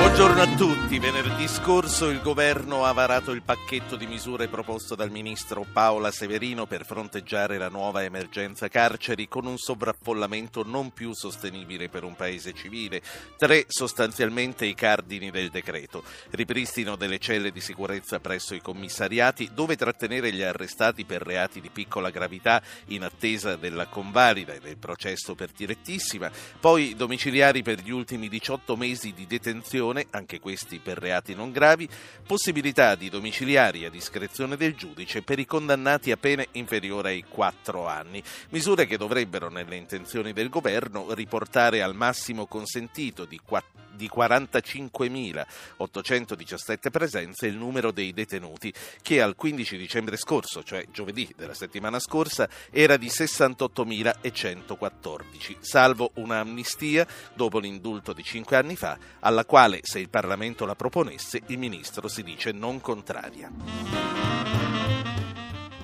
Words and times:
Buongiorno 0.00 0.40
a 0.40 0.56
tutti. 0.56 0.98
Venerdì 0.98 1.46
scorso 1.46 2.08
il 2.08 2.22
governo 2.22 2.86
ha 2.86 2.92
varato 2.92 3.32
il 3.32 3.42
pacchetto 3.42 3.96
di 3.96 4.06
misure 4.06 4.48
proposto 4.48 4.94
dal 4.94 5.10
ministro 5.10 5.66
Paola 5.70 6.10
Severino 6.10 6.64
per 6.64 6.86
fronteggiare 6.86 7.58
la 7.58 7.68
nuova 7.68 8.02
emergenza 8.02 8.68
carceri 8.68 9.28
con 9.28 9.44
un 9.44 9.58
sovraffollamento 9.58 10.62
non 10.64 10.92
più 10.92 11.12
sostenibile 11.12 11.90
per 11.90 12.04
un 12.04 12.16
paese 12.16 12.54
civile. 12.54 13.02
Tre 13.36 13.66
sostanzialmente 13.68 14.64
i 14.64 14.74
cardini 14.74 15.30
del 15.30 15.50
decreto. 15.50 16.02
Ripristino 16.30 16.96
delle 16.96 17.18
celle 17.18 17.52
di 17.52 17.60
sicurezza 17.60 18.20
presso 18.20 18.54
i 18.54 18.62
commissariati 18.62 19.50
dove 19.52 19.76
trattenere 19.76 20.32
gli 20.32 20.42
arrestati 20.42 21.04
per 21.04 21.20
reati 21.20 21.60
di 21.60 21.68
piccola 21.68 22.08
gravità 22.08 22.62
in 22.86 23.04
attesa 23.04 23.56
della 23.56 23.86
convalida 23.86 24.54
e 24.54 24.60
del 24.60 24.78
processo 24.78 25.34
per 25.34 25.50
direttissima. 25.54 26.30
Poi 26.58 26.96
domiciliari 26.96 27.62
per 27.62 27.80
gli 27.80 27.90
ultimi 27.90 28.30
18 28.30 28.76
mesi 28.76 29.12
di 29.12 29.26
detenzione 29.26 29.88
anche 30.10 30.38
questi 30.38 30.78
per 30.78 30.98
reati 30.98 31.34
non 31.34 31.50
gravi, 31.50 31.88
possibilità 32.26 32.94
di 32.94 33.08
domiciliari 33.08 33.84
a 33.84 33.90
discrezione 33.90 34.56
del 34.56 34.74
giudice 34.74 35.22
per 35.22 35.38
i 35.38 35.46
condannati 35.46 36.12
a 36.12 36.16
pene 36.16 36.48
inferiori 36.52 37.08
ai 37.08 37.24
4 37.28 37.86
anni, 37.86 38.22
misure 38.50 38.86
che 38.86 38.96
dovrebbero, 38.96 39.50
nelle 39.50 39.76
intenzioni 39.76 40.32
del 40.32 40.48
governo, 40.48 41.12
riportare 41.12 41.82
al 41.82 41.94
massimo 41.94 42.46
consentito 42.46 43.24
di 43.24 43.40
4 43.44 43.80
di 44.00 44.10
45.817 44.12 46.90
presenze 46.90 47.46
il 47.46 47.56
numero 47.56 47.90
dei 47.90 48.14
detenuti, 48.14 48.72
che 49.02 49.20
al 49.20 49.36
15 49.36 49.76
dicembre 49.76 50.16
scorso, 50.16 50.62
cioè 50.62 50.86
giovedì 50.90 51.30
della 51.36 51.52
settimana 51.52 51.98
scorsa, 51.98 52.48
era 52.70 52.96
di 52.96 53.08
68.114, 53.08 55.56
salvo 55.60 56.12
un'amnistia 56.14 57.06
dopo 57.34 57.58
l'indulto 57.58 58.14
di 58.14 58.22
cinque 58.22 58.56
anni 58.56 58.76
fa, 58.76 58.96
alla 59.20 59.44
quale, 59.44 59.79
se 59.82 59.98
il 59.98 60.08
Parlamento 60.08 60.64
la 60.64 60.74
proponesse, 60.74 61.42
il 61.46 61.58
Ministro 61.58 62.08
si 62.08 62.22
dice 62.22 62.52
non 62.52 62.80
contraria. 62.80 63.50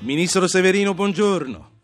Ministro 0.01 0.47
Severino, 0.47 0.95
buongiorno. 0.95 1.76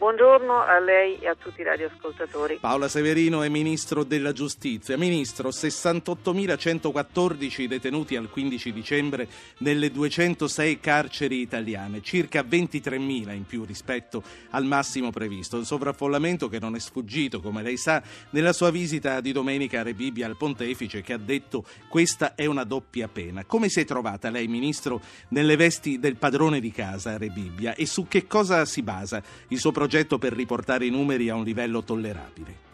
Buongiorno 0.00 0.62
a 0.62 0.78
lei 0.78 1.18
e 1.18 1.28
a 1.28 1.34
tutti 1.34 1.60
i 1.60 1.64
radioascoltatori. 1.64 2.56
Paola 2.58 2.88
Severino 2.88 3.42
è 3.42 3.50
Ministro 3.50 4.02
della 4.02 4.32
Giustizia. 4.32 4.96
Ministro, 4.96 5.50
68.114 5.50 7.66
detenuti 7.66 8.16
al 8.16 8.30
15 8.30 8.72
dicembre 8.72 9.28
nelle 9.58 9.90
206 9.90 10.80
carceri 10.80 11.42
italiane, 11.42 12.00
circa 12.00 12.40
23.000 12.40 13.34
in 13.34 13.44
più 13.44 13.66
rispetto 13.66 14.22
al 14.52 14.64
massimo 14.64 15.10
previsto. 15.10 15.58
Un 15.58 15.66
sovraffollamento 15.66 16.48
che 16.48 16.58
non 16.58 16.76
è 16.76 16.78
sfuggito, 16.78 17.42
come 17.42 17.60
lei 17.60 17.76
sa, 17.76 18.02
nella 18.30 18.54
sua 18.54 18.70
visita 18.70 19.20
di 19.20 19.32
domenica 19.32 19.80
a 19.80 19.82
Rebibbia 19.82 20.24
al 20.24 20.38
Pontefice 20.38 21.02
che 21.02 21.12
ha 21.12 21.18
detto 21.18 21.62
questa 21.90 22.34
è 22.34 22.46
una 22.46 22.64
doppia 22.64 23.08
pena. 23.08 23.44
Come 23.44 23.68
si 23.68 23.80
è 23.80 23.84
trovata 23.84 24.30
lei, 24.30 24.48
Ministro, 24.48 25.02
nelle 25.28 25.56
vesti 25.56 25.98
del 25.98 26.16
padrone 26.16 26.58
di 26.58 26.72
casa 26.72 27.10
a 27.10 27.18
Rebibbia 27.18 27.74
e 27.74 27.84
su 27.84 28.08
che 28.08 28.26
cosa 28.26 28.64
si 28.64 28.80
basa 28.80 29.22
il 29.48 29.58
suo 29.58 29.72
progetto? 29.72 29.88
Progetto 29.90 30.18
per 30.18 30.32
riportare 30.32 30.84
i 30.84 30.90
numeri 30.90 31.30
a 31.30 31.34
un 31.34 31.42
livello 31.42 31.82
tollerabile? 31.82 32.68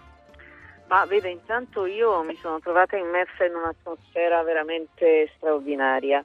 Ma 0.89 1.06
vede, 1.06 1.31
intanto 1.31 1.86
io 1.86 2.23
mi 2.23 2.36
sono 2.36 2.61
trovata 2.61 2.98
immersa 2.98 3.47
in 3.47 3.55
un'atmosfera 3.55 4.42
veramente 4.42 5.33
straordinaria. 5.34 6.23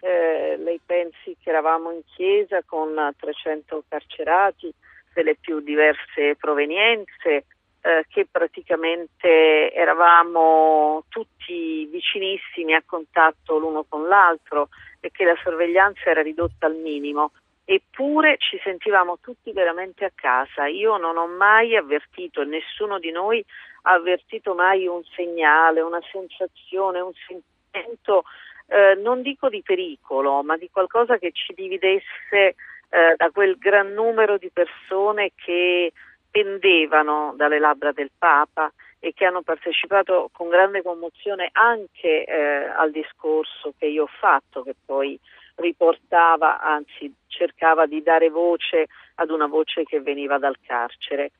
Eh, 0.00 0.58
lei 0.58 0.78
pensi 0.84 1.34
che 1.40 1.48
eravamo 1.48 1.92
in 1.92 2.02
chiesa 2.14 2.62
con 2.62 2.94
300 3.18 3.84
carcerati 3.88 4.70
delle 5.14 5.34
più 5.34 5.60
diverse 5.60 6.36
provenienze, 6.38 7.46
eh, 7.80 8.04
che 8.10 8.26
praticamente 8.30 9.72
eravamo 9.72 11.04
tutti 11.08 11.86
vicinissimi 11.86 12.74
a 12.74 12.82
contatto 12.84 13.56
l'uno 13.56 13.86
con 13.88 14.06
l'altro 14.06 14.68
e 15.00 15.10
che 15.10 15.24
la 15.24 15.38
sorveglianza 15.42 16.10
era 16.10 16.20
ridotta 16.20 16.66
al 16.66 16.76
minimo 16.76 17.32
eppure 17.64 18.36
ci 18.38 18.60
sentivamo 18.62 19.18
tutti 19.20 19.52
veramente 19.52 20.04
a 20.04 20.12
casa. 20.14 20.66
Io 20.66 20.96
non 20.96 21.16
ho 21.16 21.26
mai 21.26 21.76
avvertito, 21.76 22.44
nessuno 22.44 22.98
di 22.98 23.10
noi 23.10 23.44
ha 23.82 23.92
avvertito 23.92 24.54
mai 24.54 24.86
un 24.86 25.02
segnale, 25.14 25.80
una 25.80 26.00
sensazione, 26.10 27.00
un 27.00 27.12
sentimento, 27.26 28.24
eh, 28.66 28.94
non 28.96 29.22
dico 29.22 29.48
di 29.48 29.62
pericolo, 29.62 30.42
ma 30.42 30.56
di 30.56 30.70
qualcosa 30.70 31.18
che 31.18 31.32
ci 31.32 31.52
dividesse 31.54 32.54
eh, 32.88 33.14
da 33.16 33.30
quel 33.30 33.56
gran 33.56 33.92
numero 33.92 34.36
di 34.38 34.50
persone 34.50 35.32
che 35.34 35.92
pendevano 36.30 37.34
dalle 37.36 37.58
labbra 37.58 37.92
del 37.92 38.10
Papa 38.16 38.72
e 38.98 39.12
che 39.12 39.26
hanno 39.26 39.42
partecipato 39.42 40.30
con 40.32 40.48
grande 40.48 40.82
commozione 40.82 41.50
anche 41.52 42.24
eh, 42.24 42.64
al 42.66 42.90
discorso 42.90 43.74
che 43.78 43.86
io 43.86 44.04
ho 44.04 44.10
fatto, 44.18 44.62
che 44.62 44.74
poi 44.84 45.18
riportava, 45.56 46.60
anzi 46.60 47.12
cercava 47.26 47.86
di 47.86 48.02
dare 48.02 48.30
voce 48.30 48.86
ad 49.16 49.30
una 49.30 49.46
voce 49.46 49.84
che 49.84 50.00
veniva 50.00 50.38
dal 50.38 50.56
carcere. 50.64 51.32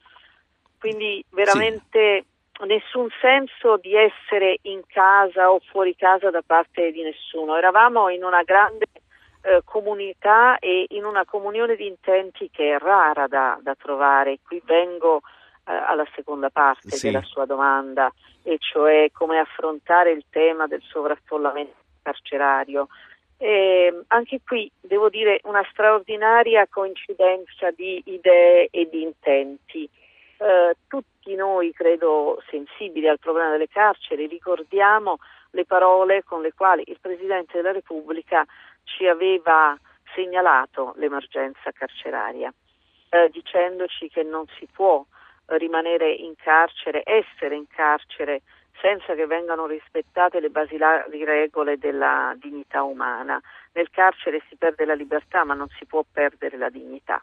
Quindi 0.79 1.25
veramente 1.31 2.25
sì. 2.53 2.67
nessun 2.67 3.09
senso 3.21 3.79
di 3.79 3.95
essere 3.95 4.59
in 4.63 4.83
casa 4.87 5.51
o 5.51 5.61
fuori 5.71 5.97
casa 5.97 6.31
da 6.31 6.43
parte 6.45 6.93
di 6.93 7.03
nessuno. 7.03 7.57
Eravamo 7.57 8.09
in 8.11 8.23
una 8.23 8.43
grande 8.43 8.87
eh, 9.43 9.63
comunità 9.65 10.59
e 10.59 10.87
in 10.91 11.05
una 11.05 11.25
comunione 11.25 11.75
di 11.77 11.87
intenti 11.87 12.51
che 12.51 12.75
è 12.75 12.79
rara 12.79 13.27
da, 13.27 13.59
da 13.63 13.75
trovare. 13.75 14.39
Qui 14.43 14.63
vengo 14.65 15.23
eh, 15.67 15.73
alla 15.73 16.07
seconda 16.15 16.51
parte 16.51 16.91
sì. 16.91 17.07
della 17.07 17.23
sua 17.23 17.47
domanda, 17.47 18.13
e 18.43 18.59
cioè 18.59 19.11
come 19.13 19.39
affrontare 19.39 20.13
il 20.13 20.25
tema 20.31 20.67
del 20.67 20.83
sovraffollamento 20.83 21.83
carcerario. 22.03 22.89
Eh, 23.44 24.05
anche 24.06 24.41
qui 24.43 24.72
devo 24.81 25.10
dire 25.10 25.41
una 25.43 25.62
straordinaria 25.71 26.66
coincidenza 26.66 27.71
di 27.72 28.00
idee 28.06 28.69
e 28.71 28.88
di 28.88 29.03
intenti. 29.03 29.87
Eh, 30.38 30.75
tutti 30.88 31.34
noi, 31.34 31.71
credo, 31.75 32.43
sensibili 32.49 33.06
al 33.06 33.19
problema 33.19 33.50
delle 33.50 33.69
carceri, 33.69 34.28
ricordiamo 34.28 35.19
le 35.50 35.66
parole 35.66 36.22
con 36.22 36.41
le 36.41 36.55
quali 36.55 36.84
il 36.87 36.97
Presidente 36.99 37.59
della 37.59 37.72
Repubblica 37.72 38.47
ci 38.84 39.06
aveva 39.06 39.78
segnalato 40.15 40.94
l'emergenza 40.97 41.71
carceraria, 41.71 42.50
eh, 43.11 43.28
dicendoci 43.28 44.09
che 44.09 44.22
non 44.22 44.47
si 44.59 44.66
può 44.72 45.05
rimanere 45.49 46.11
in 46.11 46.34
carcere, 46.34 47.03
essere 47.05 47.56
in 47.56 47.66
carcere 47.69 48.41
senza 48.81 49.15
che 49.15 49.27
vengano 49.27 49.67
rispettate 49.67 50.41
le 50.41 50.51
basilari 50.51 51.25
regole 51.25 51.79
della 51.79 52.35
dignità 52.37 52.83
umana. 52.83 53.41
Nel 53.73 53.91
carcere 53.91 54.43
si 54.49 54.57
perde 54.57 54.85
la 54.85 54.95
libertà 54.95 55.45
ma 55.45 55.55
non 55.55 55.69
si 55.79 55.87
può 55.87 56.05
perdere 56.11 56.57
la 56.57 56.69
dignità 56.69 57.23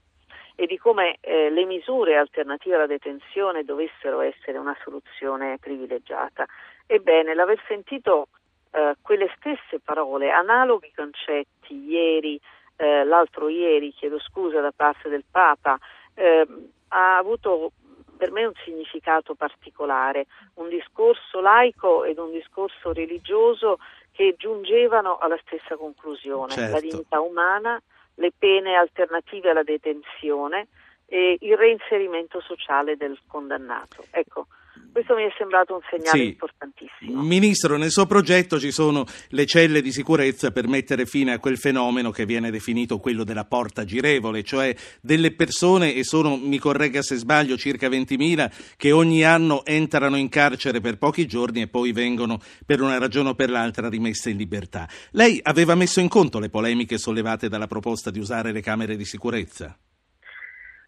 e 0.55 0.67
di 0.67 0.77
come 0.77 1.17
eh, 1.21 1.49
le 1.49 1.65
misure 1.65 2.17
alternative 2.17 2.75
alla 2.75 2.85
detenzione 2.85 3.63
dovessero 3.63 4.21
essere 4.21 4.57
una 4.57 4.77
soluzione 4.83 5.57
privilegiata. 5.59 6.45
Ebbene, 6.85 7.33
l'aver 7.33 7.59
sentito 7.67 8.27
eh, 8.71 8.95
quelle 9.01 9.33
stesse 9.37 9.79
parole, 9.83 10.29
analoghi 10.29 10.91
concetti, 10.93 11.73
ieri, 11.73 12.39
eh, 12.75 13.03
l'altro 13.03 13.49
ieri, 13.49 13.91
chiedo 13.91 14.19
scusa 14.19 14.61
da 14.61 14.71
parte 14.71 15.09
del 15.09 15.23
Papa, 15.29 15.79
eh, 16.13 16.45
ha 16.89 17.17
avuto 17.17 17.71
per 18.21 18.31
me 18.31 18.45
un 18.45 18.53
significato 18.63 19.33
particolare, 19.33 20.27
un 20.57 20.69
discorso 20.69 21.41
laico 21.41 22.03
ed 22.03 22.19
un 22.19 22.29
discorso 22.29 22.93
religioso 22.93 23.79
che 24.11 24.35
giungevano 24.37 25.17
alla 25.17 25.39
stessa 25.43 25.75
conclusione, 25.75 26.51
certo. 26.51 26.73
la 26.73 26.79
dignità 26.79 27.19
umana, 27.19 27.81
le 28.15 28.31
pene 28.37 28.75
alternative 28.75 29.49
alla 29.49 29.63
detenzione 29.63 30.67
e 31.07 31.35
il 31.39 31.57
reinserimento 31.57 32.41
sociale 32.41 32.95
del 32.95 33.17
condannato. 33.25 34.05
Ecco, 34.11 34.45
questo 34.91 35.15
mi 35.15 35.23
è 35.23 35.33
sembrato 35.37 35.75
un 35.75 35.81
segnale 35.89 36.19
sì. 36.19 36.27
importantissimo. 36.27 37.21
Ministro, 37.21 37.77
nel 37.77 37.91
suo 37.91 38.05
progetto 38.05 38.59
ci 38.59 38.71
sono 38.71 39.05
le 39.29 39.45
celle 39.45 39.81
di 39.81 39.91
sicurezza 39.91 40.51
per 40.51 40.67
mettere 40.67 41.05
fine 41.05 41.33
a 41.33 41.39
quel 41.39 41.57
fenomeno 41.57 42.11
che 42.11 42.25
viene 42.25 42.51
definito 42.51 42.99
quello 42.99 43.23
della 43.23 43.45
porta 43.45 43.85
girevole, 43.85 44.43
cioè 44.43 44.75
delle 45.01 45.33
persone, 45.33 45.93
e 45.93 46.03
sono, 46.03 46.35
mi 46.37 46.57
corregga 46.57 47.01
se 47.01 47.15
sbaglio, 47.15 47.57
circa 47.57 47.87
20.000, 47.87 48.75
che 48.77 48.91
ogni 48.91 49.23
anno 49.23 49.65
entrano 49.65 50.17
in 50.17 50.29
carcere 50.29 50.81
per 50.81 50.97
pochi 50.97 51.25
giorni 51.25 51.61
e 51.61 51.67
poi 51.67 51.91
vengono 51.91 52.39
per 52.65 52.81
una 52.81 52.97
ragione 52.97 53.29
o 53.29 53.35
per 53.35 53.49
l'altra 53.49 53.89
rimesse 53.89 54.29
in 54.29 54.37
libertà. 54.37 54.87
Lei 55.11 55.39
aveva 55.43 55.75
messo 55.75 55.99
in 55.99 56.09
conto 56.09 56.39
le 56.39 56.49
polemiche 56.49 56.97
sollevate 56.97 57.49
dalla 57.49 57.67
proposta 57.67 58.11
di 58.11 58.19
usare 58.19 58.51
le 58.51 58.61
camere 58.61 58.95
di 58.95 59.05
sicurezza? 59.05 59.77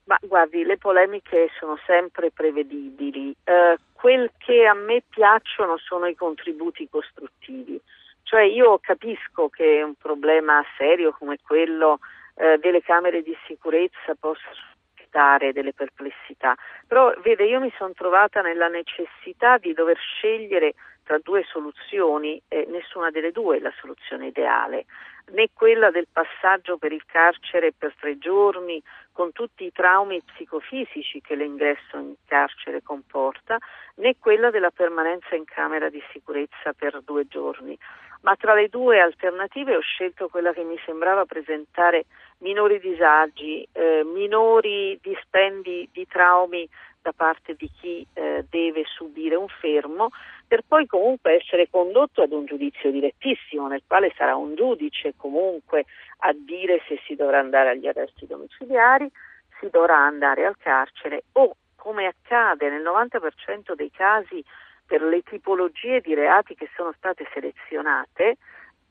Ma 0.06 0.18
guardi, 0.22 0.64
le 0.64 0.78
polemiche 0.78 1.50
sono 1.60 1.78
sempre 1.86 2.30
prevedibili. 2.32 3.34
Eh, 3.44 3.78
quel 4.04 4.32
che 4.38 4.66
a 4.66 4.74
me 4.74 5.02
piacciono 5.08 5.78
sono 5.78 6.08
i 6.08 6.16
contributi 6.16 6.90
costruttivi. 6.90 7.80
Cioè 8.24 8.42
io 8.42 8.78
capisco 8.80 9.48
che 9.48 9.82
un 9.82 9.96
problema 9.96 10.62
serio 10.76 11.16
come 11.18 11.38
quello 11.42 12.00
eh, 12.36 12.58
delle 12.58 12.82
camere 12.82 13.22
di 13.22 13.34
sicurezza 13.48 14.14
possa 14.20 14.50
suscitare 14.52 15.54
delle 15.54 15.72
perplessità. 15.72 16.54
Però 16.86 17.14
vede, 17.22 17.46
io 17.46 17.62
mi 17.62 17.72
sono 17.78 17.94
trovata 17.94 18.42
nella 18.42 18.68
necessità 18.68 19.58
di 19.58 19.72
dover 19.72 19.98
scegliere 19.98 20.74
tra 21.04 21.18
due 21.20 21.46
soluzioni 21.48 22.42
e 22.50 22.66
nessuna 22.70 23.10
delle 23.10 23.32
due 23.32 23.56
è 23.56 23.60
la 23.62 23.74
soluzione 23.80 24.28
ideale, 24.28 24.84
né 25.32 25.50
quella 25.54 25.90
del 25.90 26.08
passaggio 26.12 26.78
per 26.78 26.92
il 26.92 27.06
carcere 27.06 27.72
per 27.72 27.94
tre 28.00 28.18
giorni 28.18 28.82
con 29.12 29.32
tutti 29.32 29.64
i 29.64 29.72
traumi 29.72 30.22
psicofisici 30.22 31.22
che 31.22 31.36
l'ingresso 31.36 31.98
in 31.98 32.14
carcere 32.26 32.82
comporta, 32.82 33.58
né 33.96 34.16
quella 34.18 34.50
della 34.50 34.72
permanenza 34.72 35.36
in 35.36 35.46
camera 35.46 35.90
di 35.90 36.02
sicurezza 36.12 36.74
per 36.76 37.02
due 37.04 37.28
giorni. 37.28 37.78
Ma 38.24 38.36
tra 38.38 38.54
le 38.54 38.70
due 38.70 39.02
alternative 39.02 39.76
ho 39.76 39.82
scelto 39.82 40.30
quella 40.30 40.54
che 40.54 40.64
mi 40.64 40.80
sembrava 40.86 41.26
presentare 41.26 42.06
minori 42.40 42.80
disagi, 42.80 43.68
eh, 43.74 44.04
minori 44.06 44.98
dispendi 45.02 45.90
di 45.92 46.08
traumi 46.08 46.68
da 47.02 47.12
parte 47.12 47.54
di 47.56 47.70
chi 47.70 48.08
eh, 48.14 48.46
deve 48.50 48.84
subire 48.86 49.36
un 49.36 49.50
fermo, 49.50 50.10
per 50.48 50.62
poi 50.66 50.88
comunque 50.88 51.36
essere 51.42 51.68
condotto 51.70 52.22
ad 52.22 52.32
un 52.32 52.46
giudizio 52.46 52.92
direttissimo, 52.92 53.68
nel 53.68 53.84
quale 53.86 54.14
sarà 54.16 54.38
un 54.38 54.56
giudice 54.56 55.14
comunque 55.18 55.84
a 56.20 56.32
dire 56.34 56.82
se 56.88 57.02
si 57.06 57.16
dovrà 57.16 57.40
andare 57.40 57.72
agli 57.72 57.88
arresti 57.88 58.26
domiciliari, 58.26 59.12
si 59.60 59.70
dovrà 59.70 59.98
andare 59.98 60.46
al 60.46 60.56
carcere 60.58 61.24
o, 61.34 61.58
come 61.76 62.06
accade 62.06 62.70
nel 62.70 62.82
90% 62.82 63.74
dei 63.74 63.92
casi 63.92 64.42
per 64.86 65.02
le 65.02 65.22
tipologie 65.22 66.02
di 66.02 66.14
reati 66.14 66.56
che 66.56 66.70
sono 66.76 66.94
state 66.98 67.28
selezionate, 67.34 68.38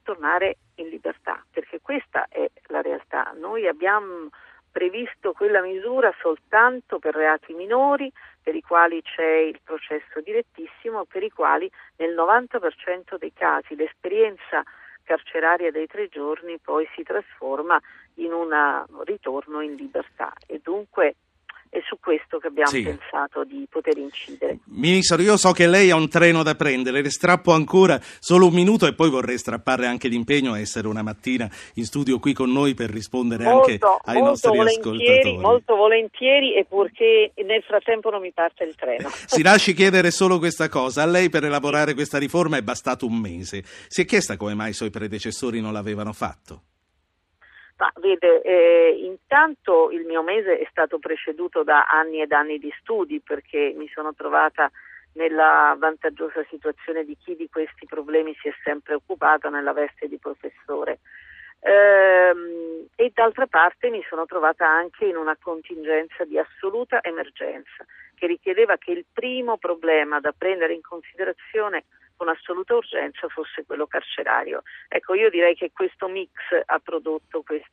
tornare 0.02 0.56
in 0.76 0.88
libertà, 0.88 1.44
perché 1.50 1.80
questa 1.80 2.26
è 2.28 2.50
la 2.68 2.80
realtà. 2.80 3.32
Noi 3.36 3.66
abbiamo 3.66 4.30
previsto 4.70 5.32
quella 5.32 5.60
misura 5.60 6.12
soltanto 6.20 6.98
per 6.98 7.14
reati 7.14 7.52
minori 7.52 8.10
per 8.42 8.54
i 8.54 8.62
quali 8.62 9.02
c'è 9.02 9.36
il 9.36 9.60
processo 9.62 10.20
direttissimo, 10.20 11.04
per 11.04 11.22
i 11.22 11.30
quali 11.30 11.70
nel 11.96 12.14
90% 12.14 13.18
dei 13.18 13.32
casi 13.32 13.76
l'esperienza 13.76 14.62
carceraria 15.04 15.70
dei 15.70 15.86
tre 15.86 16.08
giorni 16.08 16.58
poi 16.58 16.88
si 16.94 17.02
trasforma 17.02 17.80
in 18.14 18.32
un 18.32 18.84
ritorno 19.04 19.60
in 19.60 19.74
libertà 19.74 20.32
e 20.46 20.60
dunque 20.62 21.16
è 21.72 21.80
su 21.86 21.96
questo 21.98 22.36
che 22.36 22.48
abbiamo 22.48 22.68
sì. 22.68 22.82
pensato 22.82 23.44
di 23.44 23.66
poter 23.66 23.96
incidere. 23.96 24.58
Ministro, 24.64 25.22
io 25.22 25.38
so 25.38 25.52
che 25.52 25.66
lei 25.66 25.90
ha 25.90 25.96
un 25.96 26.06
treno 26.06 26.42
da 26.42 26.54
prendere, 26.54 27.00
le 27.00 27.10
strappo 27.10 27.52
ancora 27.52 27.98
solo 28.18 28.48
un 28.48 28.52
minuto 28.52 28.86
e 28.86 28.92
poi 28.92 29.08
vorrei 29.08 29.38
strappare 29.38 29.86
anche 29.86 30.08
l'impegno 30.08 30.52
a 30.52 30.60
essere 30.60 30.86
una 30.86 31.00
mattina 31.00 31.50
in 31.76 31.86
studio 31.86 32.18
qui 32.18 32.34
con 32.34 32.52
noi 32.52 32.74
per 32.74 32.90
rispondere 32.90 33.44
molto, 33.44 33.70
anche 33.70 33.80
ai 34.04 34.20
nostri 34.20 34.58
ascoltatori. 34.58 35.38
Molto 35.38 35.74
volentieri 35.74 36.54
e 36.56 36.66
purché 36.66 37.32
nel 37.36 37.62
frattempo 37.62 38.10
non 38.10 38.20
mi 38.20 38.32
parte 38.32 38.64
il 38.64 38.74
treno. 38.74 39.08
si 39.24 39.40
lasci 39.42 39.72
chiedere 39.72 40.10
solo 40.10 40.38
questa 40.38 40.68
cosa, 40.68 41.04
a 41.04 41.06
lei 41.06 41.30
per 41.30 41.44
elaborare 41.44 41.94
questa 41.94 42.18
riforma 42.18 42.58
è 42.58 42.62
bastato 42.62 43.06
un 43.06 43.16
mese. 43.16 43.62
Si 43.88 44.02
è 44.02 44.04
chiesta 44.04 44.36
come 44.36 44.52
mai 44.52 44.70
i 44.70 44.74
suoi 44.74 44.90
predecessori 44.90 45.62
non 45.62 45.72
l'avevano 45.72 46.12
fatto? 46.12 46.64
Ma 47.82 47.90
vede, 47.96 48.42
eh, 48.42 48.94
intanto 49.02 49.90
il 49.90 50.04
mio 50.04 50.22
mese 50.22 50.56
è 50.56 50.66
stato 50.70 51.00
preceduto 51.00 51.64
da 51.64 51.86
anni 51.86 52.22
ed 52.22 52.30
anni 52.30 52.58
di 52.58 52.72
studi 52.78 53.20
perché 53.20 53.74
mi 53.76 53.88
sono 53.88 54.14
trovata 54.14 54.70
nella 55.14 55.74
vantaggiosa 55.76 56.46
situazione 56.48 57.04
di 57.04 57.16
chi 57.16 57.34
di 57.34 57.48
questi 57.50 57.84
problemi 57.86 58.36
si 58.40 58.46
è 58.46 58.54
sempre 58.62 58.94
occupato 58.94 59.50
nella 59.50 59.72
veste 59.72 60.06
di 60.06 60.16
professore. 60.16 61.00
Ehm, 61.58 62.86
e 62.94 63.10
d'altra 63.12 63.48
parte 63.48 63.90
mi 63.90 64.04
sono 64.08 64.26
trovata 64.26 64.64
anche 64.64 65.06
in 65.06 65.16
una 65.16 65.36
contingenza 65.42 66.24
di 66.24 66.38
assoluta 66.38 67.02
emergenza 67.02 67.84
che 68.14 68.28
richiedeva 68.28 68.76
che 68.76 68.92
il 68.92 69.06
primo 69.12 69.56
problema 69.56 70.20
da 70.20 70.30
prendere 70.30 70.72
in 70.72 70.82
considerazione 70.82 71.82
con 72.22 72.28
assoluta 72.28 72.76
urgenza 72.76 73.26
fosse 73.26 73.64
quello 73.66 73.88
carcerario. 73.88 74.62
Ecco, 74.86 75.14
io 75.14 75.28
direi 75.28 75.56
che 75.56 75.72
questo 75.72 76.06
mix 76.06 76.30
ha 76.64 76.78
prodotto 76.78 77.42
questa 77.42 77.66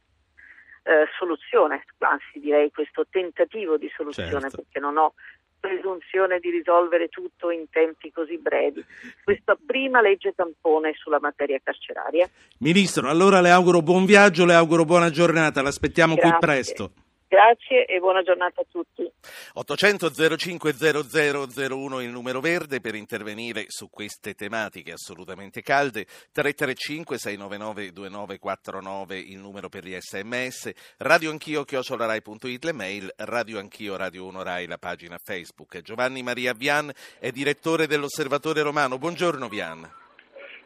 eh, 0.81 1.05
soluzione, 1.19 1.85
anzi 1.99 2.39
direi 2.39 2.71
questo 2.71 3.05
tentativo 3.07 3.77
di 3.77 3.91
soluzione, 3.95 4.49
certo. 4.49 4.55
perché 4.55 4.79
non 4.79 4.97
ho 4.97 5.13
presunzione 5.59 6.39
di 6.39 6.49
risolvere 6.49 7.09
tutto 7.09 7.51
in 7.51 7.69
tempi 7.69 8.11
così 8.11 8.39
brevi. 8.39 8.83
Questa 9.23 9.55
prima 9.63 10.01
legge 10.01 10.33
tampone 10.33 10.93
sulla 10.97 11.19
materia 11.19 11.59
carceraria. 11.61 12.27
Ministro, 12.59 13.07
allora 13.07 13.41
le 13.41 13.51
auguro 13.51 13.83
buon 13.83 14.05
viaggio, 14.05 14.45
le 14.45 14.55
auguro 14.55 14.83
buona 14.83 15.11
giornata, 15.11 15.61
l'aspettiamo 15.61 16.15
Grazie. 16.15 16.31
qui 16.31 16.39
presto. 16.39 16.91
Grazie 17.29 17.85
e 17.85 17.99
buona 17.99 18.23
giornata 18.23 18.61
a 18.61 18.65
tutti. 18.71 19.07
800 19.53 20.35
05 20.35 20.73
0001 20.73 22.01
il 22.01 22.09
numero 22.09 22.39
verde 22.39 22.81
per 22.81 22.95
intervenire 22.95 23.65
su 23.67 23.87
queste 23.91 24.33
tematiche 24.33 24.93
assolutamente 24.93 25.61
calde, 25.61 26.05
335 26.05 27.19
699 27.19 27.91
2949 27.91 29.19
il 29.19 29.37
numero 29.37 29.69
per 29.69 29.83
gli 29.83 29.95
sms, 29.95 30.71
radio 30.97 31.29
anch'io 31.29 31.65
chiocciolarai.it 31.65 32.63
le 32.63 32.73
mail, 32.73 33.13
radio 33.17 33.59
anch'io 33.59 33.95
radio 33.95 34.25
1 34.25 34.41
Rai 34.41 34.65
la 34.65 34.79
pagina 34.79 35.19
Facebook. 35.23 35.81
Giovanni 35.81 36.23
Maria 36.23 36.53
Vian 36.53 36.91
è 37.19 37.29
direttore 37.29 37.85
dell'Osservatore 37.85 38.63
Romano. 38.63 38.97
Buongiorno 38.97 39.47
Vian. 39.47 39.87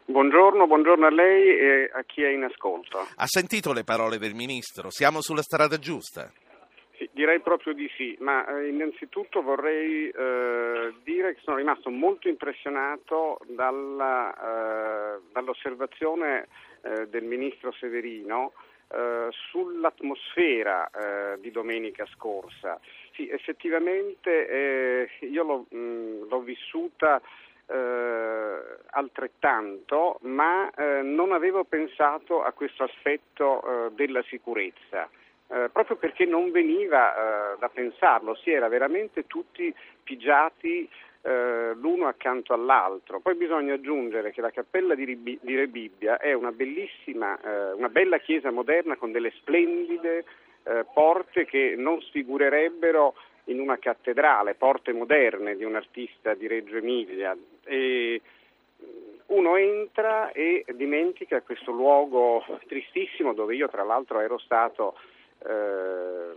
Buongiorno, 0.06 0.66
buongiorno 0.66 1.06
a 1.06 1.10
lei 1.10 1.58
e 1.58 1.90
a 1.92 2.02
chi 2.04 2.22
è 2.22 2.28
in 2.28 2.44
ascolto. 2.44 3.06
Ha 3.16 3.26
sentito 3.26 3.74
le 3.74 3.84
parole 3.84 4.16
del 4.16 4.34
Ministro? 4.34 4.90
Siamo 4.90 5.20
sulla 5.20 5.42
strada 5.42 5.78
giusta? 5.78 6.30
Sì, 7.04 7.10
direi 7.12 7.40
proprio 7.40 7.74
di 7.74 7.90
sì, 7.96 8.16
ma 8.20 8.46
eh, 8.46 8.68
innanzitutto 8.68 9.42
vorrei 9.42 10.08
eh, 10.08 10.94
dire 11.02 11.34
che 11.34 11.40
sono 11.42 11.58
rimasto 11.58 11.90
molto 11.90 12.28
impressionato 12.28 13.40
dalla, 13.48 14.32
eh, 14.32 15.20
dall'osservazione 15.30 16.46
eh, 16.80 17.06
del 17.08 17.24
ministro 17.24 17.72
Severino 17.72 18.52
eh, 18.88 19.28
sull'atmosfera 19.30 20.88
eh, 20.88 21.40
di 21.40 21.50
domenica 21.50 22.06
scorsa. 22.14 22.80
Sì, 23.12 23.28
effettivamente 23.28 25.10
io 25.20 25.42
l'ho, 25.42 25.66
mh, 25.68 25.76
mm, 25.76 26.28
l'ho 26.28 26.40
vissuta 26.40 27.20
altrettanto, 28.90 30.18
ma 30.22 30.70
non 31.02 31.32
avevo 31.32 31.64
pensato 31.64 32.42
a 32.42 32.52
questo 32.52 32.84
aspetto 32.84 33.90
della 33.94 34.22
sicurezza. 34.24 35.08
Eh, 35.48 35.68
proprio 35.70 35.96
perché 35.96 36.24
non 36.24 36.50
veniva 36.50 37.52
eh, 37.52 37.58
da 37.58 37.68
pensarlo, 37.68 38.34
si 38.34 38.50
era 38.50 38.66
veramente 38.68 39.26
tutti 39.26 39.72
pigiati 40.02 40.88
eh, 41.20 41.72
l'uno 41.74 42.06
accanto 42.06 42.54
all'altro. 42.54 43.20
Poi 43.20 43.34
bisogna 43.34 43.74
aggiungere 43.74 44.32
che 44.32 44.40
la 44.40 44.50
cappella 44.50 44.94
di, 44.94 45.04
Ribi- 45.04 45.38
di 45.42 45.54
Re 45.54 45.68
Bibbia 45.68 46.16
è 46.16 46.32
una 46.32 46.50
bellissima, 46.50 47.38
eh, 47.40 47.72
una 47.72 47.90
bella 47.90 48.18
chiesa 48.18 48.50
moderna 48.50 48.96
con 48.96 49.12
delle 49.12 49.32
splendide 49.36 50.24
porte 50.94 51.44
che 51.44 51.74
non 51.76 52.00
sfigurerebbero 52.00 53.14
in 53.44 53.60
una 53.60 53.76
cattedrale, 53.76 54.54
porte 54.54 54.94
moderne 54.94 55.56
di 55.56 55.64
un 55.64 55.74
artista 55.74 56.32
di 56.32 56.46
Reggio 56.46 56.78
Emilia. 56.78 57.36
E, 57.64 58.22
uno 59.26 59.56
entra 59.56 60.32
e 60.32 60.64
dimentica 60.74 61.40
questo 61.42 61.70
luogo 61.70 62.44
tristissimo 62.66 63.32
dove 63.32 63.54
io 63.54 63.68
tra 63.68 63.82
l'altro 63.82 64.20
ero 64.20 64.38
stato 64.38 64.96
eh, 65.46 66.36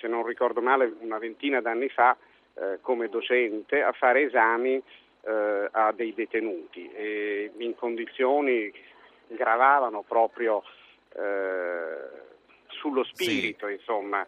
se 0.00 0.08
non 0.08 0.26
ricordo 0.26 0.60
male, 0.60 0.92
una 1.00 1.18
ventina 1.18 1.60
d'anni 1.60 1.88
fa 1.88 2.16
eh, 2.54 2.78
come 2.80 3.08
docente 3.08 3.82
a 3.82 3.92
fare 3.92 4.22
esami 4.22 4.82
eh, 5.22 5.68
a 5.70 5.92
dei 5.92 6.12
detenuti 6.14 6.90
e 6.92 7.52
in 7.58 7.74
condizioni 7.74 8.70
che 8.70 8.82
gravavano 9.28 10.02
proprio 10.06 10.62
eh, 11.14 12.20
sullo 12.68 13.04
spirito, 13.04 13.66
sì. 13.66 13.74
insomma. 13.74 14.26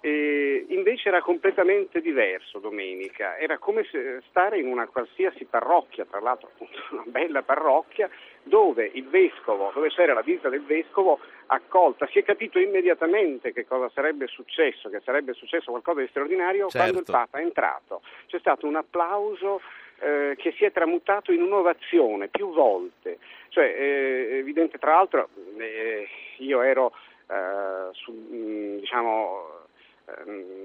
E 0.00 0.66
invece 0.68 1.08
era 1.08 1.22
completamente 1.22 2.02
diverso 2.02 2.58
domenica, 2.58 3.38
era 3.38 3.56
come 3.56 3.86
stare 4.28 4.58
in 4.58 4.66
una 4.66 4.86
qualsiasi 4.86 5.46
parrocchia, 5.46 6.04
tra 6.04 6.20
l'altro 6.20 6.50
appunto 6.52 6.78
una 6.92 7.04
bella 7.06 7.42
parrocchia, 7.42 8.10
dove 8.44 8.90
il 8.92 9.08
vescovo, 9.08 9.70
dove 9.74 9.88
c'era 9.88 10.14
la 10.14 10.20
visita 10.20 10.48
del 10.48 10.62
vescovo 10.62 11.18
accolta, 11.46 12.06
si 12.06 12.18
è 12.18 12.22
capito 12.22 12.58
immediatamente 12.58 13.52
che 13.52 13.66
cosa 13.66 13.90
sarebbe 13.92 14.26
successo, 14.26 14.88
che 14.88 15.00
sarebbe 15.04 15.32
successo 15.32 15.70
qualcosa 15.70 16.00
di 16.00 16.08
straordinario 16.08 16.68
certo. 16.68 16.78
quando 16.78 16.98
il 16.98 17.04
Papa 17.04 17.38
è 17.38 17.42
entrato. 17.42 18.02
C'è 18.26 18.38
stato 18.38 18.66
un 18.66 18.76
applauso 18.76 19.60
eh, 20.00 20.34
che 20.36 20.52
si 20.56 20.64
è 20.64 20.72
tramutato 20.72 21.32
in 21.32 21.42
un'ovazione 21.42 22.28
più 22.28 22.52
volte, 22.52 23.18
cioè 23.48 23.64
eh, 23.64 24.36
evidente 24.38 24.78
tra 24.78 24.92
l'altro 24.92 25.28
eh, 25.58 26.06
io 26.38 26.60
ero 26.62 26.92
eh, 27.28 27.88
su, 27.92 28.12
diciamo 28.78 29.48
eh, 29.48 29.63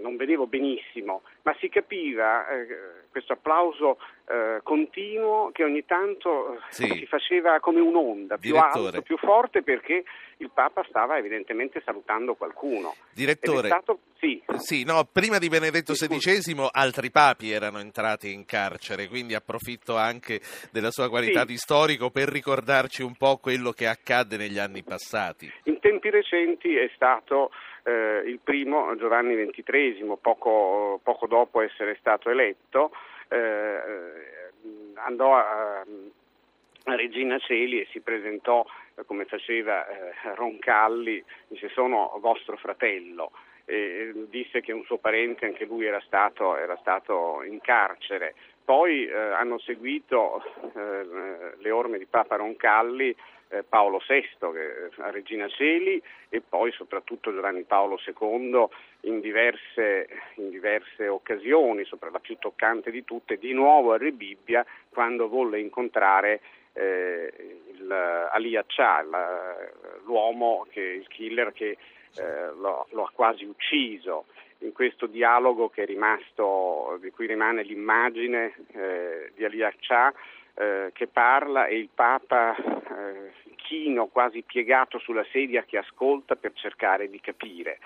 non 0.01 0.15
vedevo 0.17 0.47
benissimo, 0.47 1.21
ma 1.43 1.55
si 1.59 1.69
capiva 1.69 2.47
eh, 2.49 2.67
questo 3.09 3.33
applauso 3.33 3.97
eh, 4.27 4.59
continuo 4.63 5.51
che 5.51 5.63
ogni 5.63 5.85
tanto 5.85 6.53
eh, 6.53 6.57
sì. 6.69 6.87
si 6.87 7.05
faceva 7.05 7.59
come 7.59 7.79
un'onda, 7.79 8.37
più 8.37 8.51
Direttore. 8.51 8.87
alto, 8.87 9.01
più 9.01 9.17
forte 9.17 9.63
perché 9.63 10.03
il 10.37 10.51
Papa 10.53 10.85
stava 10.87 11.17
evidentemente 11.17 11.81
salutando 11.83 12.35
qualcuno. 12.35 12.93
Direttore, 13.13 13.67
stato... 13.67 13.99
sì. 14.19 14.41
sì. 14.57 14.83
no, 14.83 15.07
prima 15.11 15.37
di 15.37 15.47
Benedetto 15.47 15.93
XVI 15.93 16.67
altri 16.71 17.09
papi 17.09 17.51
erano 17.51 17.79
entrati 17.79 18.31
in 18.31 18.45
carcere, 18.45 19.07
quindi 19.07 19.33
approfitto 19.33 19.97
anche 19.97 20.39
della 20.71 20.91
sua 20.91 21.09
qualità 21.09 21.43
di 21.43 21.57
storico 21.57 22.09
per 22.09 22.29
ricordarci 22.29 23.01
un 23.01 23.15
po' 23.15 23.37
quello 23.37 23.71
che 23.71 23.87
accadde 23.87 24.37
negli 24.37 24.59
anni 24.59 24.83
passati. 24.83 25.51
In 25.63 25.79
tempi 25.79 26.09
recenti 26.09 26.75
è 26.75 26.89
stato 26.93 27.51
eh, 27.83 28.23
il 28.25 28.39
primo 28.43 28.95
Giovanni 28.95 29.35
XXIII, 29.35 30.17
poco, 30.21 30.99
poco 31.03 31.27
dopo 31.27 31.61
essere 31.61 31.95
stato 31.99 32.29
eletto, 32.29 32.91
eh, 33.29 33.79
andò 34.95 35.35
a, 35.35 35.79
a 36.83 36.95
Regina 36.95 37.37
Celi 37.39 37.81
e 37.81 37.87
si 37.91 38.01
presentò 38.01 38.65
eh, 38.95 39.05
come 39.05 39.25
faceva 39.25 39.87
eh, 39.87 40.13
Roncalli, 40.35 41.23
dice 41.47 41.69
sono 41.69 42.17
vostro 42.19 42.57
fratello. 42.57 43.31
E 43.65 44.13
disse 44.29 44.61
che 44.61 44.71
un 44.71 44.83
suo 44.83 44.97
parente, 44.97 45.45
anche 45.45 45.65
lui 45.65 45.85
era 45.85 46.01
stato, 46.01 46.57
era 46.57 46.75
stato 46.77 47.43
in 47.43 47.61
carcere. 47.61 48.33
Poi 48.65 49.05
eh, 49.05 49.15
hanno 49.15 49.59
seguito 49.59 50.43
eh, 50.75 51.55
le 51.55 51.71
orme 51.71 51.99
di 51.99 52.05
Papa 52.05 52.35
Roncalli 52.35 53.09
eh, 53.09 53.15
Paolo 53.67 54.01
VI 54.07 54.27
a 54.97 55.09
Regina 55.09 55.47
Celi 55.47 56.01
e 56.29 56.41
poi 56.41 56.71
soprattutto 56.71 57.33
Giovanni 57.33 57.63
Paolo 57.63 57.99
II 58.05 58.67
in 59.01 59.19
diverse, 59.19 60.07
in 60.35 60.49
diverse 60.49 61.07
occasioni, 61.07 61.83
sopra 61.85 62.09
la 62.09 62.19
più 62.19 62.37
toccante 62.37 62.91
di 62.91 63.03
tutte, 63.03 63.37
di 63.37 63.53
nuovo 63.53 63.93
a 63.93 63.97
Rebibbia 63.97 64.65
quando 64.89 65.27
volle 65.27 65.59
incontrare 65.59 66.41
eh, 66.73 67.33
il, 67.73 67.91
Ali 67.91 68.55
Accia, 68.55 69.03
l'uomo, 70.03 70.67
che, 70.69 70.81
il 70.81 71.07
killer 71.07 71.51
che 71.51 71.77
eh, 72.15 72.51
lo, 72.55 72.87
lo 72.91 73.03
ha 73.03 73.11
quasi 73.13 73.45
ucciso. 73.45 74.25
In 74.61 74.73
questo 74.73 75.05
dialogo 75.05 75.71
rimasto, 75.73 76.97
di 76.99 77.11
cui 77.11 77.27
rimane 77.27 77.63
l'immagine 77.63 78.53
eh, 78.73 79.31
di 79.33 79.45
Ali 79.45 79.63
Accia 79.63 80.13
eh, 80.55 80.89
che 80.93 81.07
parla 81.07 81.67
e 81.67 81.77
il 81.77 81.89
Papa 81.93 82.55
eh, 82.55 83.31
chino, 83.55 84.07
quasi 84.07 84.41
piegato 84.41 84.99
sulla 84.99 85.25
sedia 85.31 85.63
che 85.63 85.77
ascolta 85.77 86.35
per 86.35 86.53
cercare 86.53 87.09
di 87.09 87.19
capire. 87.19 87.79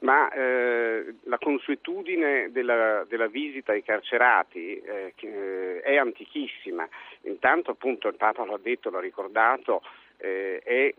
Ma 0.00 0.30
eh, 0.30 1.14
la 1.24 1.38
consuetudine 1.38 2.50
della, 2.50 3.04
della, 3.08 3.26
visita 3.28 3.72
ai 3.72 3.82
carcerati 3.82 4.80
eh, 4.80 5.80
è 5.82 5.96
antichissima. 5.96 6.86
Intanto 7.22 7.70
appunto 7.70 8.08
il 8.08 8.16
Papa 8.16 8.44
l'ha 8.44 8.58
detto, 8.60 8.90
l'ha 8.90 9.00
ricordato, 9.00 9.82
eh, 10.18 10.60
è 10.62 10.94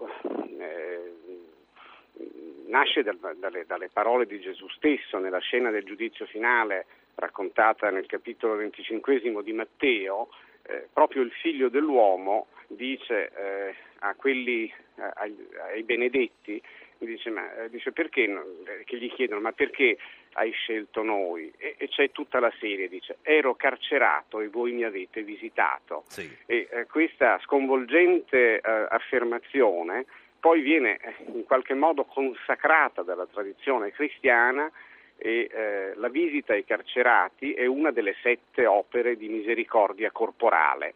nasce 2.67 3.03
dal, 3.03 3.17
dalle, 3.37 3.65
dalle, 3.65 3.89
parole 3.91 4.25
di 4.25 4.39
Gesù 4.39 4.67
stesso 4.69 5.17
nella 5.17 5.39
scena 5.39 5.69
del 5.69 5.83
giudizio 5.83 6.25
finale 6.25 6.85
raccontata 7.15 7.89
nel 7.89 8.05
capitolo 8.05 8.55
25 8.55 9.43
di 9.43 9.53
Matteo, 9.53 10.29
eh, 10.67 10.87
proprio 10.91 11.21
il 11.21 11.31
figlio 11.31 11.69
dell'uomo 11.69 12.47
dice 12.67 13.31
eh, 13.35 13.75
a 13.99 14.15
quelli, 14.15 14.71
ai, 14.95 15.35
ai, 15.71 15.83
benedetti, 15.83 16.61
dice, 16.97 17.29
ma, 17.29 17.53
eh, 17.55 17.69
dice 17.69 17.91
perché, 17.91 18.23
eh, 18.23 18.83
che 18.83 18.97
gli 18.97 19.11
chiedono 19.11 19.41
ma 19.41 19.51
perché 19.51 19.97
hai 20.33 20.51
scelto 20.51 21.03
noi? 21.03 21.51
E, 21.57 21.75
e, 21.77 21.87
c'è 21.87 22.11
tutta 22.11 22.39
la 22.39 22.51
serie, 22.59 22.89
dice 22.89 23.17
ero 23.21 23.55
carcerato 23.55 24.41
e 24.41 24.47
voi 24.47 24.71
mi 24.71 24.83
avete 24.83 25.23
visitato. 25.23 26.03
Sì. 26.07 26.29
E 26.45 26.67
eh, 26.69 26.85
questa 26.85 27.39
sconvolgente 27.43 28.59
affermazione 28.59 30.05
poi 30.39 30.61
viene 30.61 30.99
in 31.33 31.43
qualche 31.43 31.73
modo 31.73 32.03
consacrata 32.05 33.01
dalla 33.01 33.25
tradizione 33.25 33.91
cristiana 33.91 34.71
e 35.17 35.49
eh, 35.51 35.93
la 35.95 36.09
visita 36.09 36.53
ai 36.53 36.65
carcerati 36.65 37.53
è 37.53 37.65
una 37.65 37.91
delle 37.91 38.15
sette 38.21 38.65
opere 38.65 39.15
di 39.15 39.29
misericordia 39.29 40.11
corporale. 40.11 40.93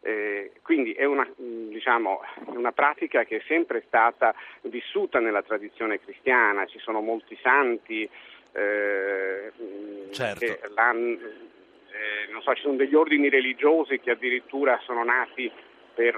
Eh, 0.00 0.52
quindi 0.62 0.92
è 0.92 1.04
una, 1.04 1.28
diciamo, 1.36 2.20
una, 2.46 2.72
pratica 2.72 3.24
che 3.24 3.38
è 3.38 3.42
sempre 3.46 3.82
stata 3.86 4.34
vissuta 4.62 5.18
nella 5.18 5.42
tradizione 5.42 6.00
cristiana, 6.00 6.66
ci 6.66 6.78
sono 6.78 7.00
molti 7.00 7.36
santi 7.42 8.08
eh, 8.52 9.52
certo. 10.12 10.38
che 10.38 10.60
non 12.30 12.42
so, 12.42 12.54
ci 12.54 12.62
sono 12.62 12.76
degli 12.76 12.94
ordini 12.94 13.28
religiosi 13.28 13.98
che 13.98 14.12
addirittura 14.12 14.78
sono 14.84 15.02
nati 15.02 15.50
per, 15.94 16.14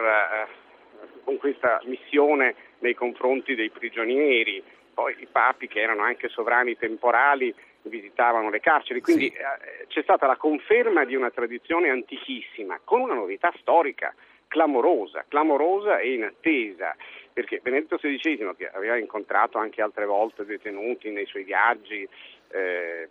con 1.25 1.39
questa 1.39 1.81
missione 1.85 2.55
nei 2.81 2.95
confronti 2.95 3.55
dei 3.55 3.71
prigionieri, 3.71 4.63
poi 4.93 5.15
i 5.21 5.27
papi 5.31 5.67
che 5.69 5.81
erano 5.81 6.03
anche 6.03 6.29
sovrani 6.29 6.77
temporali 6.77 7.55
visitavano 7.83 8.51
le 8.51 8.61
carceri, 8.61 9.01
quindi 9.01 9.31
Sì. 9.31 9.37
eh, 9.37 9.87
c'è 9.89 10.03
stata 10.03 10.27
la 10.27 10.37
conferma 10.37 11.05
di 11.05 11.15
una 11.15 11.31
tradizione 11.31 11.89
antichissima 11.89 12.79
con 12.85 13.01
una 13.01 13.15
novità 13.15 13.53
storica 13.61 14.15
clamorosa, 14.49 15.25
clamorosa 15.29 15.99
e 15.99 16.13
inattesa, 16.15 16.95
perché 17.33 17.61
Benedetto 17.61 17.97
XVI, 17.97 18.53
che 18.57 18.69
aveva 18.69 18.97
incontrato 18.99 19.59
anche 19.59 19.81
altre 19.81 20.05
volte 20.05 20.45
detenuti 20.45 21.11
nei 21.11 21.25
suoi 21.27 21.45
viaggi, 21.45 22.07
eh, 22.51 23.09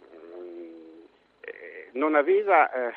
eh, 1.42 1.90
non 1.94 2.16
aveva, 2.16 2.70
eh, 2.72 2.94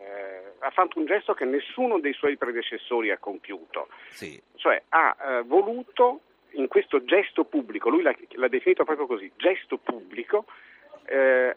eh, 0.00 0.42
ha 0.60 0.70
fatto 0.70 0.98
un 0.98 1.04
gesto 1.04 1.34
che 1.34 1.44
nessuno 1.44 2.00
dei 2.00 2.14
suoi 2.14 2.36
predecessori 2.36 3.10
ha 3.10 3.18
compiuto, 3.18 3.88
Sì. 4.08 4.40
cioè 4.56 4.82
ha 4.88 5.16
eh, 5.20 5.42
voluto 5.42 6.20
in 6.54 6.68
questo 6.68 7.04
gesto 7.04 7.44
pubblico, 7.44 7.88
lui 7.88 8.02
l'ha, 8.02 8.14
l'ha 8.32 8.48
definito 8.48 8.84
proprio 8.84 9.06
così, 9.06 9.30
gesto 9.36 9.78
pubblico, 9.78 10.46
eh, 11.06 11.56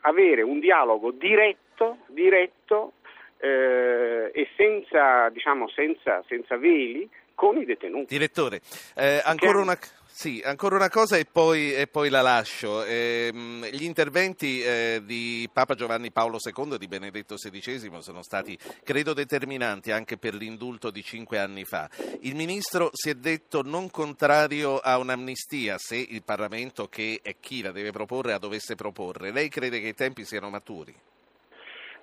avere 0.00 0.42
un 0.42 0.60
dialogo 0.60 1.10
diretto, 1.10 1.98
diretto 2.06 2.92
eh, 3.38 4.30
e 4.32 4.48
senza, 4.56 5.28
diciamo, 5.30 5.68
senza, 5.68 6.22
senza 6.26 6.56
veli 6.56 7.08
con 7.34 7.56
i 7.58 7.64
detenuti. 7.64 8.06
Direttore, 8.06 8.60
eh, 8.96 9.20
ancora, 9.24 9.58
una, 9.58 9.78
sì, 10.18 10.40
ancora 10.42 10.76
una 10.76 10.88
cosa 10.88 11.18
e 11.18 11.26
poi, 11.30 11.74
e 11.74 11.88
poi 11.88 12.08
la 12.08 12.22
lascio. 12.22 12.82
Ehm, 12.84 13.66
gli 13.66 13.84
interventi 13.84 14.62
eh, 14.62 15.02
di 15.04 15.46
Papa 15.52 15.74
Giovanni 15.74 16.10
Paolo 16.10 16.38
II 16.42 16.72
e 16.72 16.78
di 16.78 16.88
Benedetto 16.88 17.34
XVI 17.34 18.00
sono 18.00 18.22
stati, 18.22 18.56
credo, 18.82 19.12
determinanti 19.12 19.90
anche 19.90 20.16
per 20.16 20.32
l'indulto 20.32 20.90
di 20.90 21.02
cinque 21.02 21.38
anni 21.38 21.64
fa. 21.64 21.90
Il 22.22 22.34
Ministro 22.34 22.88
si 22.94 23.10
è 23.10 23.14
detto 23.14 23.60
non 23.60 23.90
contrario 23.90 24.78
a 24.78 24.96
un'amnistia 24.96 25.76
se 25.76 25.96
il 25.96 26.22
Parlamento, 26.24 26.86
che 26.88 27.20
è 27.22 27.36
chi 27.38 27.60
la 27.60 27.70
deve 27.70 27.90
proporre, 27.90 28.30
la 28.30 28.38
dovesse 28.38 28.74
proporre. 28.74 29.32
Lei 29.32 29.50
crede 29.50 29.82
che 29.82 29.88
i 29.88 29.94
tempi 29.94 30.24
siano 30.24 30.48
maturi? 30.48 30.94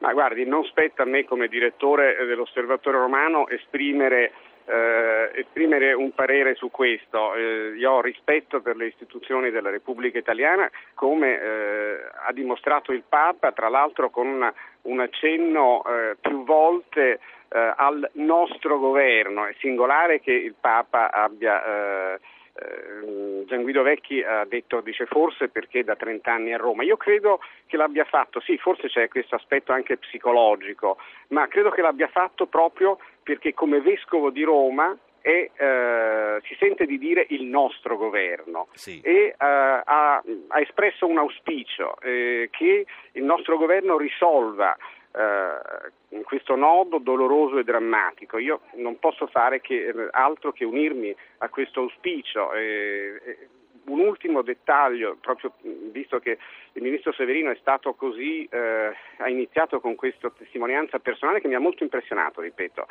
Ma 0.04 0.14
guardi, 0.14 0.46
non 0.46 0.66
spetta 0.66 1.02
a 1.02 1.06
me 1.08 1.24
come 1.24 1.48
direttore 1.48 2.18
eh, 2.18 2.26
dell'Osservatorio 2.26 3.00
Romano 3.00 3.48
esprimere, 3.48 4.34
eh, 4.66 5.32
esprimere 5.36 5.94
un 5.94 6.14
parere 6.14 6.56
su 6.56 6.70
questo. 6.72 7.36
Eh, 7.36 7.74
io 7.78 7.92
ho 7.92 8.02
rispetto 8.02 8.62
per 8.62 8.76
le 8.76 8.88
istituzioni 8.88 9.52
della 9.52 9.70
Repubblica 9.70 10.18
Italiana, 10.18 10.70
come 10.94 11.40
eh, 11.40 11.98
ha 12.28 12.32
dimostrato 12.32 12.92
il 12.92 13.04
Papa, 13.08 13.52
tra 13.52 13.70
l'altro 13.70 14.10
con 14.10 14.28
una- 14.28 14.54
un 14.84 15.00
accenno 15.00 15.84
eh, 15.86 16.16
più 16.20 16.44
volte 16.44 17.20
eh, 17.50 17.74
al 17.76 18.10
nostro 18.14 18.80
governo. 18.80 19.46
È 19.46 19.54
singolare 19.60 20.20
che 20.20 20.34
il 20.34 20.56
Papa 20.60 21.12
abbia... 21.12 22.20
eh, 22.56 22.66
eh, 22.66 23.46
Gian 23.46 23.62
Guido 23.62 23.82
Vecchi 23.82 24.22
ha 24.22 24.46
detto, 24.46 24.82
dice 24.82 25.06
forse 25.06 25.50
perché 25.50 25.84
da 25.84 25.96
30 25.96 26.32
anni 26.32 26.54
a 26.54 26.58
Roma. 26.58 26.84
Io 26.84 26.98
credo 26.98 27.40
che 27.68 27.78
l'abbia 27.78 28.06
fatto, 28.06 28.40
sì, 28.40 28.58
forse 28.58 28.88
c'è 28.88 29.08
questo 29.08 29.36
aspetto 29.36 29.72
anche 29.72 29.98
psicologico, 29.98 30.98
ma 31.30 31.48
credo 31.48 31.70
che 31.70 31.82
l'abbia 31.82 32.08
fatto 32.08 32.46
proprio 32.46 33.00
perché 33.22 33.54
come 33.54 33.82
vescovo 33.82 34.30
di 34.30 34.44
Roma 34.44 34.98
è, 35.22 35.50
eh, 35.56 36.42
si 36.44 36.56
sente 36.60 36.86
di 36.86 36.98
dire 36.98 37.26
il 37.30 37.44
nostro 37.44 37.96
governo 37.96 38.68
Sì. 38.74 39.00
e 39.02 39.28
eh, 39.28 39.36
ha, 39.38 40.16
ha 40.16 40.60
espresso 40.60 41.08
un 41.08 41.18
auspicio 41.18 41.96
eh, 42.02 42.50
che 42.52 42.86
il 43.14 43.24
nostro 43.24 43.58
governo 43.58 43.98
risolva 43.98 44.76
eh, 45.16 46.24
questo 46.24 46.56
nodo 46.56 46.98
doloroso 46.98 47.60
e 47.60 47.64
drammatico. 47.64 48.38
Io 48.38 48.62
non 48.76 49.00
posso 49.00 49.28
fare 49.28 49.62
che, 49.62 49.88
eh, 49.88 50.08
altro 50.12 50.52
che 50.52 50.66
unirmi 50.66 51.16
a 51.40 51.50
questo 51.50 51.82
auspicio. 51.82 52.54
eh, 52.54 53.22
eh, 53.24 53.48
un 53.86 54.00
ultimo 54.00 54.42
dettaglio, 54.42 55.18
proprio 55.20 55.54
visto 55.92 56.20
che 56.20 56.38
il 56.74 56.82
ministro 56.82 57.12
Severino 57.12 57.52
è 57.52 57.58
stato 57.60 57.94
così, 57.94 58.48
eh, 58.50 58.96
ha 59.18 59.30
iniziato 59.30 59.80
con 59.80 59.96
questa 59.96 60.30
testimonianza 60.30 61.00
personale 61.00 61.42
che 61.42 61.48
mi 61.48 61.56
ha 61.56 61.60
molto 61.60 61.84
impressionato, 61.84 62.42
ripeto. 62.42 62.88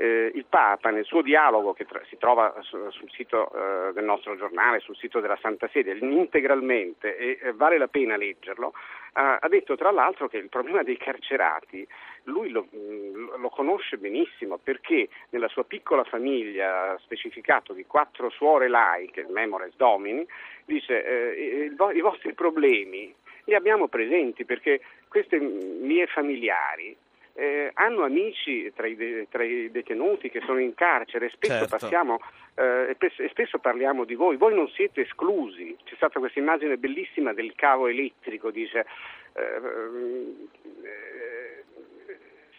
Eh, 0.00 0.30
il 0.32 0.46
Papa 0.48 0.88
nel 0.88 1.04
suo 1.04 1.20
dialogo 1.20 1.74
che 1.74 1.84
tra- 1.84 2.00
si 2.08 2.16
trova 2.16 2.54
su- 2.60 2.88
sul 2.88 3.10
sito 3.10 3.50
eh, 3.52 3.92
del 3.92 4.04
nostro 4.04 4.34
giornale, 4.34 4.80
sul 4.80 4.96
sito 4.96 5.20
della 5.20 5.36
Santa 5.42 5.68
Sede, 5.68 5.92
integralmente 6.00 7.18
e 7.18 7.38
eh, 7.42 7.52
vale 7.52 7.76
la 7.76 7.86
pena 7.86 8.16
leggerlo, 8.16 8.72
ha 9.12 9.48
detto 9.48 9.76
tra 9.76 9.90
l'altro 9.90 10.28
che 10.28 10.36
il 10.36 10.48
problema 10.48 10.84
dei 10.84 10.96
carcerati 10.96 11.84
lui 12.24 12.48
lo, 12.50 12.68
lo, 12.70 13.48
conosce 13.48 13.98
benissimo 13.98 14.56
perché 14.56 15.08
nella 15.30 15.48
sua 15.48 15.64
piccola 15.64 16.04
famiglia, 16.04 16.96
specificato 17.02 17.72
di 17.72 17.84
quattro 17.86 18.30
suore 18.30 18.68
laiche, 18.68 19.26
Memores 19.28 19.74
Domini, 19.76 20.24
dice 20.64 21.04
eh, 21.04 21.74
i 21.92 22.00
vostri 22.00 22.32
problemi 22.34 23.12
li 23.44 23.54
abbiamo 23.54 23.88
presenti 23.88 24.44
perché 24.44 24.80
queste 25.08 25.38
mie 25.38 26.06
familiari 26.06 26.96
eh, 27.40 27.70
hanno 27.72 28.04
amici 28.04 28.70
tra 28.74 28.86
i, 28.86 28.94
de- 28.94 29.26
tra 29.30 29.42
i, 29.42 29.70
detenuti 29.70 30.28
che 30.28 30.42
sono 30.44 30.58
in 30.58 30.74
carcere, 30.74 31.30
spesso 31.30 31.66
certo. 31.66 31.78
passiamo 31.78 32.20
eh, 32.54 32.94
e 32.98 33.28
spesso 33.30 33.58
parliamo 33.58 34.04
di 34.04 34.14
voi, 34.14 34.36
voi 34.36 34.54
non 34.54 34.68
siete 34.68 35.00
esclusi. 35.00 35.74
C'è 35.84 35.94
stata 35.94 36.18
questa 36.18 36.38
immagine 36.38 36.76
bellissima 36.76 37.32
del 37.32 37.54
cavo 37.54 37.86
elettrico, 37.86 38.50
dice 38.50 38.84
eh, 39.32 40.34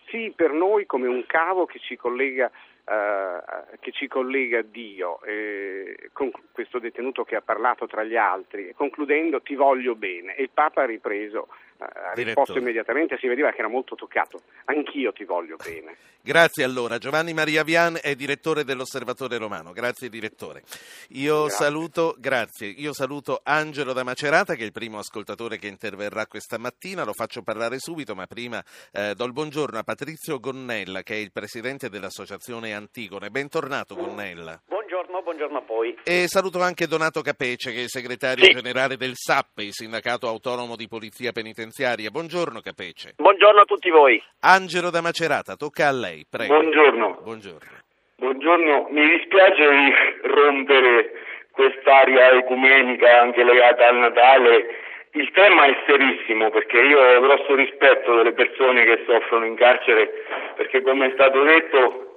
sì 0.07 0.33
per 0.35 0.51
noi 0.51 0.87
come 0.87 1.07
un 1.07 1.25
cavo 1.27 1.65
che 1.67 1.77
ci 1.79 1.95
collega 1.95 2.49
Uh, 2.83 3.77
che 3.79 3.91
ci 3.91 4.07
collega 4.07 4.59
a 4.59 4.63
Dio, 4.63 5.21
eh, 5.21 6.09
con 6.13 6.31
questo 6.51 6.79
detenuto 6.79 7.23
che 7.23 7.35
ha 7.35 7.41
parlato 7.41 7.85
tra 7.85 8.03
gli 8.03 8.17
altri, 8.17 8.73
concludendo 8.73 9.39
ti 9.41 9.53
voglio 9.53 9.93
bene. 9.93 10.35
E 10.35 10.41
il 10.41 10.49
Papa 10.51 10.81
ha 10.81 10.85
ripreso 10.85 11.47
ha 11.81 12.13
risposto 12.13 12.57
immediatamente, 12.57 13.17
si 13.17 13.27
vedeva 13.27 13.51
che 13.51 13.59
era 13.59 13.67
molto 13.67 13.95
toccato. 13.95 14.41
Anch'io 14.65 15.11
ti 15.11 15.23
voglio 15.23 15.55
bene. 15.55 15.95
Grazie 16.23 16.63
allora. 16.63 16.99
Giovanni 16.99 17.33
Maria 17.33 17.63
Vian 17.63 17.97
è 17.99 18.13
direttore 18.13 18.63
dell'Osservatore 18.63 19.37
Romano. 19.37 19.71
Grazie 19.71 20.07
direttore. 20.07 20.61
Io 21.09 21.45
grazie. 21.45 21.65
saluto, 21.65 22.15
grazie. 22.19 22.67
Io 22.67 22.93
saluto 22.93 23.41
Angelo 23.43 23.91
da 23.91 24.03
Macerata 24.03 24.53
che 24.53 24.61
è 24.61 24.65
il 24.65 24.71
primo 24.71 24.99
ascoltatore 24.99 25.57
che 25.57 25.65
interverrà 25.65 26.27
questa 26.27 26.59
mattina. 26.59 27.03
Lo 27.03 27.13
faccio 27.13 27.41
parlare 27.41 27.79
subito, 27.79 28.13
ma 28.13 28.27
prima 28.27 28.63
eh, 28.91 29.15
do 29.15 29.25
il 29.25 29.33
buongiorno 29.33 29.79
a 29.79 29.83
Patrizio 29.83 30.39
Gonnella 30.39 31.01
che 31.01 31.15
è 31.15 31.17
il 31.17 31.31
presidente 31.31 31.89
dell'Associazione 31.89 32.73
Antigone. 32.73 33.31
Bentornato 33.31 33.95
Gonnella. 33.95 34.61
Buongiorno, 34.63 34.80
buongiorno 35.23 35.57
a 35.57 35.63
voi. 35.65 35.97
E 36.03 36.27
saluto 36.27 36.61
anche 36.61 36.87
Donato 36.87 37.21
Capece, 37.21 37.71
che 37.71 37.79
è 37.79 37.81
il 37.81 37.89
segretario 37.89 38.45
sì. 38.45 38.51
generale 38.51 38.97
del 38.97 39.13
SAP, 39.15 39.59
il 39.59 39.71
Sindacato 39.71 40.27
Autonomo 40.27 40.75
di 40.75 40.87
Polizia 40.87 41.31
Penitenziaria. 41.31 42.09
Buongiorno 42.09 42.59
Capece. 42.59 43.13
Buongiorno 43.17 43.61
a 43.61 43.65
tutti 43.65 43.89
voi. 43.89 44.21
Angelo 44.41 44.89
da 44.89 45.01
Macerata, 45.01 45.55
tocca 45.55 45.87
a 45.87 45.91
lei, 45.91 46.25
prego. 46.29 46.53
Buongiorno. 46.53 47.19
Buongiorno. 47.23 47.79
Buongiorno, 48.17 48.87
mi 48.91 49.17
dispiace 49.17 49.69
di 49.69 49.93
rompere 50.29 51.11
quest'aria 51.51 52.31
ecumenica 52.33 53.21
anche 53.21 53.43
legata 53.43 53.87
al 53.87 53.97
Natale. 53.97 54.65
Il 55.13 55.29
tema 55.31 55.65
è 55.65 55.75
serissimo 55.87 56.49
perché 56.51 56.79
io 56.79 56.99
ho 56.99 57.19
grosso 57.19 57.55
rispetto 57.55 58.15
delle 58.15 58.33
persone 58.33 58.85
che 58.85 59.03
soffrono 59.07 59.45
in 59.45 59.55
carcere 59.55 60.09
perché 60.55 60.81
come 60.83 61.07
è 61.07 61.11
stato 61.13 61.43
detto 61.43 62.10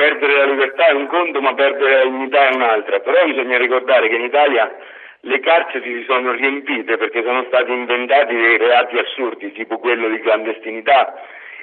perdere 0.00 0.32
la 0.34 0.44
libertà 0.46 0.86
è 0.86 0.92
un 0.92 1.06
conto 1.08 1.42
ma 1.42 1.52
perdere 1.52 1.96
la 1.98 2.04
dignità 2.04 2.48
è 2.48 2.54
un'altra, 2.54 3.00
però 3.00 3.22
bisogna 3.26 3.58
ricordare 3.58 4.08
che 4.08 4.14
in 4.14 4.24
Italia 4.24 4.74
le 5.20 5.40
carceri 5.40 6.00
si 6.00 6.04
sono 6.08 6.32
riempite 6.32 6.96
perché 6.96 7.22
sono 7.22 7.44
stati 7.48 7.70
inventati 7.70 8.34
dei 8.34 8.56
reati 8.56 8.96
assurdi 8.96 9.52
tipo 9.52 9.78
quello 9.78 10.08
di 10.08 10.18
clandestinità 10.20 11.20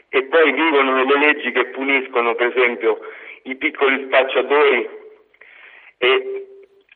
e 0.09 0.23
poi 0.25 0.51
vivono 0.51 1.03
delle 1.03 1.17
leggi 1.17 1.51
che 1.51 1.65
puniscono 1.69 2.35
per 2.35 2.53
esempio 2.55 2.99
i 3.43 3.55
piccoli 3.55 4.05
spacciatori 4.05 4.87
e 5.97 6.45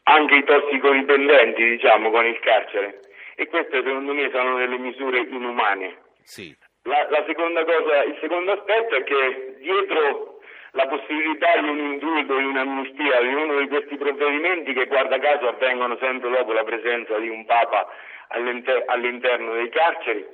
anche 0.03 0.35
i 0.35 0.43
tossicodipendenti 0.43 1.69
diciamo 1.69 2.11
con 2.11 2.23
il 2.23 2.37
carcere 2.39 2.99
e 3.35 3.47
queste 3.47 3.81
secondo 3.81 4.13
me 4.13 4.29
sono 4.31 4.57
delle 4.57 4.77
misure 4.77 5.21
inumane. 5.21 5.97
Sì. 6.21 6.55
La, 6.83 7.07
la 7.09 7.23
seconda 7.25 7.63
cosa, 7.65 8.03
il 8.03 8.17
secondo 8.21 8.51
aspetto 8.51 8.95
è 8.95 9.03
che 9.03 9.55
dietro 9.59 10.40
la 10.71 10.87
possibilità 10.87 11.59
di 11.59 11.67
un 11.67 11.77
indulto, 11.77 12.37
di 12.37 12.45
un'amnistia, 12.45 13.21
di 13.21 13.33
uno 13.33 13.59
di 13.59 13.67
questi 13.67 13.97
provvedimenti 13.97 14.73
che 14.73 14.85
guarda 14.85 15.19
caso 15.19 15.47
avvengono 15.47 15.97
sempre 15.97 16.29
dopo 16.29 16.53
la 16.53 16.63
presenza 16.63 17.17
di 17.17 17.29
un 17.29 17.45
Papa 17.45 17.87
all'inter- 18.29 18.83
all'interno 18.87 19.53
dei 19.53 19.69
carceri, 19.69 20.25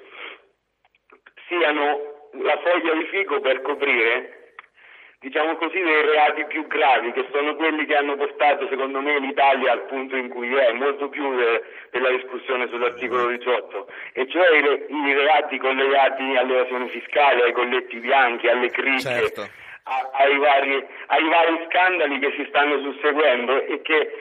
siano 1.48 2.30
la 2.34 2.58
foglia 2.64 2.94
di 2.94 3.06
fico 3.06 3.40
per 3.40 3.62
coprire 3.62 4.34
diciamo 5.20 5.56
così, 5.56 5.82
dei 5.82 6.06
reati 6.06 6.46
più 6.46 6.68
gravi, 6.68 7.12
che 7.12 7.26
sono 7.32 7.56
quelli 7.56 7.86
che 7.88 7.96
hanno 7.96 8.16
portato, 8.16 8.68
secondo 8.68 9.02
me, 9.02 9.20
l'Italia 9.20 9.72
al 9.72 9.86
punto 9.88 10.16
in 10.16 10.30
cui 10.30 10.54
è, 10.54 10.72
molto 10.74 11.10
più 11.10 11.36
de- 11.36 11.64
della 11.90 12.12
discussione 12.12 12.68
sull'articolo 12.68 13.28
18, 13.30 13.88
e 14.14 14.28
cioè 14.28 14.56
i, 14.56 14.62
re- 14.62 14.86
i 14.88 15.14
reati 15.14 15.58
collegati 15.58 16.36
all'evasione 16.36 16.88
fiscale, 16.90 17.46
ai 17.46 17.52
colletti 17.52 17.98
bianchi, 17.98 18.48
alle 18.48 18.70
cricche. 18.70 19.00
Certo 19.00 19.50
ai 20.14 20.38
vari, 20.38 20.86
ai 21.08 21.30
vari 21.30 21.66
scandali 21.70 22.20
che 22.20 22.34
si 22.36 22.46
stanno 22.50 22.80
susseguendo 22.80 23.64
e 23.64 23.82
che 23.82 24.12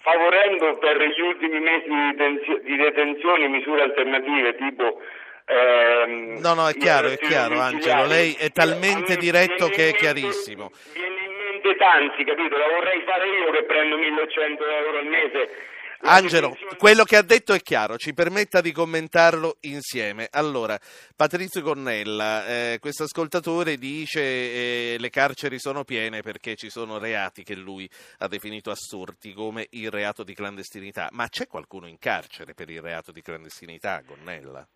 favorendo 0.00 0.76
per 0.78 1.00
gli 1.02 1.20
ultimi 1.20 1.60
mesi 1.60 1.88
di, 1.88 2.14
detenzio- 2.14 2.60
di 2.62 2.76
detenzione 2.76 3.48
misure 3.48 3.82
alternative 3.82 4.54
tipo 4.56 5.00
ehm, 5.46 6.40
no 6.40 6.54
no 6.54 6.68
è 6.68 6.74
chiaro 6.74 7.08
è 7.08 7.16
chiaro 7.16 7.58
Angelo. 7.58 8.06
lei 8.06 8.34
è 8.38 8.50
talmente 8.50 9.16
diretto 9.16 9.68
che 9.68 9.88
è 9.88 9.92
chiarissimo. 9.94 10.70
viene 10.92 11.24
in 11.24 11.32
mente 11.52 11.76
tanti 11.76 12.24
capito? 12.24 12.56
La 12.56 12.68
vorrei 12.68 13.00
fare 13.06 13.26
io 13.28 13.50
che 13.50 13.62
prendo 13.64 13.96
1100 13.96 14.66
euro 14.66 14.98
al 14.98 15.06
mese 15.06 15.72
Angelo, 16.06 16.54
quello 16.76 17.04
che 17.04 17.16
ha 17.16 17.22
detto 17.22 17.54
è 17.54 17.60
chiaro, 17.60 17.96
ci 17.96 18.12
permetta 18.12 18.60
di 18.60 18.72
commentarlo 18.72 19.56
insieme. 19.60 20.28
Allora, 20.30 20.78
Patrizio 21.16 21.62
Cornella, 21.62 22.46
eh, 22.46 22.78
questo 22.78 23.04
ascoltatore 23.04 23.78
dice 23.78 24.20
eh, 24.20 24.96
le 24.98 25.08
carceri 25.08 25.58
sono 25.58 25.82
piene 25.82 26.20
perché 26.20 26.56
ci 26.56 26.68
sono 26.68 26.98
reati 26.98 27.42
che 27.42 27.54
lui 27.54 27.88
ha 28.18 28.28
definito 28.28 28.70
assurdi, 28.70 29.32
come 29.32 29.66
il 29.70 29.90
reato 29.90 30.24
di 30.24 30.34
clandestinità. 30.34 31.08
Ma 31.12 31.26
c'è 31.28 31.46
qualcuno 31.46 31.86
in 31.86 31.96
carcere 31.98 32.52
per 32.52 32.68
il 32.68 32.82
reato 32.82 33.10
di 33.10 33.22
clandestinità, 33.22 34.02
Cornella? 34.06 34.68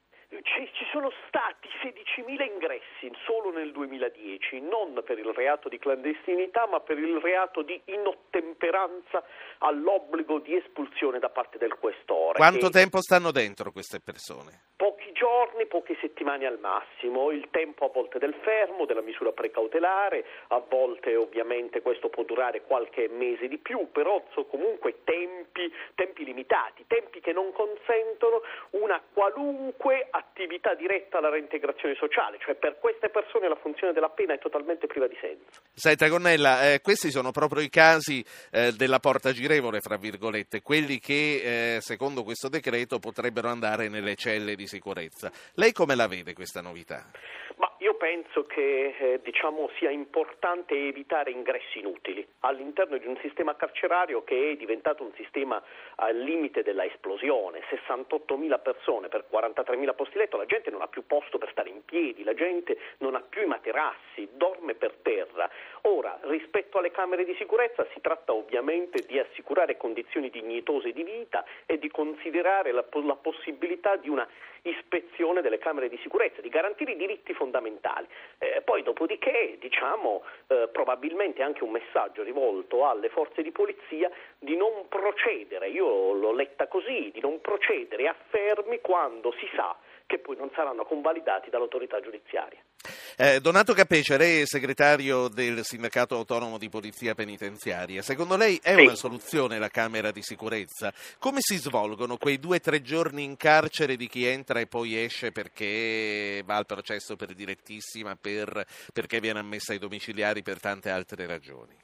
Sono 0.93 1.13
stati 1.27 1.69
16.000 1.83 2.51
ingressi 2.51 3.13
solo 3.27 3.51
nel 3.51 3.73
2010, 3.73 4.61
non 4.61 5.03
per 5.05 5.19
il 5.19 5.33
reato 5.35 5.69
di 5.69 5.79
clandestinità, 5.79 6.67
ma 6.67 6.81
per 6.81 6.99
il 6.99 7.19
reato 7.19 7.61
di 7.61 7.79
inottemperanza 7.87 9.23
all'obbligo 9.59 10.39
di 10.39 10.57
espulsione 10.57 11.19
da 11.19 11.29
parte 11.29 11.59
del 11.59 11.75
questore. 11.79 12.39
Quanto 12.39 12.71
tempo 12.71 13.03
stanno 13.03 13.33
dentro 13.33 13.71
queste 13.71 14.01
persone? 14.01 14.67
Pochi 14.77 15.13
giorni, 15.13 15.67
poche 15.67 15.97
settimane 16.01 16.47
al 16.47 16.59
massimo, 16.61 17.33
il 17.33 17.49
tempo 17.51 17.87
a 17.87 17.91
volte 17.93 18.19
del 18.19 18.35
fermo, 18.43 18.87
della 18.87 19.03
misura 19.03 19.33
precautelare, 19.33 20.25
a 20.49 20.63
volte 20.67 21.17
ovviamente 21.17 21.83
questo 21.83 22.09
può 22.09 22.23
durare 22.23 22.63
qualche 22.63 23.09
mese 23.09 23.49
di 23.49 23.59
più, 23.59 23.91
però 23.91 24.23
sono 24.31 24.47
comunque 24.47 25.03
tempi, 25.05 25.71
tempi 25.97 26.25
limitati, 26.25 26.85
tempi 26.87 27.21
che 27.21 27.33
non 27.33 27.53
consentono 27.53 28.43
una 28.71 29.03
qualunque 29.13 30.07
attività 30.11 30.75
diretta 30.79 31.19
alla 31.19 31.29
reintegrazione 31.29 31.95
sociale, 31.97 32.39
cioè 32.41 32.55
per 32.55 32.79
queste 32.79 33.11
persone 33.11 33.49
la 33.49 33.57
funzione 33.57 33.93
della 33.93 34.09
pena 34.09 34.35
è 34.35 34.39
totalmente 34.39 34.87
priva 34.87 35.07
di 35.07 35.17
senso. 35.21 35.61
Senta 35.75 36.09
Gonnella, 36.09 36.73
eh, 36.73 36.81
questi 36.81 37.11
sono 37.11 37.31
proprio 37.33 37.63
i 37.63 37.69
casi 37.69 38.25
eh, 38.51 38.73
della 38.73 39.01
porta 39.01 39.33
girevole, 39.33 39.81
fra 39.81 39.97
virgolette, 39.97 40.63
quelli 40.63 40.99
che 40.99 41.77
eh, 41.77 41.81
secondo 41.81 42.23
questo 42.23 42.49
decreto 42.49 42.99
potrebbero 42.99 43.49
andare 43.49 43.89
nelle 43.89 44.15
celle 44.15 44.55
di 44.55 44.67
sicurezza. 44.67 45.31
Lei 45.55 45.73
come 45.73 45.95
la 45.95 46.07
vede 46.07 46.33
questa 46.33 46.61
novità? 46.63 47.11
Ma 47.57 47.75
io 47.79 47.88
penso 47.99 48.47
che 48.47 48.95
eh, 48.99 49.21
diciamo, 49.23 49.69
sia 49.77 49.91
importante 49.91 50.75
evitare 50.75 51.31
ingressi 51.31 51.81
inutili 51.81 52.27
all'interno 52.41 52.97
di 52.97 53.07
un 53.07 53.19
sistema 53.21 53.55
carcerario 53.57 54.25
che 54.25 54.53
è 54.53 54.57
diventato 54.57 55.03
un 55.03 55.13
sistema 55.17 55.63
al 55.97 56.17
limite 56.17 56.63
della 56.63 56.85
esplosione. 56.85 57.61
68.000 57.69 58.63
persone 58.63 59.09
per 59.09 59.27
43.000 59.31 59.95
posti 59.95 60.17
letto, 60.17 60.37
la 60.39 60.47
gente 60.47 60.71
non 60.71 60.81
ha 60.81 60.87
più 60.87 61.07
posto 61.07 61.37
per 61.37 61.51
stare 61.51 61.69
in 61.69 61.85
piedi, 61.85 62.25
la 62.25 62.35
gente 62.35 62.79
non 62.99 63.15
ha 63.15 63.21
più 63.21 63.43
i 63.43 63.47
materassi, 63.47 64.29
dorme 64.33 64.75
per 64.75 64.95
terra. 65.03 65.51
Ora, 65.91 66.19
rispetto 66.25 66.77
alle 66.77 66.91
camere 66.91 67.25
di 67.25 67.35
sicurezza 67.39 67.87
si 67.95 68.01
tratta 68.03 68.35
ovviamente 68.35 69.07
di 69.07 69.19
assicurare 69.19 69.79
condizioni 69.79 70.29
dignitose 70.29 70.93
di 70.93 71.03
vita 71.03 71.47
e 71.65 71.79
di 71.79 71.91
considerare 71.91 72.73
la, 72.73 72.85
la 72.93 73.17
possibilità 73.17 73.97
di 73.97 74.11
una 74.11 74.29
ispezione 74.63 75.41
delle 75.41 75.57
camere 75.57 75.89
di 75.89 75.99
sicurezza, 76.03 76.43
di 76.43 76.51
garantire 76.51 76.93
i 76.93 76.97
diritti 76.97 77.33
fondamentali. 77.33 78.07
Eh, 78.37 78.61
poi 78.67 78.83
dopodiché 78.83 79.57
diciamo 79.59 80.25
eh, 80.49 80.69
probabilmente 80.71 81.43
anche 81.43 81.65
un 81.65 81.71
messaggio 81.71 82.23
rivolto 82.23 82.87
alle 82.87 83.09
forze 83.09 83.41
di 83.41 83.51
polizia 83.51 84.11
di 84.39 84.57
non 84.57 84.89
procedere, 84.89 85.71
io 85.71 86.13
l'ho 86.13 86.33
letta 86.33 86.67
così, 86.67 87.11
di 87.15 87.21
non 87.21 87.41
procedere 87.41 88.09
a 88.09 88.17
fermi 88.29 88.83
quando 88.83 89.33
si 89.39 89.49
sa 89.55 89.75
che 90.09 90.19
poi 90.19 90.37
non 90.37 90.51
saranno 90.55 90.85
convalidati 90.87 91.51
dall'autorità 91.51 92.01
giudiziaria. 92.01 92.59
Eh, 93.19 93.41
Donato 93.41 93.75
Capece, 93.75 94.17
lei 94.17 94.41
è 94.41 94.47
segretario 94.47 95.29
del 95.29 95.63
Sindacato 95.65 96.15
Autonomo 96.15 96.57
di 96.57 96.71
Polizia 96.71 97.15
Penitenziaria. 97.15 98.01
Secondo 98.01 98.37
lei 98.39 98.59
è 98.63 98.75
Sì. 98.75 98.83
una 98.85 98.95
soluzione 98.95 99.59
la 99.59 99.69
Camera 99.69 100.11
di 100.11 100.23
sicurezza? 100.23 100.93
Come 101.19 101.39
si 101.41 101.57
svolgono 101.59 102.17
quei 102.17 102.39
due 102.39 102.57
o 102.57 102.61
tre 102.61 102.81
giorni 102.81 103.23
in 103.23 103.37
carcere 103.37 103.97
di 103.97 104.09
chi 104.09 104.25
entra 104.25 104.61
e 104.61 104.67
poi 104.67 104.97
esce 104.97 105.31
perché 105.31 106.43
va 106.47 106.57
al 106.57 106.65
processo 106.67 107.15
per 107.17 107.35
direttissima, 107.35 108.17
per- 108.19 108.65
perché 108.95 109.21
viene 109.21 109.41
ammessa 109.41 109.73
ai 109.73 109.79
domiciliari 109.79 110.43
per 110.43 110.59
tante 110.59 110.89
altre 110.89 111.27
ragioni? 111.27 111.77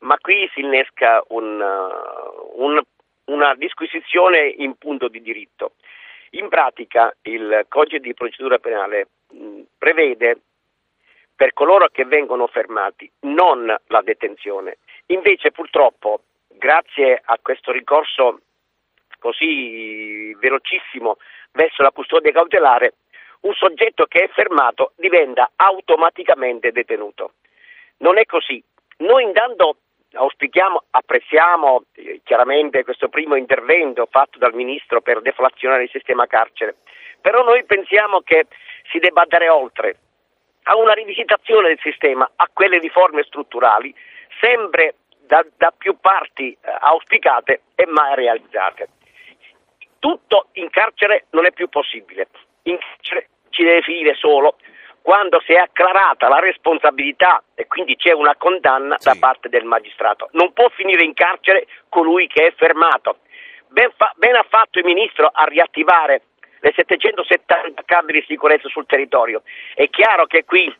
Ma 0.00 0.18
qui 0.18 0.48
si 0.52 0.60
innesca 0.60 1.24
un, 1.28 1.60
uh, 1.60 2.62
un- 2.62 2.82
una 3.24 3.54
disquisizione 3.54 4.48
in 4.58 4.74
punto 4.76 5.08
di 5.08 5.22
diritto. 5.22 5.72
In 6.30 6.48
pratica 6.48 7.14
il 7.22 7.66
codice 7.68 8.00
di 8.00 8.14
procedura 8.14 8.58
penale 8.58 9.08
mh, 9.30 9.60
prevede 9.78 10.40
per 11.34 11.52
coloro 11.52 11.88
che 11.88 12.04
vengono 12.04 12.46
fermati 12.48 13.10
non 13.20 13.74
la 13.86 14.02
detenzione. 14.02 14.78
Invece 15.06 15.52
purtroppo, 15.52 16.22
grazie 16.48 17.20
a 17.24 17.38
questo 17.40 17.70
ricorso 17.70 18.40
così 19.18 20.34
velocissimo 20.34 21.16
verso 21.52 21.82
la 21.82 21.92
custodia 21.92 22.32
cautelare, 22.32 22.94
un 23.40 23.54
soggetto 23.54 24.06
che 24.06 24.24
è 24.24 24.28
fermato 24.28 24.92
diventa 24.96 25.52
automaticamente 25.54 26.72
detenuto. 26.72 27.34
Non 27.98 28.18
è 28.18 28.24
così. 28.24 28.62
Noi 28.98 29.22
intanto 29.22 29.76
auspichiamo, 30.12 30.84
apprezziamo 30.90 31.84
eh, 31.92 32.20
chiaramente 32.24 32.84
questo 32.84 33.08
primo 33.08 33.34
intervento 33.34 34.06
fatto 34.10 34.38
dal 34.38 34.54
Ministro 34.54 35.00
per 35.00 35.20
deflazionare 35.20 35.84
il 35.84 35.90
sistema 35.90 36.26
carcere, 36.26 36.76
però 37.20 37.42
noi 37.42 37.64
pensiamo 37.64 38.20
che 38.20 38.46
si 38.90 38.98
debba 38.98 39.22
andare 39.22 39.48
oltre 39.48 39.96
a 40.64 40.76
una 40.76 40.92
rivisitazione 40.92 41.68
del 41.68 41.80
sistema, 41.80 42.30
a 42.36 42.48
quelle 42.52 42.78
riforme 42.78 43.22
strutturali, 43.22 43.94
sempre 44.40 44.96
da, 45.20 45.44
da 45.56 45.72
più 45.76 45.98
parti 45.98 46.52
eh, 46.52 46.76
auspicate 46.80 47.62
e 47.74 47.86
mai 47.86 48.14
realizzate. 48.14 48.88
Tutto 49.98 50.48
in 50.52 50.70
carcere 50.70 51.26
non 51.30 51.46
è 51.46 51.52
più 51.52 51.68
possibile. 51.68 52.28
In 52.62 52.78
carcere 52.78 53.28
ci 53.50 53.64
deve 53.64 53.82
finire 53.82 54.14
solo 54.14 54.56
quando 55.08 55.40
si 55.46 55.54
è 55.54 55.56
acclarata 55.56 56.28
la 56.28 56.38
responsabilità 56.38 57.42
e 57.54 57.66
quindi 57.66 57.96
c'è 57.96 58.12
una 58.12 58.36
condanna 58.36 58.96
Sì. 58.98 59.08
da 59.08 59.16
parte 59.18 59.48
del 59.48 59.64
magistrato. 59.64 60.28
Non 60.32 60.52
può 60.52 60.68
finire 60.68 61.02
in 61.02 61.14
carcere 61.14 61.66
colui 61.88 62.26
che 62.26 62.48
è 62.48 62.52
fermato. 62.54 63.20
Ben, 63.68 63.90
fa- 63.96 64.12
ben 64.16 64.34
ha 64.36 64.44
fatto 64.46 64.78
il 64.78 64.84
Ministro 64.84 65.30
a 65.32 65.44
riattivare 65.44 66.24
le 66.60 66.72
770 66.76 67.84
camere 67.86 68.18
di 68.20 68.26
sicurezza 68.28 68.68
sul 68.68 68.84
territorio. 68.84 69.40
È 69.74 69.88
chiaro 69.88 70.26
che 70.26 70.44
qui 70.44 70.70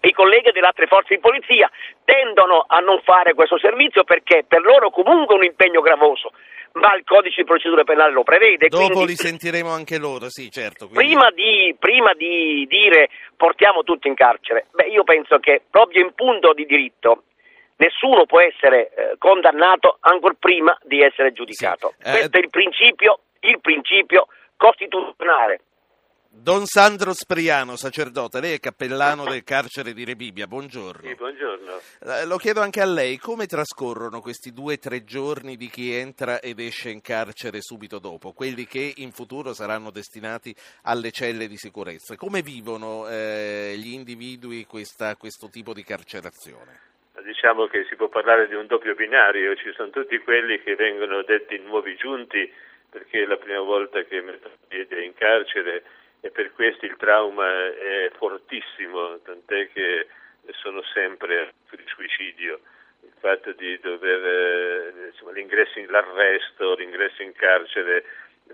i 0.00 0.12
colleghi 0.14 0.50
delle 0.50 0.66
altre 0.66 0.88
forze 0.88 1.14
di 1.14 1.20
polizia 1.20 1.70
tendono 2.04 2.64
a 2.66 2.80
non 2.80 3.00
fare 3.02 3.34
questo 3.34 3.56
servizio 3.56 4.02
perché 4.02 4.42
per 4.48 4.62
loro 4.62 4.90
comunque 4.90 5.36
è 5.36 5.38
un 5.38 5.44
impegno 5.44 5.80
gravoso, 5.80 6.32
ma 6.72 6.94
il 6.94 7.04
codice 7.04 7.42
di 7.42 7.46
procedura 7.46 7.84
penale 7.84 8.12
lo 8.12 8.22
prevede. 8.22 8.68
Dopo 8.68 8.86
quindi- 8.86 9.06
li 9.06 9.14
sentiremo 9.16 9.70
anche 9.70 9.98
loro, 9.98 10.28
sì, 10.28 10.50
certo. 10.50 10.86
quindi- 10.88 11.14
Prima 11.14 11.30
di, 11.30 11.74
prima 11.78 12.12
di 12.14 12.66
dire 12.68 13.08
portiamo 13.36 13.82
tutti 13.82 14.08
in 14.08 14.14
carcere, 14.14 14.66
beh, 14.72 14.86
io 14.88 15.04
penso 15.04 15.38
che 15.38 15.62
proprio 15.70 16.02
in 16.04 16.12
punto 16.14 16.52
di 16.52 16.66
diritto 16.66 17.24
nessuno 17.76 18.26
può 18.26 18.40
essere 18.40 18.90
eh, 18.94 19.14
condannato 19.18 19.96
ancora 20.00 20.34
prima 20.38 20.76
di 20.82 21.00
essere 21.02 21.32
giudicato. 21.32 21.94
Sì, 21.98 22.08
eh, 22.08 22.10
Questo 22.10 22.36
è 22.36 22.40
il 22.40 22.50
principio, 22.50 23.18
il 23.40 23.58
principio 23.60 24.26
costituzionale. 24.56 25.60
Don 26.32 26.64
Sandro 26.64 27.12
Spriano, 27.12 27.74
sacerdote, 27.74 28.40
lei 28.40 28.54
è 28.54 28.60
cappellano 28.60 29.24
del 29.24 29.42
carcere 29.42 29.92
di 29.92 30.04
Rebibbia, 30.04 30.46
buongiorno. 30.46 31.08
Sì, 31.08 31.14
buongiorno. 31.16 31.80
Eh, 32.04 32.24
Lo 32.24 32.36
chiedo 32.36 32.60
anche 32.60 32.80
a 32.80 32.84
lei, 32.86 33.18
come 33.18 33.46
trascorrono 33.46 34.20
questi 34.20 34.52
due 34.52 34.74
o 34.74 34.78
tre 34.78 35.02
giorni 35.02 35.56
di 35.56 35.68
chi 35.68 35.92
entra 35.92 36.38
ed 36.38 36.60
esce 36.60 36.90
in 36.90 37.00
carcere 37.00 37.58
subito 37.60 37.98
dopo, 37.98 38.30
quelli 38.32 38.64
che 38.64 38.92
in 38.98 39.10
futuro 39.10 39.52
saranno 39.52 39.90
destinati 39.90 40.54
alle 40.84 41.10
celle 41.10 41.48
di 41.48 41.56
sicurezza? 41.56 42.14
Come 42.14 42.42
vivono 42.42 43.08
eh, 43.08 43.74
gli 43.76 43.92
individui 43.92 44.66
questa- 44.66 45.16
questo 45.16 45.48
tipo 45.50 45.74
di 45.74 45.82
carcerazione? 45.82 46.78
Diciamo 47.24 47.66
che 47.66 47.84
si 47.88 47.96
può 47.96 48.08
parlare 48.08 48.46
di 48.46 48.54
un 48.54 48.66
doppio 48.68 48.94
binario, 48.94 49.56
ci 49.56 49.72
sono 49.74 49.90
tutti 49.90 50.16
quelli 50.18 50.62
che 50.62 50.76
vengono 50.76 51.22
detti 51.24 51.58
nuovi 51.58 51.96
giunti 51.96 52.50
perché 52.88 53.22
è 53.22 53.26
la 53.26 53.36
prima 53.36 53.60
volta 53.60 54.02
che 54.04 54.20
mettono 54.20 54.54
piede 54.68 55.04
in 55.04 55.14
carcere 55.14 55.82
e 56.20 56.30
per 56.30 56.52
questi 56.52 56.86
il 56.86 56.96
trauma 56.96 57.46
è 57.66 58.10
fortissimo, 58.16 59.18
tant'è 59.20 59.68
che 59.72 60.06
sono 60.52 60.82
sempre 60.92 61.54
di 61.70 61.84
suicidio. 61.86 62.60
Il 63.02 63.12
fatto 63.18 63.52
di 63.52 63.78
dover, 63.80 64.24
eh, 64.24 65.06
insomma, 65.06 65.32
l'ingresso 65.32 65.78
in, 65.78 65.86
l'arresto, 65.90 66.74
l'ingresso 66.74 67.22
in 67.22 67.32
carcere, 67.32 68.04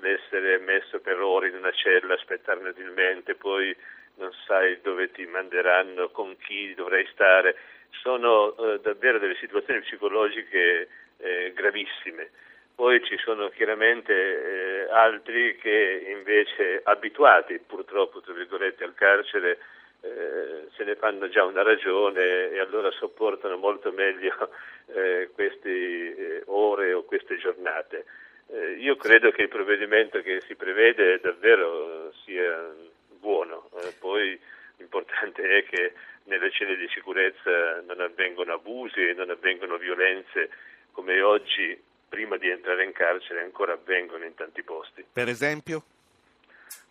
l'essere 0.01 0.59
messo 0.59 1.01
per 1.01 1.21
ore 1.21 1.49
in 1.49 1.57
una 1.57 1.73
cella, 1.73 2.15
aspettare 2.15 2.61
inutilmente, 2.61 3.35
poi 3.35 3.77
non 4.17 4.33
sai 4.47 4.81
dove 4.83 5.11
ti 5.11 5.27
manderanno, 5.27 6.11
con 6.11 6.37
chi 6.39 6.75
dovrai 6.75 7.07
stare, 7.13 7.57
sono 7.91 8.57
eh, 8.57 8.81
davvero 8.81 9.19
delle 9.19 9.37
situazioni 9.37 9.81
psicologiche 9.81 10.89
eh, 11.19 11.53
gravissime. 11.55 12.31
Poi 12.77 13.03
ci 13.05 13.17
sono 13.17 13.49
chiaramente 13.49 14.13
eh, 14.13 14.91
altri 14.91 15.57
che 15.57 16.09
invece 16.15 16.83
abituati 16.85 17.59
purtroppo 17.59 18.21
tra 18.21 18.35
virgolette 18.35 18.85
al 18.85 18.93
carcere 18.93 19.59
eh, 20.03 20.69
se 20.77 20.85
ne 20.85 20.95
fanno 20.97 21.27
già 21.31 21.43
una 21.45 21.63
ragione 21.63 22.51
e 22.51 22.59
allora 22.59 22.91
sopportano 22.91 23.57
molto 23.57 23.93
meglio 23.93 24.51
eh, 24.93 25.31
queste 25.33 25.71
eh, 25.71 26.43
ore 26.49 26.93
o 26.93 27.05
queste 27.05 27.39
giornate. 27.39 28.05
Eh, 28.49 28.73
io 28.73 28.97
credo 28.97 29.31
che 29.31 29.41
il 29.41 29.49
provvedimento 29.49 30.21
che 30.21 30.43
si 30.43 30.55
prevede 30.55 31.19
davvero 31.19 32.13
sia 32.27 32.75
buono, 33.09 33.71
eh, 33.81 33.95
poi 33.99 34.39
l'importante 34.77 35.43
è 35.43 35.65
che 35.65 35.95
nelle 36.25 36.51
celle 36.51 36.77
di 36.77 36.89
sicurezza 36.89 37.81
non 37.87 38.01
avvengono 38.01 38.53
abusi, 38.53 39.15
non 39.15 39.31
avvengono 39.31 39.79
violenze 39.79 40.51
come 40.93 41.23
oggi 41.23 41.95
prima 42.09 42.37
di 42.37 42.49
entrare 42.49 42.85
in 42.85 42.93
carcere 42.93 43.43
ancora 43.43 43.73
avvengono 43.73 44.25
in 44.25 44.35
tanti 44.35 44.63
posti. 44.63 45.05
Per 45.13 45.29
esempio? 45.29 45.83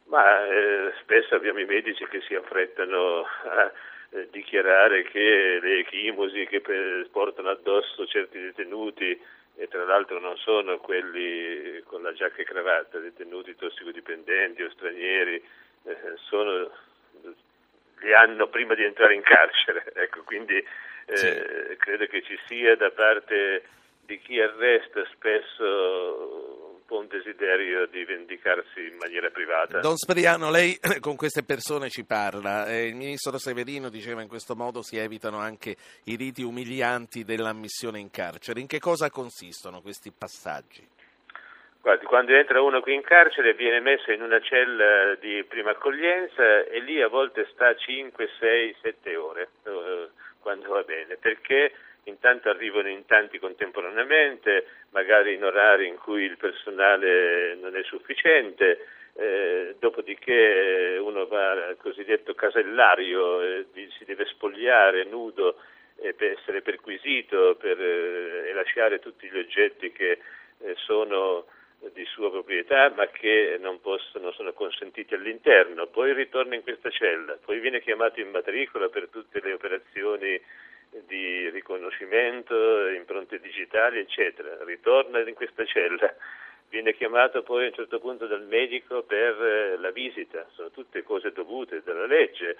Ma 0.06 0.46
eh, 0.46 0.94
spesso 1.02 1.36
abbiamo 1.36 1.60
i 1.60 1.66
medici 1.66 2.06
che 2.08 2.22
si 2.22 2.36
affrettano 2.36 3.24
a 3.24 3.72
eh, 4.12 4.28
dichiarare 4.30 5.04
che 5.04 5.60
le 5.62 5.80
echimosi 5.80 6.46
che 6.46 6.62
per- 6.62 7.08
portano 7.12 7.50
addosso 7.50 8.06
certi 8.06 8.40
detenuti, 8.40 9.20
e 9.58 9.68
tra 9.70 9.84
l'altro 9.86 10.20
non 10.20 10.36
sono 10.38 10.78
quelli 10.80 11.82
con 11.86 12.02
la 12.04 12.14
giacca 12.14 12.42
e 12.42 12.46
cravatta, 12.46 13.00
detenuti 13.00 13.56
tossicodipendenti 13.56 14.62
o 14.62 14.70
stranieri, 14.70 15.44
eh, 15.86 15.98
sono, 16.28 16.70
li 18.02 18.14
hanno 18.14 18.48
prima 18.48 18.76
di 18.76 18.84
entrare 18.84 19.14
in 19.16 19.22
carcere. 19.22 19.92
Ecco, 19.96 20.24
quindi 20.24 20.56
eh, 20.58 21.16
Sì. 21.18 21.76
credo 21.78 22.06
che 22.08 22.22
ci 22.22 22.38
sia 22.48 22.76
da 22.76 22.92
parte 22.92 23.64
di 24.06 24.20
chi 24.20 24.40
arresta 24.40 25.04
spesso 25.14 26.74
un 26.76 26.86
po' 26.86 27.00
un 27.00 27.08
desiderio 27.08 27.88
di 27.88 28.06
vendicarsi 28.06 28.80
in 28.80 28.98
maniera 28.98 29.30
privata. 29.30 29.80
Don 29.80 29.98
Speriano, 29.98 30.52
lei 30.52 30.78
con 31.02 31.16
queste 31.16 31.44
persone 31.44 31.90
ci 31.90 32.06
parla. 32.06 32.68
Eh, 32.68 32.88
il 32.88 32.96
ministro 32.96 33.38
Severino 33.38 33.90
diceva 33.90 34.22
in 34.22 34.28
questo 34.28 34.56
modo 34.56 34.84
si 34.84 34.98
evitano 34.98 35.40
anche 35.40 35.76
i 36.06 36.16
riti 36.16 36.44
umilianti 36.44 37.24
dell'ammissione 37.24 38.00
in 38.00 38.12
carcere. 38.12 38.60
In 38.60 38.68
che 38.68 38.80
cosa 38.80 39.10
consistono 39.10 39.82
questi 39.82 40.12
passaggi? 40.12 40.88
Guardi, 41.82 42.06
quando 42.06 42.34
entra 42.34 42.62
uno 42.62 42.82
qui 42.82 42.96
in 42.96 43.04
carcere 43.04 43.54
viene 43.54 43.80
messo 43.80 44.12
in 44.12 44.24
una 44.24 44.40
cella 44.40 45.14
di 45.20 45.44
prima 45.48 45.70
accoglienza 45.70 46.64
e 46.64 46.80
lì 46.80 47.00
a 47.00 47.08
volte 47.08 47.48
sta 47.54 47.76
5, 47.76 48.28
6, 48.40 48.76
7 48.82 49.16
ore, 49.16 49.50
eh, 49.66 50.10
quando 50.40 50.70
va 50.70 50.82
bene, 50.82 51.16
perché 51.18 51.72
intanto 52.06 52.50
arrivano 52.50 52.90
in 52.90 53.06
tanti 53.06 53.40
contemporaneamente, 53.40 54.66
magari 54.92 55.34
in 55.34 55.44
orari 55.44 55.88
in 55.88 55.98
cui 55.98 56.24
il 56.24 56.38
personale 56.38 57.56
non 57.56 57.76
è 57.76 57.84
sufficiente, 57.84 58.88
eh, 59.18 59.76
dopodiché 59.80 60.98
uno 61.00 61.26
va 61.28 61.52
al 61.52 61.78
cosiddetto 61.78 62.34
casellario, 62.34 63.42
eh, 63.42 63.66
si 63.98 64.06
deve 64.06 64.26
spogliare 64.26 65.06
nudo 65.06 65.58
eh, 65.98 66.14
per 66.14 66.32
essere 66.32 66.62
perquisito 66.62 67.56
per 67.56 67.80
eh, 67.80 68.52
lasciare 68.54 69.00
tutti 69.00 69.30
gli 69.30 69.38
oggetti 69.38 69.92
che 69.92 70.20
eh, 70.60 70.74
sono 70.76 71.46
di 71.94 72.06
sua 72.06 72.32
proprietà 72.32 72.92
ma 72.96 73.08
che 73.08 73.58
non, 73.60 73.80
possono, 73.80 74.32
sono 74.32 74.54
consentiti 74.54 75.14
all'interno, 75.14 75.88
poi 75.88 76.14
ritorna 76.14 76.56
in 76.56 76.64
questa 76.64 76.90
cella, 76.90 77.38
poi 77.44 77.60
viene 77.60 77.82
chiamato 77.82 78.20
in 78.20 78.30
matricola 78.30 78.90
per 78.90 79.10
tutte 79.10 79.40
le 79.42 79.54
operazioni 79.54 80.42
di 81.06 81.50
riconoscimento, 81.50 82.88
impronte 82.90 83.40
digitali, 83.40 84.00
eccetera, 84.00 84.64
ritorna 84.64 85.20
in 85.20 85.34
questa 85.34 85.66
cella, 85.66 86.14
viene 86.70 86.94
chiamato 86.94 87.44
poi 87.44 87.66
a 87.66 87.68
un 87.68 87.74
certo 87.74 88.00
punto 88.00 88.28
dal 88.28 88.46
medico 88.46 89.04
per 89.04 89.42
eh, 89.42 89.78
la 89.78 89.92
visita, 89.92 90.46
sono 90.54 90.72
tutte 90.72 91.04
cose 91.04 91.32
dovute 91.32 91.82
dalla 91.84 92.06
legge, 92.06 92.58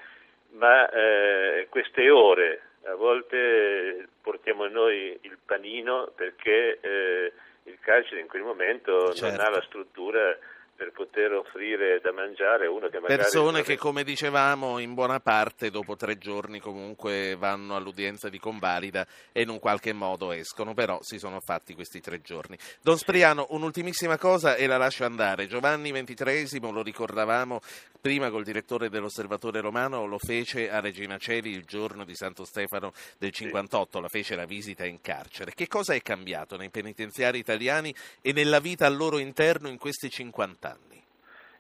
ma 0.52 0.90
eh, 0.90 1.68
queste 1.70 2.10
ore 2.10 2.62
a 2.84 2.96
volte 2.96 4.08
portiamo 4.22 4.68
noi 4.68 5.18
il 5.22 5.38
panino 5.44 6.12
perché 6.16 6.78
eh, 6.82 7.34
il 7.64 7.78
carcere 7.80 8.22
in 8.22 8.28
quel 8.28 8.44
momento 8.44 9.14
certo. 9.14 9.36
non 9.36 9.46
ha 9.46 9.50
la 9.50 9.62
struttura 9.64 10.38
per 10.76 10.92
poter 10.92 11.32
offrire 11.32 12.02
da 12.02 12.12
mangiare 12.12 12.66
a 12.66 12.70
uno 12.70 12.90
che 12.90 13.00
magari... 13.00 13.22
Persone 13.22 13.64
che, 13.64 13.78
come 13.78 14.04
dicevamo, 14.04 14.80
in 14.80 14.94
buona 14.94 15.20
parte 15.20 15.72
dopo 15.72 15.96
tre 15.96 16.18
giorni 16.18 16.60
comunque 16.60 17.36
vanno 17.38 17.76
all'udienza 17.76 18.28
di 18.28 18.40
convalida 18.40 19.08
e 19.32 19.42
in 19.42 19.50
un 19.50 19.60
qualche 19.60 19.94
modo 19.94 20.32
escono, 20.34 20.74
però 20.74 21.00
si 21.02 21.18
sono 21.18 21.40
fatti 21.40 21.74
questi 21.74 22.02
tre 22.02 22.22
giorni. 22.22 22.58
Don 22.82 22.98
Spriano, 22.98 23.48
un'ultimissima 23.50 24.18
cosa 24.18 24.56
e 24.56 24.68
la 24.68 24.78
lascio 24.78 25.06
andare. 25.06 25.48
Giovanni 25.48 25.92
XXIII, 25.92 26.72
lo 26.72 26.82
ricordavamo 26.82 27.62
prima 28.02 28.30
col 28.30 28.44
direttore 28.44 28.90
dell'Osservatore 28.90 29.62
Romano, 29.62 30.06
lo 30.06 30.20
fece 30.20 30.70
a 30.70 30.80
Regina 30.80 31.18
Celi 31.18 31.52
il 31.52 31.64
giorno 31.64 32.04
di 32.04 32.16
Santo 32.16 32.44
Stefano 32.44 32.92
del 33.18 33.32
58, 33.32 34.00
la 34.00 34.10
fece 34.10 34.36
la 34.36 34.46
visita 34.46 34.86
in 34.86 35.02
carcere. 35.02 35.54
Che 35.54 35.68
cosa 35.68 35.94
è 35.94 36.02
cambiato 36.02 36.58
nei 36.58 36.70
penitenziari 36.70 37.40
italiani 37.40 37.96
e 38.22 38.34
nella 38.34 38.60
vita 38.60 38.86
al 38.86 38.96
loro 38.96 39.18
interno 39.18 39.70
in 39.70 39.78
questi 39.78 40.10
50 40.10 40.65
anni? 40.65 40.65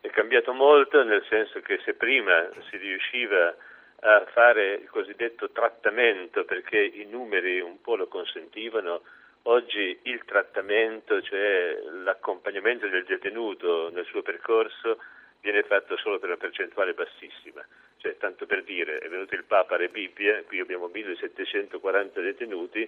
È 0.01 0.09
cambiato 0.09 0.53
molto 0.53 1.03
nel 1.03 1.25
senso 1.29 1.59
che 1.61 1.79
se 1.83 1.93
prima 1.95 2.47
si 2.69 2.77
riusciva 2.77 3.55
a 4.01 4.25
fare 4.31 4.75
il 4.75 4.89
cosiddetto 4.89 5.49
trattamento 5.49 6.45
perché 6.45 6.79
i 6.79 7.05
numeri 7.05 7.59
un 7.59 7.81
po' 7.81 7.95
lo 7.95 8.07
consentivano, 8.07 9.01
oggi 9.43 9.99
il 10.03 10.23
trattamento, 10.25 11.21
cioè 11.21 11.79
l'accompagnamento 12.03 12.87
del 12.87 13.03
detenuto 13.03 13.89
nel 13.91 14.05
suo 14.05 14.21
percorso, 14.21 14.99
viene 15.41 15.63
fatto 15.63 15.97
solo 15.97 16.19
per 16.19 16.29
una 16.29 16.37
percentuale 16.37 16.93
bassissima. 16.93 17.65
Cioè, 17.97 18.17
tanto 18.17 18.45
per 18.45 18.63
dire, 18.63 18.99
è 18.99 19.09
venuto 19.09 19.33
il 19.35 19.43
Papa 19.43 19.75
Re 19.75 19.89
Bibbia, 19.89 20.43
qui 20.43 20.59
abbiamo 20.59 20.87
1740 20.87 22.21
detenuti, 22.21 22.87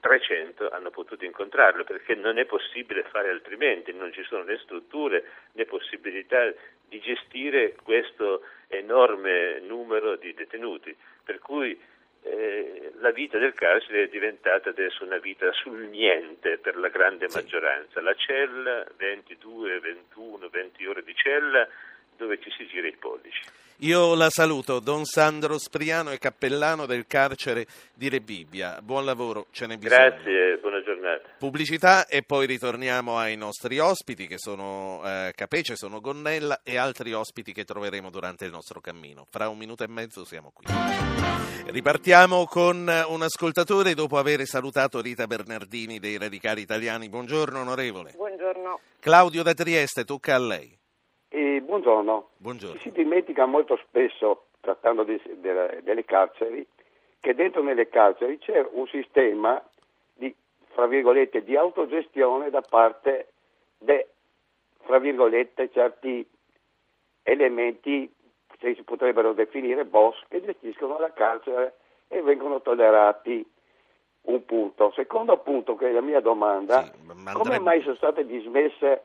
300 0.00 0.70
hanno 0.70 0.90
potuto 0.90 1.24
incontrarlo 1.24 1.84
perché 1.84 2.14
non 2.14 2.38
è 2.38 2.44
possibile 2.44 3.04
fare 3.04 3.30
altrimenti, 3.30 3.92
non 3.92 4.12
ci 4.12 4.22
sono 4.24 4.42
né 4.44 4.58
strutture 4.58 5.24
né 5.52 5.64
possibilità 5.64 6.52
di 6.88 7.00
gestire 7.00 7.74
questo 7.82 8.42
enorme 8.68 9.60
numero 9.60 10.16
di 10.16 10.32
detenuti. 10.32 10.96
Per 11.24 11.38
cui 11.38 11.78
eh, 12.22 12.92
la 13.00 13.10
vita 13.10 13.38
del 13.38 13.52
carcere 13.54 14.04
è 14.04 14.08
diventata 14.08 14.70
adesso 14.70 15.04
una 15.04 15.18
vita 15.18 15.52
sul 15.52 15.88
niente 15.88 16.58
per 16.58 16.76
la 16.76 16.88
grande 16.88 17.28
sì. 17.28 17.36
maggioranza. 17.36 18.00
La 18.00 18.14
cella, 18.14 18.86
22, 18.96 19.80
21, 19.80 20.48
20 20.48 20.86
ore 20.86 21.02
di 21.02 21.14
cella 21.14 21.68
dove 22.16 22.40
ci 22.40 22.50
si 22.50 22.66
gira 22.66 22.86
i 22.86 22.96
pollici. 22.96 23.42
Io 23.78 24.14
la 24.14 24.30
saluto, 24.30 24.78
Don 24.78 25.04
Sandro 25.04 25.58
Spriano 25.58 26.12
e 26.12 26.18
cappellano 26.18 26.86
del 26.86 27.06
carcere 27.08 27.66
di 27.92 28.08
Rebibbia. 28.08 28.78
Buon 28.80 29.04
lavoro, 29.04 29.46
ce 29.50 29.66
n'è 29.66 29.76
bisogno. 29.76 30.00
Grazie, 30.00 30.58
buona 30.58 30.80
giornata. 30.82 31.28
Pubblicità 31.38 32.06
e 32.06 32.22
poi 32.22 32.46
ritorniamo 32.46 33.18
ai 33.18 33.36
nostri 33.36 33.80
ospiti 33.80 34.28
che 34.28 34.38
sono 34.38 35.02
eh, 35.04 35.32
Capece, 35.34 35.74
sono 35.74 36.00
Gonnella 36.00 36.60
e 36.62 36.76
altri 36.76 37.12
ospiti 37.12 37.52
che 37.52 37.64
troveremo 37.64 38.10
durante 38.10 38.44
il 38.44 38.52
nostro 38.52 38.80
cammino. 38.80 39.26
Fra 39.28 39.48
un 39.48 39.58
minuto 39.58 39.82
e 39.82 39.88
mezzo 39.88 40.24
siamo 40.24 40.52
qui. 40.54 40.66
Ripartiamo 41.66 42.46
con 42.46 42.76
un 43.08 43.22
ascoltatore 43.22 43.94
dopo 43.94 44.18
aver 44.18 44.44
salutato 44.46 45.00
Rita 45.00 45.26
Bernardini 45.26 45.98
dei 45.98 46.16
Radicali 46.16 46.60
Italiani. 46.60 47.08
Buongiorno 47.08 47.60
onorevole. 47.60 48.12
Buongiorno. 48.14 48.78
Claudio 49.00 49.42
da 49.42 49.52
Trieste, 49.52 50.04
tocca 50.04 50.36
a 50.36 50.38
lei. 50.38 50.78
Eh, 51.36 51.60
buongiorno. 51.62 52.28
buongiorno. 52.36 52.78
Si 52.78 52.92
dimentica 52.92 53.44
molto 53.44 53.76
spesso, 53.88 54.44
trattando 54.60 55.02
di, 55.02 55.20
de, 55.38 55.80
delle 55.82 56.04
carceri, 56.04 56.64
che 57.18 57.34
dentro 57.34 57.60
nelle 57.60 57.88
carceri 57.88 58.38
c'è 58.38 58.64
un 58.70 58.86
sistema 58.86 59.60
di, 60.12 60.32
fra 60.74 60.86
virgolette, 60.86 61.42
di 61.42 61.56
autogestione 61.56 62.50
da 62.50 62.60
parte 62.60 63.32
di, 63.78 64.00
fra 64.84 65.00
virgolette, 65.00 65.72
certi 65.72 66.24
elementi 67.24 68.14
che 68.56 68.74
si 68.76 68.84
potrebbero 68.84 69.32
definire 69.32 69.84
boss 69.84 70.16
che 70.28 70.40
gestiscono 70.40 71.00
la 71.00 71.12
carcere 71.12 71.78
e 72.06 72.22
vengono 72.22 72.62
tollerati. 72.62 73.44
Un 74.26 74.44
punto. 74.44 74.92
Secondo 74.94 75.36
punto, 75.38 75.74
che 75.74 75.88
è 75.88 75.92
la 75.92 76.00
mia 76.00 76.20
domanda, 76.20 76.84
sì, 76.84 77.32
come 77.32 77.58
mai 77.58 77.82
sono 77.82 77.96
state 77.96 78.24
dismesse 78.24 79.02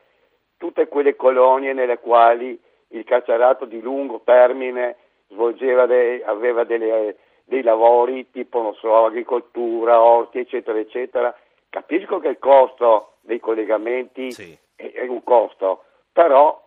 tutte 0.59 0.89
quelle 0.89 1.15
colonie 1.15 1.73
nelle 1.73 1.99
quali 1.99 2.59
il 2.89 3.03
carcerato 3.05 3.65
di 3.65 3.79
lungo 3.79 4.21
termine 4.23 4.97
svolgeva 5.29 5.85
de, 5.85 6.21
aveva 6.23 6.65
delle, 6.65 7.15
dei 7.45 7.63
lavori 7.63 8.29
tipo, 8.29 8.61
non 8.61 8.75
so, 8.75 9.05
agricoltura, 9.05 10.01
orti, 10.01 10.39
eccetera, 10.39 10.77
eccetera. 10.77 11.35
Capisco 11.69 12.19
che 12.19 12.27
il 12.27 12.39
costo 12.39 13.13
dei 13.21 13.39
collegamenti 13.39 14.31
sì. 14.31 14.57
è, 14.75 14.91
è, 14.91 15.07
un 15.07 15.23
costo, 15.23 15.83
però 16.11 16.61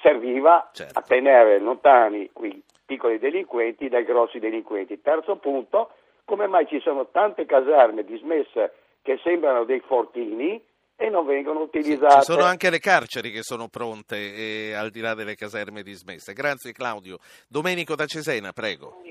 serviva 0.00 0.70
certo. 0.72 0.98
a 0.98 1.02
tenere 1.02 1.58
lontani 1.58 2.30
quei 2.32 2.62
piccoli 2.84 3.18
delinquenti 3.18 3.88
dai 3.88 4.04
grossi 4.04 4.38
delinquenti. 4.38 5.02
Terzo 5.02 5.36
punto, 5.36 5.90
come 6.24 6.46
mai 6.46 6.66
ci 6.66 6.80
sono 6.80 7.08
tante 7.08 7.44
caserme 7.44 8.04
dismesse 8.04 8.72
che 9.02 9.18
sembrano 9.22 9.64
dei 9.64 9.80
fortini 9.80 10.62
e 10.96 11.10
non 11.10 11.26
vengono 11.26 11.60
utilizzate. 11.60 12.20
Sì, 12.20 12.26
ci 12.26 12.32
sono 12.32 12.44
anche 12.44 12.70
le 12.70 12.78
carceri 12.78 13.30
che 13.30 13.42
sono 13.42 13.68
pronte 13.68 14.16
eh, 14.16 14.72
al 14.74 14.90
di 14.90 15.00
là 15.00 15.14
delle 15.14 15.34
caserme 15.34 15.82
dismesse. 15.82 16.32
Grazie 16.32 16.72
Claudio. 16.72 17.18
Domenico 17.48 17.94
da 17.94 18.06
Cesena, 18.06 18.52
prego. 18.52 19.02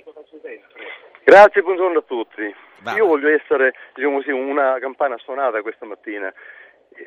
Grazie, 1.24 1.64
buongiorno 1.64 2.00
a 2.00 2.04
tutti. 2.04 2.54
Va. 2.82 2.94
Io 2.94 3.08
voglio 3.08 3.30
essere 3.30 3.74
diciamo 3.96 4.18
così, 4.18 4.30
una 4.30 4.78
campana 4.80 5.18
suonata 5.18 5.62
questa 5.62 5.86
mattina. 5.86 6.32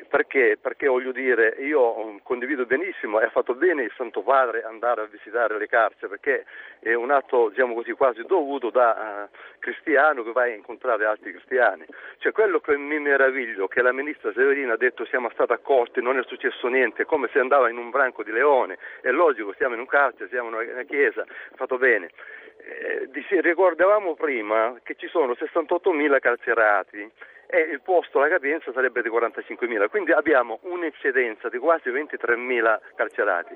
Perché? 0.07 0.57
Perché 0.61 0.87
voglio 0.87 1.11
dire, 1.11 1.55
io 1.59 2.19
condivido 2.21 2.65
benissimo 2.67 3.19
e 3.19 3.25
ha 3.25 3.29
fatto 3.29 3.55
bene 3.55 3.83
il 3.83 3.91
Santo 3.95 4.21
Padre 4.21 4.63
andare 4.63 5.01
a 5.01 5.05
visitare 5.05 5.57
le 5.57 5.67
carceri 5.67 6.07
perché 6.07 6.45
è 6.79 6.93
un 6.93 7.09
atto, 7.09 7.49
diciamo 7.49 7.73
così, 7.73 7.91
quasi 7.93 8.21
dovuto 8.23 8.69
da 8.69 9.29
uh, 9.31 9.35
cristiano 9.57 10.23
che 10.23 10.31
vai 10.31 10.51
a 10.51 10.55
incontrare 10.55 11.05
altri 11.05 11.31
cristiani. 11.31 11.85
Cioè 12.19 12.31
quello 12.31 12.59
che 12.59 12.77
mi 12.77 12.99
meraviglio 12.99 13.67
che 13.67 13.81
la 13.81 13.91
ministra 13.91 14.31
Severina 14.33 14.73
ha 14.73 14.77
detto 14.77 15.05
siamo 15.05 15.31
stati 15.31 15.53
accorti, 15.53 16.01
non 16.01 16.19
è 16.19 16.23
successo 16.23 16.67
niente, 16.67 17.05
come 17.05 17.27
se 17.31 17.39
andava 17.39 17.67
in 17.67 17.77
un 17.77 17.89
branco 17.89 18.21
di 18.21 18.31
leone, 18.31 18.77
è 19.01 19.09
logico, 19.09 19.53
siamo 19.53 19.73
in 19.73 19.79
un 19.79 19.87
carcere, 19.87 20.29
siamo 20.29 20.49
in 20.49 20.69
una 20.69 20.83
chiesa, 20.83 21.21
ha 21.21 21.55
fatto 21.55 21.77
bene. 21.79 22.11
Eh, 22.59 23.41
ricordavamo 23.41 24.15
prima 24.15 24.79
che 24.83 24.95
ci 24.95 25.07
sono 25.07 25.33
68.000 25.33 26.19
carcerati 26.19 27.11
e 27.51 27.61
il 27.61 27.81
posto, 27.81 28.19
la 28.19 28.27
capienza 28.27 28.71
sarebbe 28.71 29.01
di 29.01 29.09
45.000, 29.09 29.89
quindi 29.89 30.11
abbiamo 30.11 30.59
un'eccedenza 30.61 31.49
di 31.49 31.57
quasi 31.57 31.89
23.000 31.89 32.79
carcerati. 32.93 33.55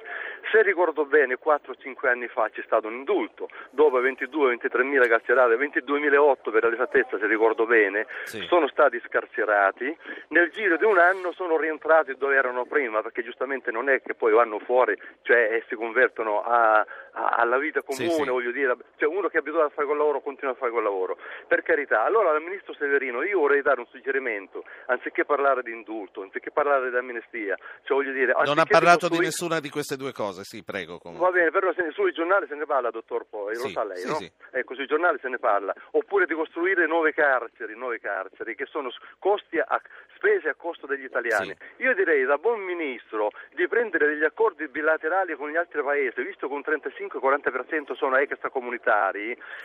Se 0.52 0.64
ricordo 0.64 1.06
bene, 1.06 1.38
4-5 1.38 2.08
anni 2.08 2.28
fa 2.28 2.50
c'è 2.50 2.64
stato 2.66 2.88
un 2.88 2.94
indulto, 2.96 3.50
dopo 3.70 4.02
22-23.000 4.02 5.08
carcerati, 5.08 5.54
22.008 5.54 6.52
per 6.52 6.70
l'esattezza 6.70 7.20
se 7.20 7.28
ricordo 7.28 7.68
bene, 7.68 8.08
sì. 8.24 8.42
sono 8.48 8.68
stati 8.68 9.00
scarcerati, 9.06 9.96
nel 10.30 10.50
giro 10.50 10.78
di 10.78 10.86
un 10.86 10.98
anno 10.98 11.32
sono 11.32 11.56
rientrati 11.56 12.16
dove 12.18 12.34
erano 12.34 12.66
prima, 12.66 13.04
perché 13.04 13.22
giustamente 13.22 13.70
non 13.70 13.90
è 13.90 14.02
che 14.02 14.16
poi 14.16 14.32
vanno 14.32 14.58
fuori, 14.58 15.00
cioè 15.22 15.62
si 15.68 15.76
convertono 15.76 16.42
a, 16.42 16.80
a, 16.80 17.28
alla 17.38 17.60
vita 17.60 17.84
comune, 17.84 18.10
sì, 18.10 18.24
sì. 18.24 18.28
voglio 18.28 18.52
dire, 18.52 18.76
cioè 18.98 19.08
uno 19.10 19.28
che 19.28 19.38
è 19.38 19.40
abituato 19.40 19.68
a 19.68 19.70
fare 19.70 19.86
quel 19.86 19.98
lavoro 19.98 20.22
continua 20.22 20.54
a 20.54 20.56
fare 20.56 20.72
quel 20.72 20.84
lavoro, 20.84 21.18
per 21.48 21.64
carità. 21.64 22.04
Allora 22.04 22.32
al 22.32 22.42
Ministro 22.42 22.74
Severino 22.74 23.24
io 23.24 23.40
vorrei 23.40 23.62
dare 23.62 23.80
un 23.80 23.88
suggerimento, 23.88 24.64
anziché 24.88 25.26
parlare 25.26 25.64
di 25.64 25.72
indulto, 25.72 26.22
anziché 26.22 26.52
parlare 26.52 26.90
di 26.90 26.96
amnistia, 26.96 27.58
cioè 27.84 27.98
voglio 27.98 28.12
dire... 28.12 28.34
Non 28.46 28.60
ha 28.60 28.66
parlato 28.66 29.08
di, 29.08 29.18
costruire... 29.18 29.20
di 29.20 29.26
nessuna 29.26 29.60
di 29.60 29.70
queste 29.70 29.98
due 29.98 30.12
cose, 30.12 30.44
sì, 30.44 30.64
prego. 30.64 31.00
Comunque. 31.00 31.28
Va 31.28 31.34
bene, 31.34 31.52
però 31.52 31.74
se, 31.74 31.90
sui 31.92 32.12
giornali 32.12 32.48
se 32.48 32.56
ne 32.56 32.66
parla, 32.66 32.92
dottor 32.92 33.26
Poi, 33.30 33.56
sì, 33.56 33.64
lo 33.64 33.70
sa 33.70 33.84
lei, 33.84 33.98
sì, 33.98 34.08
no? 34.08 34.16
Sì. 34.16 34.32
Ecco, 34.52 34.76
sui 34.76 34.86
giornali 34.86 35.18
se 35.22 35.30
ne 35.30 35.40
parla. 35.40 35.74
Oppure 35.92 36.26
di 36.26 36.34
costruire 36.34 36.86
nuove 36.88 37.14
carceri, 37.14 37.76
nuove 37.76 38.00
carceri, 38.00 38.56
che 38.56 38.66
sono 38.66 38.90
costi 39.20 39.60
a, 39.60 39.82
spese 40.16 40.50
a 40.50 40.56
costo 40.56 40.86
degli 40.86 41.04
italiani. 41.04 41.56
Io 41.78 41.94
direi 41.94 42.24
da 42.26 42.38
buon 42.38 42.62
ministro 42.62 43.32
di 43.54 43.68
prendere 43.68 44.08
degli 44.08 44.24
accordi 44.24 44.68
bilaterali 44.68 45.36
con 45.36 45.50
gli 45.50 45.58
altri 45.58 45.82
paesi, 45.84 46.22
visto 46.22 46.48
che 46.48 46.54
un 46.54 46.64
35-40% 46.66 47.96
sono 47.96 48.18
extracomunitari. 48.18 48.83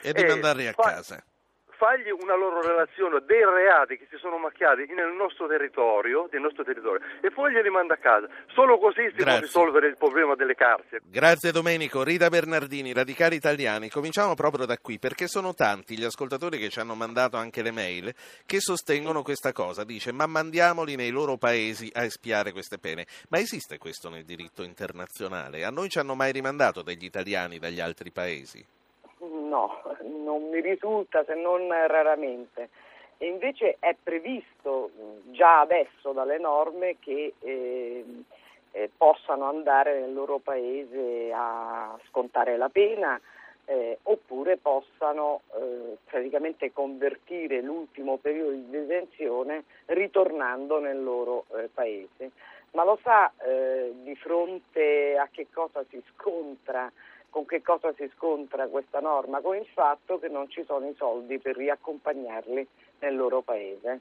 E 0.03 0.13
di 0.13 0.25
mandarli 0.25 0.67
a 0.67 0.73
fa... 0.73 0.83
casa 0.83 1.23
fagli 1.79 2.11
una 2.11 2.35
loro 2.35 2.61
relazione 2.61 3.23
dei 3.25 3.45
reati 3.45 3.97
che 3.97 4.09
si 4.11 4.17
sono 4.19 4.37
macchiati 4.37 4.85
nel 4.93 5.15
nostro 5.15 5.47
territorio, 5.47 6.29
nostro 6.33 6.65
territorio 6.65 7.01
e 7.23 7.31
poi 7.31 7.53
glieli 7.53 7.71
manda 7.71 7.95
a 7.95 7.99
casa. 7.99 8.27
Solo 8.53 8.79
così 8.79 9.07
si 9.11 9.23
Grazie. 9.23 9.25
può 9.25 9.39
risolvere 9.39 9.87
il 9.87 9.97
problema 9.97 10.35
delle 10.35 10.55
carceri. 10.55 11.05
Grazie 11.07 11.53
Domenico. 11.53 12.03
Rita 12.03 12.29
Bernardini, 12.29 12.93
Radicali 12.93 13.37
Italiani. 13.37 13.89
Cominciamo 13.89 14.35
proprio 14.35 14.67
da 14.67 14.77
qui 14.77 14.99
perché 14.99 15.29
sono 15.29 15.55
tanti 15.55 15.97
gli 15.97 16.05
ascoltatori 16.05 16.59
che 16.59 16.69
ci 16.69 16.81
hanno 16.81 16.97
mandato 16.97 17.37
anche 17.37 17.63
le 17.63 17.71
mail 17.71 18.13
che 18.45 18.59
sostengono 18.59 19.23
questa 19.23 19.53
cosa. 19.53 19.85
Dice 19.85 20.11
ma 20.11 20.27
mandiamoli 20.27 20.97
nei 20.97 21.11
loro 21.11 21.37
paesi 21.37 21.89
a 21.95 22.03
espiare 22.03 22.51
queste 22.51 22.79
pene. 22.79 23.07
Ma 23.29 23.39
esiste 23.39 23.79
questo 23.79 24.11
nel 24.11 24.25
diritto 24.25 24.65
internazionale? 24.65 25.65
A 25.65 25.71
noi 25.71 25.89
ci 25.89 26.01
hanno 26.01 26.17
mai 26.17 26.33
rimandato 26.33 26.83
degli 26.83 27.05
italiani 27.05 27.59
dagli 27.59 27.81
altri 27.81 28.11
paesi? 28.11 28.78
No, 29.49 29.81
non 30.03 30.49
mi 30.51 30.61
risulta 30.61 31.25
se 31.25 31.35
non 31.35 31.69
raramente. 31.69 32.69
E 33.17 33.27
invece 33.27 33.77
è 33.81 33.97
previsto 34.01 34.91
già 35.31 35.61
adesso 35.61 36.13
dalle 36.13 36.39
norme 36.39 36.97
che 37.01 37.33
eh, 37.39 38.05
eh, 38.73 38.91
possano 38.97 39.45
andare 39.47 40.01
nel 40.01 40.13
loro 40.13 40.39
paese 40.39 41.33
a 41.35 41.99
scontare 42.09 42.57
la 42.57 42.69
pena 42.69 43.21
eh, 43.65 43.99
oppure 44.05 44.57
possano 44.57 45.43
eh, 45.55 45.97
praticamente 46.05 46.73
convertire 46.73 47.61
l'ultimo 47.61 48.19
periodo 48.19 48.53
di 48.53 48.71
detenzione 48.71 49.65
ritornando 49.87 50.79
nel 50.79 51.03
loro 51.03 51.45
eh, 51.55 51.69
paese. 51.73 52.31
Ma 52.73 52.85
lo 52.85 52.99
sa 53.03 53.33
eh, 53.45 53.93
di 54.03 54.15
fronte 54.15 55.17
a 55.19 55.29
che 55.31 55.49
cosa 55.53 55.85
si 55.89 56.01
scontra? 56.15 56.91
Con 57.31 57.45
che 57.45 57.63
cosa 57.63 57.93
si 57.95 58.11
scontra 58.17 58.67
questa 58.69 59.01
norma? 59.01 59.41
Con 59.41 59.57
il 59.57 59.67
fatto 59.67 60.19
che 60.19 60.29
non 60.29 60.49
ci 60.49 60.65
sono 60.65 60.87
i 60.89 60.95
soldi 60.97 61.39
per 61.39 61.57
riaccompagnarli 61.57 62.67
nel 63.01 63.17
loro 63.17 63.43
paese. 63.43 64.01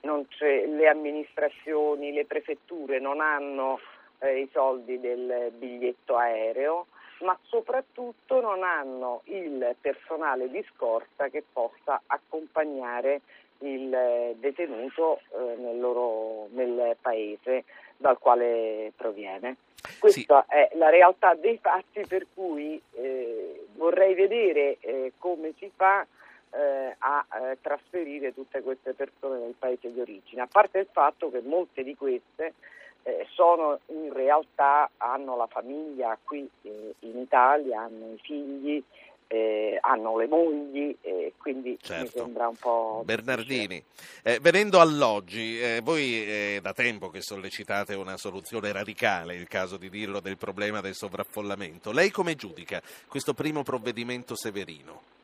le 0.00 0.88
amministrazioni, 0.88 2.12
le 2.12 2.24
prefetture 2.24 3.00
non 3.00 3.20
hanno 3.20 3.80
eh, 4.20 4.40
i 4.40 4.48
soldi 4.52 5.00
del 5.00 5.52
biglietto 5.56 6.16
aereo, 6.16 6.86
ma 7.20 7.36
soprattutto 7.42 8.40
non 8.40 8.62
hanno 8.62 9.22
il 9.24 9.74
personale 9.80 10.48
di 10.48 10.64
scorta 10.74 11.28
che 11.28 11.42
possa 11.52 12.00
accompagnare 12.06 13.20
il 13.60 14.34
detenuto 14.36 15.20
eh, 15.32 15.56
nel, 15.56 15.80
loro, 15.80 16.46
nel 16.50 16.96
paese 17.00 17.64
dal 17.96 18.18
quale 18.18 18.92
proviene. 18.96 19.56
Questa 19.98 20.44
sì. 20.48 20.54
è 20.54 20.70
la 20.74 20.90
realtà 20.90 21.34
dei 21.34 21.58
fatti 21.58 22.04
per 22.06 22.26
cui 22.34 22.80
eh, 22.92 23.66
vorrei 23.74 24.14
vedere 24.14 24.78
eh, 24.80 25.12
come 25.18 25.52
si 25.58 25.70
fa 25.74 26.06
eh, 26.50 26.94
a 26.98 27.26
eh, 27.34 27.58
trasferire 27.60 28.34
tutte 28.34 28.62
queste 28.62 28.94
persone 28.94 29.38
nel 29.38 29.54
paese 29.58 29.92
di 29.92 30.00
origine, 30.00 30.42
a 30.42 30.48
parte 30.50 30.80
il 30.80 30.88
fatto 30.90 31.30
che 31.30 31.40
molte 31.40 31.82
di 31.82 31.94
queste 31.94 32.54
eh, 33.02 33.26
sono 33.30 33.80
in 33.86 34.12
realtà 34.12 34.90
hanno 34.96 35.36
la 35.36 35.46
famiglia 35.46 36.18
qui 36.22 36.48
eh, 36.62 36.94
in 37.00 37.18
Italia, 37.18 37.82
hanno 37.82 38.12
i 38.12 38.18
figli, 38.22 38.82
eh, 39.28 39.78
hanno 39.80 40.16
le 40.16 40.26
mogli 40.26 40.96
e 41.00 41.34
quindi 41.36 41.78
certo. 41.80 42.02
mi 42.02 42.08
sembra 42.08 42.48
un 42.48 42.56
po' 42.56 43.02
Bernardini 43.04 43.82
eh, 44.22 44.38
venendo 44.40 44.80
all'oggi 44.80 45.60
eh, 45.60 45.80
voi 45.82 46.22
è 46.22 46.58
da 46.60 46.72
tempo 46.72 47.10
che 47.10 47.20
sollecitate 47.20 47.94
una 47.94 48.16
soluzione 48.16 48.72
radicale 48.72 49.34
il 49.34 49.46
caso 49.46 49.76
di 49.76 49.90
dirlo 49.90 50.20
del 50.20 50.38
problema 50.38 50.80
del 50.80 50.94
sovraffollamento 50.94 51.92
lei 51.92 52.10
come 52.10 52.34
giudica 52.34 52.82
questo 53.06 53.34
primo 53.34 53.62
provvedimento 53.62 54.34
severino? 54.34 55.16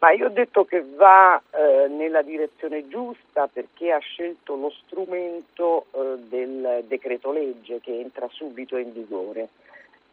Ma 0.00 0.12
io 0.12 0.26
ho 0.26 0.30
detto 0.30 0.64
che 0.64 0.82
va 0.82 1.40
eh, 1.50 1.86
nella 1.88 2.22
direzione 2.22 2.88
giusta 2.88 3.48
perché 3.52 3.92
ha 3.92 3.98
scelto 3.98 4.56
lo 4.56 4.70
strumento 4.70 5.86
eh, 5.90 6.16
del 6.26 6.84
decreto 6.88 7.30
legge 7.32 7.80
che 7.80 8.00
entra 8.00 8.26
subito 8.30 8.78
in 8.78 8.94
vigore. 8.94 9.48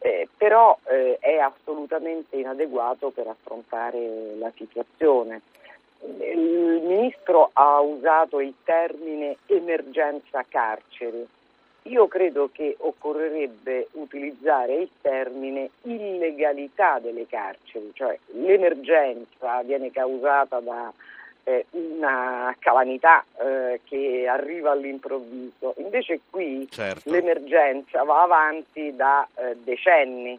Eh, 0.00 0.28
però 0.36 0.78
eh, 0.84 1.18
è 1.20 1.38
assolutamente 1.38 2.36
inadeguato 2.36 3.10
per 3.10 3.26
affrontare 3.26 4.36
la 4.38 4.50
situazione. 4.54 5.40
Il 6.00 6.80
ministro 6.84 7.50
ha 7.52 7.80
usato 7.80 8.40
il 8.40 8.54
termine 8.62 9.36
emergenza 9.46 10.44
carceri. 10.48 11.26
Io 11.82 12.06
credo 12.06 12.50
che 12.52 12.76
occorrerebbe 12.78 13.88
utilizzare 13.92 14.74
il 14.74 14.90
termine 15.00 15.70
illegalità 15.82 16.98
delle 17.00 17.26
carceri, 17.26 17.90
cioè 17.94 18.16
l'emergenza 18.34 19.62
viene 19.62 19.90
causata 19.90 20.60
da 20.60 20.92
eh, 21.48 21.64
una 21.70 22.54
calamità 22.58 23.24
eh, 23.40 23.80
che 23.84 24.26
arriva 24.28 24.72
all'improvviso, 24.72 25.74
invece 25.78 26.20
qui 26.28 26.68
certo. 26.70 27.10
l'emergenza 27.10 28.02
va 28.02 28.22
avanti 28.22 28.94
da 28.94 29.26
eh, 29.34 29.56
decenni 29.64 30.38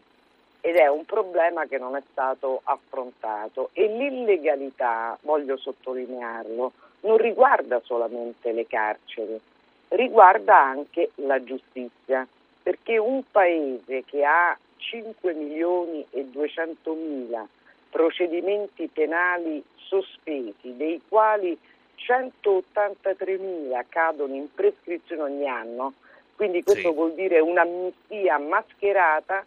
ed 0.60 0.76
è 0.76 0.86
un 0.86 1.04
problema 1.04 1.66
che 1.66 1.78
non 1.78 1.96
è 1.96 2.02
stato 2.12 2.60
affrontato. 2.62 3.70
E 3.72 3.88
l'illegalità, 3.88 5.18
voglio 5.22 5.56
sottolinearlo, 5.56 6.72
non 7.00 7.16
riguarda 7.16 7.80
solamente 7.82 8.52
le 8.52 8.66
carceri, 8.68 9.40
riguarda 9.88 10.56
anche 10.60 11.10
la 11.16 11.42
giustizia, 11.42 12.24
perché 12.62 12.98
un 12.98 13.22
paese 13.28 14.04
che 14.04 14.24
ha 14.24 14.56
5 14.76 15.32
milioni 15.32 16.06
e 16.10 16.24
200 16.26 16.92
mila 16.92 17.48
procedimenti 17.90 18.88
penali 18.88 19.62
sospesi, 19.76 20.76
dei 20.76 21.00
quali 21.08 21.58
183 21.96 23.36
mila 23.38 23.84
cadono 23.88 24.34
in 24.34 24.48
prescrizione 24.54 25.22
ogni 25.22 25.48
anno, 25.48 25.94
quindi 26.36 26.62
questo 26.62 26.88
Sì. 26.88 26.94
vuol 26.94 27.12
dire 27.14 27.40
un'amnistia 27.40 28.38
mascherata 28.38 29.44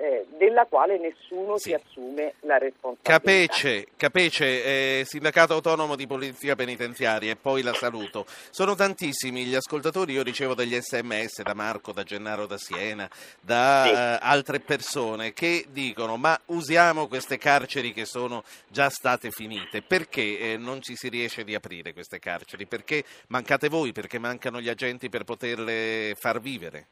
eh, 0.00 0.26
della 0.38 0.64
quale 0.66 0.96
nessuno 0.98 1.58
Sì. 1.58 1.70
si 1.70 1.74
assume 1.74 2.34
la 2.40 2.56
responsabilità. 2.58 3.10
Capece, 3.18 3.86
Capece 3.96 5.00
eh, 5.00 5.04
Sindacato 5.04 5.54
Autonomo 5.54 5.96
di 5.96 6.06
Polizia 6.06 6.54
Penitenziaria 6.54 7.32
e 7.32 7.36
poi 7.36 7.62
la 7.62 7.72
saluto. 7.74 8.24
Sono 8.50 8.76
tantissimi 8.76 9.44
gli 9.44 9.54
ascoltatori, 9.56 10.12
io 10.12 10.22
ricevo 10.22 10.54
degli 10.54 10.74
sms 10.80 11.42
da 11.42 11.54
Marco, 11.54 11.92
da 11.92 12.04
Gennaro 12.04 12.46
da 12.46 12.56
Siena, 12.58 13.08
da 13.40 13.82
Sì. 13.84 13.90
eh, 13.90 14.18
altre 14.26 14.60
persone 14.60 15.32
che 15.32 15.64
dicono 15.70 16.16
ma 16.16 16.38
usiamo 16.46 17.08
queste 17.08 17.36
carceri 17.38 17.92
che 17.92 18.04
sono 18.04 18.44
già 18.68 18.88
state 18.90 19.30
finite, 19.30 19.82
perché 19.82 20.38
eh, 20.52 20.56
non 20.56 20.80
ci 20.80 20.94
si 20.94 21.08
riesce 21.08 21.42
di 21.42 21.54
aprire 21.56 21.92
queste 21.92 22.20
carceri? 22.20 22.66
Perché 22.66 23.02
mancate 23.28 23.68
voi, 23.68 23.90
perché 23.92 24.18
mancano 24.18 24.60
gli 24.60 24.68
agenti 24.68 25.08
per 25.08 25.24
poterle 25.24 26.14
far 26.16 26.40
vivere? 26.40 26.86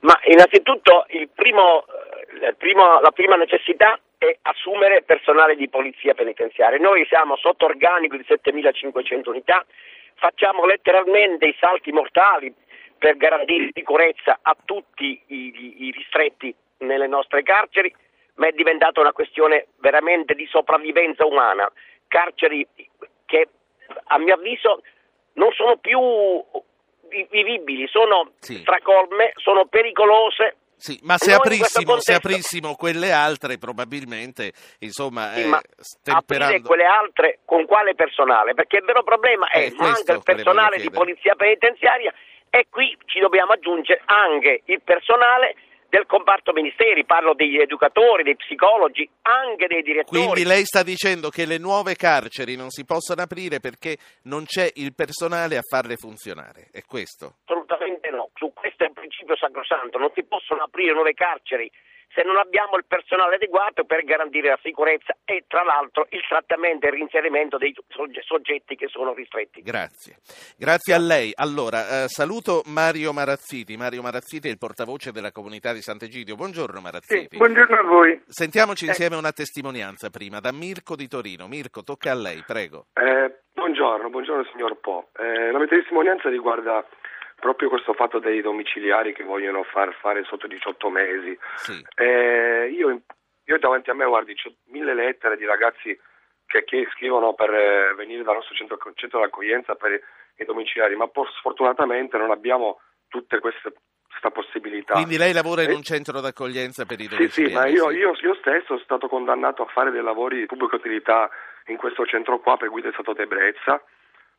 Ma 0.00 0.14
innanzitutto 0.26 1.06
il 1.08 1.28
primo, 1.34 1.84
primo- 2.56 3.00
la 3.00 3.10
prima 3.12 3.36
necessità 3.36 3.98
è 4.18 4.36
assumere 4.42 5.02
personale 5.02 5.56
di 5.56 5.68
polizia 5.68 6.14
penitenziaria. 6.14 6.78
Noi 6.78 7.04
siamo 7.06 7.36
sotto 7.36 7.64
organico 7.66 8.16
di 8.16 8.24
7500 8.26 9.30
unità, 9.30 9.64
facciamo 10.14 10.64
letteralmente 10.64 11.46
i 11.46 11.56
salti 11.58 11.92
mortali 11.92 12.52
per 12.98 13.16
garantire 13.16 13.70
sicurezza 13.74 14.38
a 14.42 14.56
tutti 14.64 15.04
i, 15.26 15.52
i- 15.54 15.84
i 15.86 15.90
ristretti 15.90 16.54
nelle 16.78 17.06
nostre 17.06 17.42
carceri, 17.42 17.94
ma 18.36 18.46
è 18.48 18.52
diventata 18.52 19.00
una 19.00 19.12
questione 19.12 19.66
veramente 19.80 20.34
di 20.34 20.46
sopravvivenza 20.46 21.26
umana. 21.26 21.70
Carceri 22.08 22.66
che 23.26 23.48
a 24.04 24.18
mio 24.18 24.34
avviso 24.34 24.82
non 25.34 25.52
sono 25.52 25.76
più 25.76 26.00
vi- 27.08 27.26
vivibili, 27.30 27.86
sono 27.88 28.32
Sì. 28.38 28.54
stracolme, 28.56 29.32
sono 29.36 29.66
pericolose. 29.66 30.56
Sì, 30.78 30.98
ma 31.02 31.16
se 31.16 31.32
aprissimo, 31.32 31.68
se 31.68 31.84
contesto- 31.84 32.12
aprissimo 32.12 32.74
quelle 32.74 33.10
altre, 33.10 33.56
probabilmente, 33.56 34.52
insomma, 34.80 35.32
Sì, 35.32 35.40
eh, 35.42 35.60
stemperando... 35.78 36.66
quelle 36.68 36.84
altre 36.84 37.38
con 37.44 37.64
quale 37.64 37.94
personale? 37.94 38.52
Perché 38.54 38.76
il 38.76 38.84
vero 38.84 39.02
problema 39.02 39.48
è 39.48 39.66
Eh, 39.66 39.74
manca 39.76 40.12
il 40.12 40.22
personale 40.22 40.76
di 40.78 40.90
polizia 40.90 41.34
penitenziaria 41.34 42.12
e 42.50 42.66
qui 42.70 42.96
ci 43.06 43.20
dobbiamo 43.20 43.52
aggiungere 43.52 44.02
anche 44.04 44.62
il 44.66 44.80
personale 44.82 45.56
del 45.88 46.06
comparto 46.06 46.52
ministeri, 46.52 47.04
parlo 47.04 47.34
degli 47.34 47.58
educatori, 47.58 48.22
dei 48.22 48.36
psicologi, 48.36 49.08
anche 49.22 49.66
dei 49.66 49.82
direttori. 49.82 50.22
Quindi 50.22 50.44
lei 50.44 50.64
sta 50.64 50.82
dicendo 50.82 51.30
che 51.30 51.46
le 51.46 51.58
nuove 51.58 51.94
carceri 51.94 52.56
non 52.56 52.70
si 52.70 52.84
possono 52.84 53.22
aprire 53.22 53.60
perché 53.60 53.96
non 54.22 54.44
c'è 54.44 54.70
il 54.74 54.94
personale 54.94 55.56
a 55.56 55.62
farle 55.62 55.96
funzionare, 55.96 56.68
è 56.72 56.82
questo? 56.82 57.36
Assolutamente 57.44 58.10
no, 58.10 58.30
su 58.34 58.52
questo 58.52 58.84
è 58.84 58.86
un 58.88 58.94
principio 58.94 59.36
sacrosanto, 59.36 59.98
non 59.98 60.10
si 60.14 60.22
possono 60.24 60.62
aprire 60.62 60.92
nuove 60.92 61.14
carceri 61.14 61.70
se 62.16 62.22
non 62.22 62.38
abbiamo 62.38 62.78
il 62.78 62.86
personale 62.88 63.34
adeguato 63.34 63.84
per 63.84 64.02
garantire 64.04 64.48
la 64.48 64.58
sicurezza 64.62 65.14
e 65.26 65.44
tra 65.46 65.62
l'altro 65.62 66.06
il 66.08 66.24
trattamento 66.26 66.86
e 66.86 66.88
il 66.88 66.94
reinserimento 66.94 67.58
dei 67.58 67.76
soggetti 68.24 68.74
che 68.74 68.88
sono 68.88 69.12
ristretti. 69.12 69.60
Grazie. 69.60 70.16
Grazie 70.56 70.94
a 70.94 70.98
lei. 70.98 71.32
Allora, 71.34 72.04
eh, 72.04 72.08
saluto 72.08 72.62
Mario 72.64 73.12
Marazziti. 73.12 73.76
Mario 73.76 74.00
Marazziti 74.00 74.48
è 74.48 74.50
il 74.50 74.56
portavoce 74.56 75.12
della 75.12 75.30
comunità 75.30 75.74
di 75.74 75.82
Sant'Egidio. 75.82 76.36
Buongiorno 76.36 76.80
Marazziti. 76.80 77.28
Sì, 77.30 77.36
buongiorno 77.36 77.76
a 77.76 77.82
voi. 77.82 78.22
Sentiamoci 78.26 78.86
eh. 78.86 78.88
insieme 78.88 79.16
una 79.16 79.32
testimonianza 79.32 80.08
prima 80.08 80.40
da 80.40 80.52
Mirko 80.52 80.96
di 80.96 81.08
Torino. 81.08 81.46
Mirko, 81.46 81.82
tocca 81.82 82.12
a 82.12 82.14
lei, 82.14 82.42
prego. 82.46 82.86
Eh, 82.94 83.42
buongiorno, 83.52 84.08
buongiorno 84.08 84.48
signor 84.52 84.80
Po. 84.80 85.10
Eh, 85.18 85.50
la 85.50 85.58
mia 85.58 85.68
testimonianza 85.68 86.30
riguarda 86.30 86.82
proprio 87.38 87.68
questo 87.68 87.92
fatto 87.92 88.18
dei 88.18 88.40
domiciliari 88.40 89.12
che 89.12 89.22
vogliono 89.22 89.62
far 89.62 89.94
fare 90.00 90.24
sotto 90.24 90.46
18 90.46 90.90
mesi. 90.90 91.38
Sì. 91.56 91.84
Eh, 91.94 92.68
io, 92.72 93.00
io, 93.44 93.58
davanti 93.58 93.90
a 93.90 93.94
me 93.94 94.06
guardi, 94.06 94.32
ho 94.32 94.52
mille 94.66 94.94
lettere 94.94 95.36
di 95.36 95.44
ragazzi 95.44 95.96
che, 96.46 96.64
che 96.64 96.88
scrivono 96.92 97.34
per 97.34 97.50
eh, 97.52 97.94
venire 97.94 98.22
dal 98.22 98.36
nostro 98.36 98.54
centro, 98.54 98.78
centro 98.94 99.20
d'accoglienza 99.20 99.74
per 99.74 100.00
i 100.36 100.44
domiciliari, 100.44 100.96
ma 100.96 101.08
sfortunatamente 101.38 102.16
non 102.16 102.30
abbiamo 102.30 102.80
tutte 103.08 103.38
queste 103.38 103.72
questa 104.16 104.30
possibilità. 104.30 104.94
Quindi 104.94 105.18
lei 105.18 105.32
lavora 105.32 105.62
in 105.62 105.72
un 105.72 105.82
centro 105.82 106.20
d'accoglienza 106.20 106.86
per 106.86 107.00
i 107.00 107.06
domiciliari? 107.06 107.30
Sì, 107.30 107.46
sì, 107.46 107.52
ma 107.52 107.66
io, 107.66 107.90
io, 107.90 108.16
io, 108.18 108.34
stesso 108.36 108.66
sono 108.66 108.78
stato 108.78 109.08
condannato 109.08 109.62
a 109.62 109.66
fare 109.66 109.90
dei 109.90 110.02
lavori 110.02 110.38
di 110.38 110.46
pubblica 110.46 110.76
utilità 110.76 111.28
in 111.66 111.76
questo 111.76 112.06
centro 112.06 112.38
qua 112.40 112.56
per 112.56 112.70
guida 112.70 112.88
di 112.88 112.94
stato 112.94 113.12
d'ebbrezza, 113.12 113.82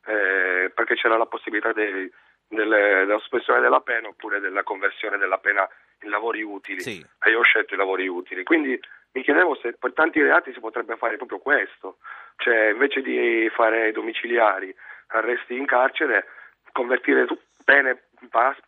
eh, 0.05 0.71
perché 0.73 0.95
c'era 0.95 1.17
la 1.17 1.27
possibilità 1.27 1.73
dei, 1.73 2.09
delle, 2.47 3.05
della 3.05 3.19
sospensione 3.19 3.61
della 3.61 3.81
pena 3.81 4.07
oppure 4.07 4.39
della 4.39 4.63
conversione 4.63 5.17
della 5.17 5.37
pena 5.37 5.67
in 6.01 6.09
lavori 6.09 6.41
utili. 6.41 6.81
Sì. 6.81 7.05
e 7.23 7.29
io 7.29 7.39
ho 7.39 7.43
scelto 7.43 7.73
i 7.73 7.77
lavori 7.77 8.07
utili. 8.07 8.43
Quindi 8.43 8.79
mi 9.13 9.23
chiedevo 9.23 9.55
se 9.55 9.73
per 9.73 9.93
tanti 9.93 10.21
reati 10.21 10.53
si 10.53 10.59
potrebbe 10.59 10.95
fare 10.95 11.17
proprio 11.17 11.39
questo. 11.39 11.97
Cioè 12.37 12.69
invece 12.69 13.01
di 13.01 13.49
fare 13.53 13.91
domiciliari 13.91 14.73
arresti 15.07 15.55
in 15.55 15.65
carcere 15.65 16.25
convertire 16.71 17.25
pene 17.63 18.06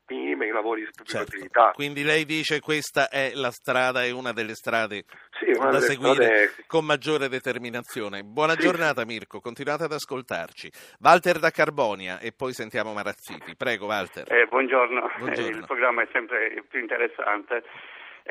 minime 0.07 0.47
in 0.47 0.53
lavori 0.53 0.81
di 0.81 0.89
pubblica 0.95 1.19
certo. 1.19 1.35
utilità 1.35 1.71
quindi 1.73 2.03
lei 2.03 2.25
dice 2.25 2.59
questa 2.59 3.09
è 3.09 3.31
la 3.33 3.51
strada 3.51 4.03
è 4.03 4.11
una 4.11 4.31
delle 4.31 4.53
strade 4.53 5.03
sì, 5.31 5.51
una 5.55 5.71
da 5.71 5.79
delle 5.79 5.85
seguire 5.85 6.25
strade... 6.25 6.63
con 6.67 6.85
maggiore 6.85 7.29
determinazione 7.29 8.23
buona 8.23 8.53
sì. 8.53 8.59
giornata 8.59 9.05
Mirko 9.05 9.39
continuate 9.39 9.83
ad 9.83 9.91
ascoltarci 9.91 10.71
Walter 10.99 11.39
da 11.39 11.49
Carbonia 11.49 12.19
e 12.19 12.31
poi 12.31 12.53
sentiamo 12.53 12.93
Marazziti 12.93 13.55
prego 13.55 13.85
Walter 13.85 14.31
eh, 14.31 14.45
buongiorno. 14.47 15.11
buongiorno. 15.17 15.47
Eh, 15.47 15.59
il 15.59 15.65
programma 15.65 16.03
è 16.03 16.07
sempre 16.11 16.63
più 16.67 16.79
interessante 16.79 17.63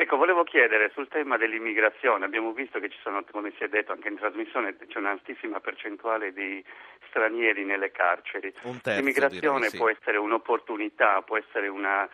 Ecco, 0.01 0.17
volevo 0.17 0.45
chiedere 0.45 0.93
sul 0.95 1.09
tema 1.09 1.37
dell'immigrazione, 1.37 2.25
abbiamo 2.25 2.53
visto 2.53 2.79
che 2.79 2.89
ci 2.89 2.99
sono, 3.03 3.25
come 3.33 3.53
si 3.57 3.65
è 3.65 3.69
detto 3.69 3.91
anche 3.91 4.07
in 4.07 4.17
trasmissione, 4.17 4.77
c'è 4.87 4.99
un'altissima 4.99 5.59
percentuale 5.59 6.33
di 6.33 6.65
stranieri 7.09 7.65
nelle 7.65 7.91
carceri. 7.91 8.55
terzo, 8.81 9.01
L'immigrazione 9.01 9.57
direi, 9.57 9.71
sì. 9.71 9.77
può 9.77 9.89
essere 9.89 10.17
un'opportunità, 10.19 11.21
può 11.23 11.37
essere 11.37 11.67
una, 11.67 12.09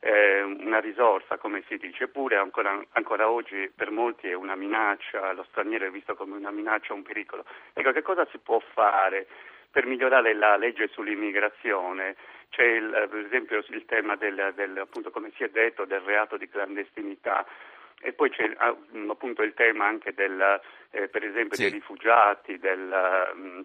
eh, 0.00 0.42
una 0.42 0.78
risorsa, 0.80 1.38
come 1.38 1.64
si 1.68 1.78
dice, 1.78 2.04
eppure 2.04 2.36
ancora, 2.36 2.78
ancora, 2.90 3.30
oggi 3.30 3.72
per 3.74 3.90
molti 3.90 4.28
è 4.28 4.34
una 4.34 4.54
minaccia, 4.54 5.32
lo 5.32 5.46
straniero 5.48 5.86
è 5.86 5.90
visto 5.90 6.14
come 6.14 6.36
una 6.36 6.50
minaccia, 6.50 6.92
un 6.92 7.02
pericolo. 7.02 7.46
Ecco, 7.72 7.92
che 7.92 8.02
cosa 8.02 8.26
si 8.30 8.36
può 8.40 8.60
fare 8.74 9.26
per 9.70 9.86
migliorare 9.86 10.34
la 10.34 10.58
legge 10.58 10.86
sull'immigrazione? 10.88 12.14
C'è 12.52 12.64
il, 12.64 13.08
per 13.10 13.24
esempio 13.24 13.64
il 13.66 13.84
tema 13.86 14.14
del, 14.16 14.52
del, 14.54 14.76
appunto, 14.76 15.10
come 15.10 15.32
si 15.36 15.42
è 15.42 15.48
detto, 15.48 15.86
del 15.86 16.00
reato 16.00 16.36
di 16.36 16.46
clandestinità 16.50 17.46
e 18.02 18.12
poi 18.12 18.28
c'è 18.28 18.52
ah, 18.58 18.76
appunto 19.08 19.42
il 19.42 19.54
tema 19.54 19.86
anche 19.86 20.12
del, 20.12 20.60
eh, 20.90 21.08
per 21.08 21.24
esempio 21.24 21.56
Sì. 21.56 21.62
dei 21.62 21.70
rifugiati, 21.72 22.58
del, 22.58 22.94
mm, 23.34 23.60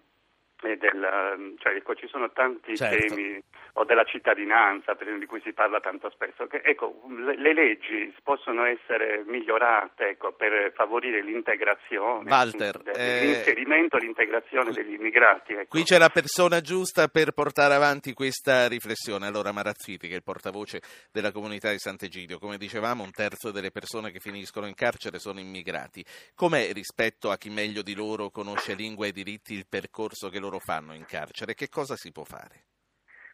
del, 0.61 1.55
cioè, 1.59 1.73
ecco, 1.73 1.95
ci 1.95 2.07
sono 2.07 2.31
tanti 2.31 2.75
Certo. 2.75 3.13
temi 3.15 3.41
o 3.73 3.83
della 3.85 4.03
cittadinanza 4.03 4.95
per 4.95 5.07
esempio, 5.07 5.19
di 5.19 5.25
cui 5.25 5.41
si 5.41 5.53
parla 5.53 5.79
tanto 5.79 6.09
spesso. 6.09 6.47
Che, 6.47 6.61
ecco, 6.63 7.01
le, 7.09 7.37
le 7.37 7.53
leggi 7.53 8.13
possono 8.23 8.65
essere 8.65 9.23
migliorate 9.25 10.09
ecco, 10.09 10.33
per 10.33 10.71
favorire 10.75 11.21
l'integrazione, 11.21 12.29
Walter, 12.29 12.75
appunto, 12.75 12.97
eh, 12.97 13.25
l'inserimento 13.25 13.97
e 13.97 13.99
l'integrazione 13.99 14.71
degli 14.71 14.93
immigrati. 14.93 15.53
Ecco. 15.53 15.67
Qui 15.69 15.83
c'è 15.83 15.97
la 15.97 16.09
persona 16.09 16.61
giusta 16.61 17.07
per 17.07 17.31
portare 17.31 17.75
avanti 17.75 18.13
questa 18.13 18.67
riflessione. 18.67 19.27
Allora 19.27 19.51
Marazziti, 19.51 20.07
che 20.07 20.13
è 20.13 20.17
il 20.17 20.23
portavoce 20.23 20.81
della 21.11 21.31
comunità 21.31 21.69
di 21.71 21.79
Sant'Egidio, 21.79 22.39
come 22.39 22.57
dicevamo 22.57 23.03
un 23.03 23.11
terzo 23.11 23.51
delle 23.51 23.71
persone 23.71 24.11
che 24.11 24.19
finiscono 24.19 24.67
in 24.67 24.73
carcere 24.73 25.19
sono 25.19 25.39
immigrati. 25.39 26.03
Com'è 26.33 26.71
rispetto 26.73 27.29
a 27.29 27.37
chi 27.37 27.49
meglio 27.49 27.81
di 27.81 27.93
loro 27.93 28.29
conosce 28.29 28.73
lingua 28.73 29.05
e 29.05 29.11
diritti 29.11 29.53
il 29.53 29.65
percorso 29.69 30.29
che 30.29 30.39
loro 30.39 30.46
fanno 30.59 30.93
in 30.93 31.05
carcere? 31.05 31.53
Che 31.53 31.69
cosa 31.69 31.95
si 31.95 32.11
può 32.11 32.23
fare? 32.23 32.63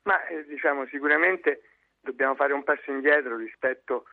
Ma 0.03 0.26
eh, 0.28 0.43
diciamo 0.45 0.86
sicuramente 0.88 1.61
dobbiamo 1.99 2.36
fare 2.36 2.53
un 2.53 2.64
passo 2.64 2.91
indietro 2.91 3.38
rispetto 3.38 4.05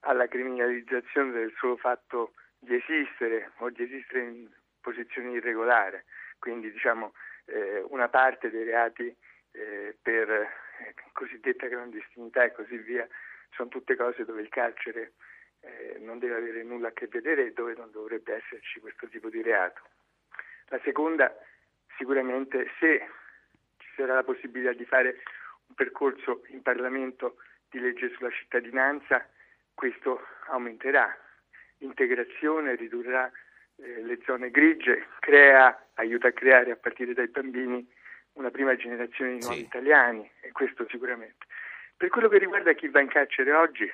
alla 0.00 0.28
criminalizzazione 0.28 1.32
del 1.32 1.52
solo 1.58 1.76
fatto 1.76 2.34
di 2.58 2.76
esistere 2.76 3.52
o 3.58 3.70
di 3.70 3.82
esistere 3.82 4.22
in 4.22 4.48
posizione 4.80 5.32
irregolare. 5.32 6.04
Quindi 6.38 6.70
diciamo 6.70 7.12
eh, 7.46 7.84
una 7.88 8.08
parte 8.08 8.50
dei 8.50 8.64
reati 8.64 9.14
eh, 9.52 9.96
per 10.00 10.30
eh, 10.30 10.94
cosiddetta 11.12 11.68
clandestinità 11.68 12.44
e 12.44 12.52
così 12.52 12.76
via 12.78 13.06
sono 13.50 13.68
tutte 13.68 13.96
cose 13.96 14.24
dove 14.24 14.40
il 14.40 14.48
carcere 14.48 15.12
eh, 15.60 15.98
non 16.00 16.18
deve 16.18 16.36
avere 16.36 16.62
nulla 16.62 16.88
a 16.88 16.92
che 16.92 17.06
vedere 17.06 17.46
e 17.46 17.52
dove 17.52 17.74
non 17.74 17.90
dovrebbe 17.90 18.34
esserci 18.34 18.80
questo 18.80 19.08
tipo 19.08 19.28
di 19.28 19.42
reato. 19.42 19.82
La 20.68 20.80
seconda 20.82 21.34
sicuramente 21.96 22.70
se 22.78 23.06
ci 23.78 23.88
sarà 23.96 24.14
la 24.14 24.24
possibilità 24.24 24.72
di 24.72 24.84
fare 24.84 25.22
un 25.66 25.74
percorso 25.74 26.42
in 26.48 26.62
Parlamento 26.62 27.36
di 27.70 27.80
legge 27.80 28.10
sulla 28.10 28.30
cittadinanza, 28.30 29.26
questo 29.74 30.24
aumenterà 30.48 31.16
l'integrazione, 31.78 32.76
ridurrà 32.76 33.30
eh, 33.76 34.02
le 34.02 34.18
zone 34.24 34.50
grigie, 34.50 35.06
crea, 35.20 35.88
aiuta 35.94 36.28
a 36.28 36.32
creare 36.32 36.70
a 36.70 36.76
partire 36.76 37.14
dai 37.14 37.28
bambini 37.28 37.86
una 38.34 38.50
prima 38.50 38.76
generazione 38.76 39.32
di 39.32 39.40
nuovi 39.40 39.56
Sì. 39.56 39.64
italiani 39.64 40.30
e 40.40 40.52
questo 40.52 40.86
sicuramente. 40.88 41.46
Per 41.96 42.08
quello 42.08 42.28
che 42.28 42.38
riguarda 42.38 42.72
chi 42.72 42.88
va 42.88 43.00
in 43.00 43.08
carcere 43.08 43.52
oggi, 43.52 43.90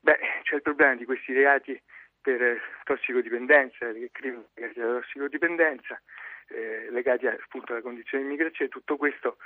beh, 0.00 0.18
c'è 0.42 0.54
il 0.56 0.62
problema 0.62 0.94
di 0.94 1.04
questi 1.04 1.32
reati 1.32 1.80
per 2.20 2.60
tossicodipendenza, 2.84 3.86
perché 3.86 4.10
crimini 4.12 4.44
alla 4.56 5.00
tossicodipendenza, 5.00 6.00
eh, 6.48 6.88
legati 6.90 7.26
appunto 7.26 7.72
alla 7.72 7.82
condizione 7.82 8.22
di 8.22 8.28
immigrazione, 8.28 8.70
tutto 8.70 8.96
questo 8.96 9.38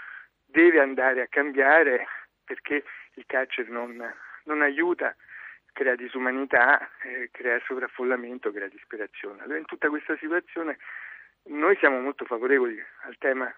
deve 0.45 0.81
andare 0.81 1.23
a 1.23 1.29
cambiare 1.29 2.07
perché 2.45 2.85
il 3.15 3.25
carcere 3.27 3.71
non, 3.71 4.03
non 4.45 4.63
aiuta, 4.63 5.15
crea 5.73 5.95
disumanità, 5.95 6.91
eh, 7.03 7.29
crea 7.31 7.61
sovraffollamento, 7.65 8.53
crea 8.53 8.69
disperazione. 8.69 9.43
Allora 9.43 9.59
in 9.59 9.65
tutta 9.65 9.89
questa 9.89 10.17
situazione 10.19 10.79
noi 11.45 11.77
siamo 11.77 12.01
molto 12.01 12.25
favorevoli 12.25 12.81
al 13.03 13.17
tema 13.19 13.53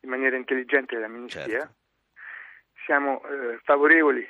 in 0.00 0.08
maniera 0.08 0.36
intelligente 0.36 0.94
dell'amnistia, 0.94 1.46
Certo. 1.46 1.74
siamo 2.84 3.22
eh, 3.26 3.58
favorevoli 3.64 4.26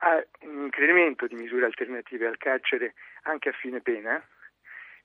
a 0.00 0.24
un 0.40 0.64
incremento 0.64 1.26
di 1.26 1.34
misure 1.34 1.64
alternative 1.66 2.26
al 2.26 2.36
carcere 2.36 2.94
anche 3.22 3.48
a 3.48 3.52
fine 3.52 3.80
pena 3.80 4.22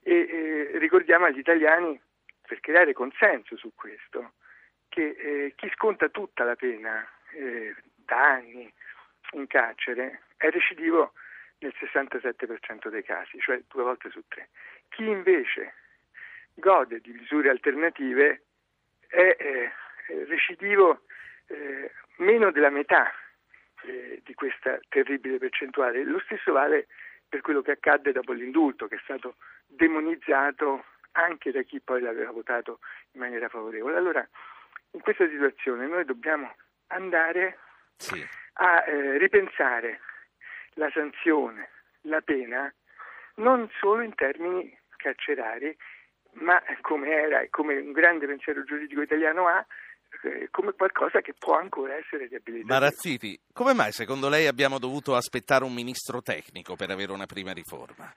e 0.02 0.14
eh, 0.14 0.78
ricordiamo 0.78 1.26
agli 1.26 1.39
italiani 1.39 2.00
per 2.54 2.60
creare 2.60 2.93
consenso 2.93 3.58
su 3.58 3.72
questo 3.74 4.34
che 4.89 5.16
eh, 5.18 5.54
chi 5.56 5.72
sconta 5.74 6.10
tutta 6.10 6.43
la 6.43 6.56
pena 6.56 7.04
eh, 7.32 7.74
da 7.95 8.34
anni 8.34 8.72
in 9.32 9.47
carcere 9.47 10.22
è 10.38 10.51
recidivo 10.51 11.14
nel 11.60 11.74
67% 11.80 12.89
dei 12.89 13.04
casi, 13.04 13.39
cioè 13.39 13.60
due 13.68 13.82
volte 13.82 14.12
su 14.12 14.22
tre. 14.28 14.49
Chi 14.89 15.08
invece 15.08 15.74
gode 16.54 16.99
di 16.99 17.12
misure 17.14 17.49
alternative 17.49 18.43
è 19.08 19.36
eh, 19.39 19.72
recidivo 20.28 21.06
eh, 21.47 21.91
meno 22.18 22.51
della 22.51 22.70
metà 22.70 23.12
eh, 23.86 24.22
di 24.24 24.34
questa 24.36 24.80
terribile 24.89 25.39
percentuale. 25.39 26.04
Lo 26.04 26.20
stesso 26.20 26.51
vale 26.51 26.86
per 27.28 27.41
quello 27.41 27.64
che 27.64 27.72
accadde 27.72 28.12
dopo 28.12 28.32
l'indulto, 28.32 28.88
che 28.88 28.97
è 28.97 29.01
stato 29.01 29.38
demonizzato 29.66 30.84
anche 31.14 31.51
da 31.51 31.61
chi 31.64 31.80
poi 31.80 32.01
l'aveva 32.01 32.32
votato 32.32 32.80
in 33.11 33.22
maniera 33.22 33.49
favorevole. 33.49 33.97
Allora, 33.97 34.28
in 34.91 35.01
questa 35.01 35.28
situazione 35.28 35.88
noi 35.88 36.05
dobbiamo 36.05 36.53
andare 36.88 37.57
Sì. 37.95 38.24
a 38.53 38.84
eh, 38.86 39.18
ripensare 39.18 39.99
la 40.74 40.89
sanzione, 40.93 41.70
la 42.01 42.22
pena, 42.22 42.72
non 43.36 43.70
solo 43.80 44.01
in 44.01 44.14
termini 44.16 44.76
carcerari, 44.97 45.76
ma 46.34 46.61
come 46.82 47.09
era 47.09 47.41
e 47.41 47.49
come 47.49 47.78
un 47.78 47.91
grande 47.91 48.26
pensiero 48.26 48.64
giuridico 48.64 49.01
italiano 49.01 49.47
ha, 49.47 49.66
eh, 50.24 50.47
come 50.51 50.74
qualcosa 50.74 51.22
che 51.22 51.34
può 51.38 51.57
ancora 51.57 51.95
essere 51.95 52.28
riabilitato. 52.28 52.74
Marazziti, 52.74 53.39
come 53.51 53.74
mai 53.74 53.91
secondo 53.91 54.30
lei 54.30 54.47
abbiamo 54.47 54.80
dovuto 54.80 55.16
aspettare 55.16 55.64
un 55.64 55.74
ministro 55.74 56.22
tecnico 56.22 56.76
per 56.76 56.89
avere 56.89 57.11
una 57.11 57.26
prima 57.26 57.51
riforma? 57.51 58.11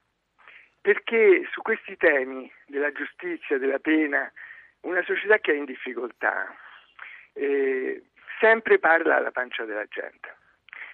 Perché 0.87 1.43
su 1.51 1.63
questi 1.63 1.97
temi 1.97 2.49
della 2.69 2.93
giustizia, 2.93 3.59
della 3.59 3.81
pena, 3.81 4.31
una 4.83 5.03
società 5.03 5.39
che 5.39 5.51
è 5.51 5.57
in 5.57 5.65
difficoltà 5.65 6.47
eh, 7.33 8.05
sempre 8.39 8.79
parla 8.79 9.17
alla 9.17 9.33
pancia 9.33 9.65
della 9.65 9.87
gente. 9.87 10.37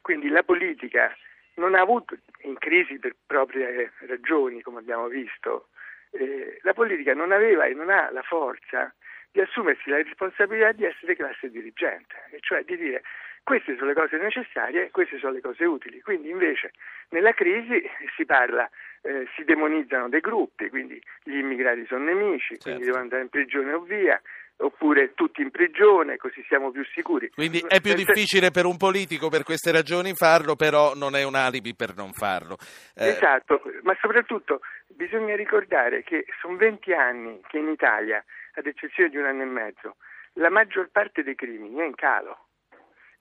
Quindi 0.00 0.30
la 0.30 0.44
politica 0.44 1.14
non 1.56 1.74
ha 1.74 1.82
avuto, 1.82 2.16
in 2.44 2.56
crisi 2.56 2.98
per 2.98 3.14
proprie 3.26 3.92
ragioni, 4.06 4.62
come 4.62 4.78
abbiamo 4.78 5.08
visto, 5.08 5.68
eh, 6.12 6.58
la 6.62 6.72
politica 6.72 7.12
non 7.12 7.30
aveva 7.30 7.66
e 7.66 7.74
non 7.74 7.90
ha 7.90 8.10
la 8.12 8.22
forza 8.22 8.94
di 9.30 9.42
assumersi 9.42 9.90
la 9.90 9.96
responsabilità 9.96 10.72
di 10.72 10.86
essere 10.86 11.16
classe 11.16 11.50
dirigente, 11.50 12.14
e 12.30 12.38
cioè 12.40 12.64
di 12.64 12.78
dire 12.78 13.02
queste 13.42 13.76
sono 13.76 13.88
le 13.88 13.94
cose 13.94 14.16
necessarie, 14.16 14.90
queste 14.90 15.18
sono 15.18 15.32
le 15.32 15.40
cose 15.40 15.64
utili. 15.64 16.00
Quindi 16.00 16.30
invece 16.30 16.72
nella 17.10 17.32
crisi 17.32 17.82
si 18.16 18.24
parla, 18.24 18.68
eh, 19.02 19.26
si 19.34 19.44
demonizzano 19.44 20.08
dei 20.08 20.20
gruppi, 20.20 20.68
quindi 20.68 21.00
gli 21.22 21.36
immigrati 21.36 21.84
sono 21.86 22.04
nemici, 22.04 22.54
certo. 22.54 22.64
quindi 22.64 22.84
devono 22.84 23.02
andare 23.02 23.22
in 23.22 23.28
prigione 23.28 23.72
o 23.72 23.80
via, 23.80 24.20
oppure 24.58 25.14
tutti 25.14 25.42
in 25.42 25.50
prigione, 25.50 26.16
così 26.16 26.42
siamo 26.46 26.70
più 26.70 26.84
sicuri. 26.94 27.30
Quindi 27.30 27.64
è 27.66 27.80
più 27.80 27.94
difficile 27.94 28.50
per 28.50 28.64
un 28.64 28.76
politico 28.76 29.28
per 29.28 29.42
queste 29.42 29.72
ragioni 29.72 30.14
farlo, 30.14 30.54
però 30.54 30.94
non 30.94 31.16
è 31.16 31.24
un 31.24 31.34
alibi 31.34 31.74
per 31.74 31.94
non 31.96 32.12
farlo. 32.12 32.56
Eh... 32.94 33.08
Esatto, 33.08 33.60
ma 33.82 33.96
soprattutto 34.00 34.60
bisogna 34.88 35.34
ricordare 35.34 36.02
che 36.02 36.24
sono 36.40 36.56
20 36.56 36.92
anni 36.92 37.40
che 37.48 37.58
in 37.58 37.68
Italia, 37.68 38.24
ad 38.54 38.66
eccezione 38.66 39.10
di 39.10 39.16
un 39.16 39.24
anno 39.24 39.42
e 39.42 39.46
mezzo, 39.46 39.96
la 40.34 40.50
maggior 40.50 40.88
parte 40.90 41.22
dei 41.22 41.34
crimini 41.34 41.80
è 41.80 41.84
in 41.84 41.94
calo. 41.94 42.46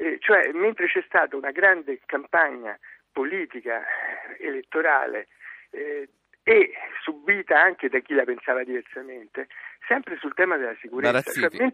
Eh, 0.02 0.18
cioè, 0.20 0.52
mentre 0.54 0.88
c'è 0.88 1.04
stata 1.06 1.36
una 1.36 1.52
grande 1.52 2.00
campagna 2.08 2.76
politica 3.12 3.84
eh, 3.84 4.48
elettorale 4.48 5.28
eh, 5.70 6.10
e 6.42 6.74
subita 7.04 7.62
anche 7.62 7.88
da 7.88 8.00
chi 8.00 8.16
la 8.16 8.24
pensava 8.24 8.64
diversamente, 8.64 9.48
sempre 9.88 10.18
sul 10.18 10.34
tema 10.34 10.58
della 10.58 10.76
sicurezza. 10.82 11.22
Cioè, 11.22 11.72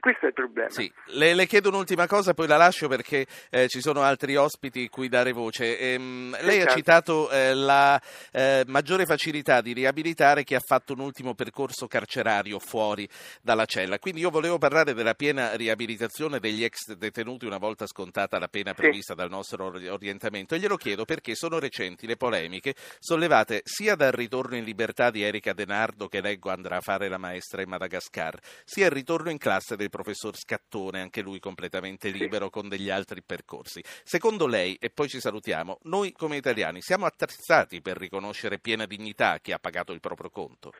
questo 0.00 0.24
è 0.24 0.28
il 0.28 0.34
problema. 0.34 0.70
Sì. 0.70 0.90
Le, 1.12 1.34
le, 1.34 1.46
chiedo 1.46 1.68
un'ultima 1.68 2.06
cosa, 2.06 2.32
poi 2.32 2.46
la 2.46 2.56
lascio 2.56 2.88
perché 2.88 3.26
eh, 3.50 3.68
ci 3.68 3.80
sono 3.80 4.00
altri 4.00 4.34
ospiti 4.34 4.88
cui 4.88 5.08
dare 5.08 5.32
voce. 5.32 5.78
Ehm, 5.78 6.36
lei 6.40 6.56
esatto. 6.56 6.72
ha 6.72 6.74
citato 6.74 7.30
eh, 7.30 7.54
la 7.54 8.00
eh, 8.32 8.64
maggiore 8.66 9.04
facilità 9.04 9.60
di 9.60 9.74
riabilitare 9.74 10.42
chi 10.42 10.54
ha 10.54 10.60
fatto 10.60 10.94
un 10.94 11.00
ultimo 11.00 11.34
percorso 11.34 11.86
carcerario 11.86 12.58
fuori 12.58 13.06
dalla 13.42 13.66
cella. 13.66 13.98
Quindi 13.98 14.20
io 14.20 14.30
volevo 14.30 14.56
parlare 14.56 14.94
della 14.94 15.14
piena 15.14 15.54
riabilitazione 15.54 16.40
degli 16.40 16.64
ex 16.64 16.94
detenuti 16.94 17.44
una 17.44 17.58
volta 17.58 17.86
scontata 17.86 18.38
la 18.38 18.48
pena 18.48 18.72
prevista 18.72 19.12
sì. 19.12 19.18
dal 19.20 19.28
nostro 19.28 19.66
orientamento. 19.66 20.54
E 20.54 20.58
glielo 20.58 20.76
chiedo 20.76 21.04
perché 21.04 21.34
sono 21.34 21.58
recenti 21.58 22.06
le 22.06 22.16
polemiche 22.16 22.74
sollevate 22.98 23.60
sia 23.64 23.96
dal 23.96 24.12
ritorno 24.12 24.56
in 24.56 24.64
libertà 24.64 25.10
di 25.10 25.22
Erika 25.22 25.52
Denardo, 25.52 26.08
che 26.08 26.22
leggo 26.22 26.50
andrà 26.50 26.76
a 26.76 26.80
fare 26.80 27.08
la 27.08 27.18
maestra 27.18 27.60
in 27.60 27.68
Madagascar, 27.68 28.38
sia 28.64 28.86
il 28.86 28.92
ritorno 28.92 29.30
in 29.30 29.36
classe 29.38 29.76
del 29.76 29.89
professor 29.90 30.34
Scattone, 30.34 31.00
anche 31.00 31.20
lui 31.20 31.38
completamente 31.38 32.08
libero 32.08 32.48
con 32.48 32.68
degli 32.68 32.88
altri 32.88 33.22
percorsi. 33.22 33.82
Secondo 33.84 34.46
lei, 34.46 34.76
e 34.80 34.90
poi 34.90 35.08
ci 35.08 35.20
salutiamo, 35.20 35.80
noi 35.82 36.12
come 36.12 36.36
italiani 36.36 36.80
siamo 36.80 37.04
attrezzati 37.04 37.82
per 37.82 37.98
riconoscere 37.98 38.58
piena 38.58 38.86
dignità 38.86 39.32
a 39.32 39.38
chi 39.38 39.52
ha 39.52 39.58
pagato 39.58 39.92
il 39.92 40.00
proprio 40.00 40.30
conto? 40.30 40.72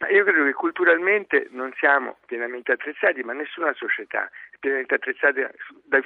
Ma 0.00 0.08
io 0.08 0.24
credo 0.24 0.44
che 0.44 0.54
culturalmente 0.54 1.48
non 1.50 1.74
siamo 1.76 2.18
pienamente 2.24 2.72
attrezzati, 2.72 3.22
ma 3.22 3.34
nessuna 3.34 3.74
società 3.74 4.30
è 4.50 4.56
pienamente 4.58 4.94
attrezzata 4.94 5.50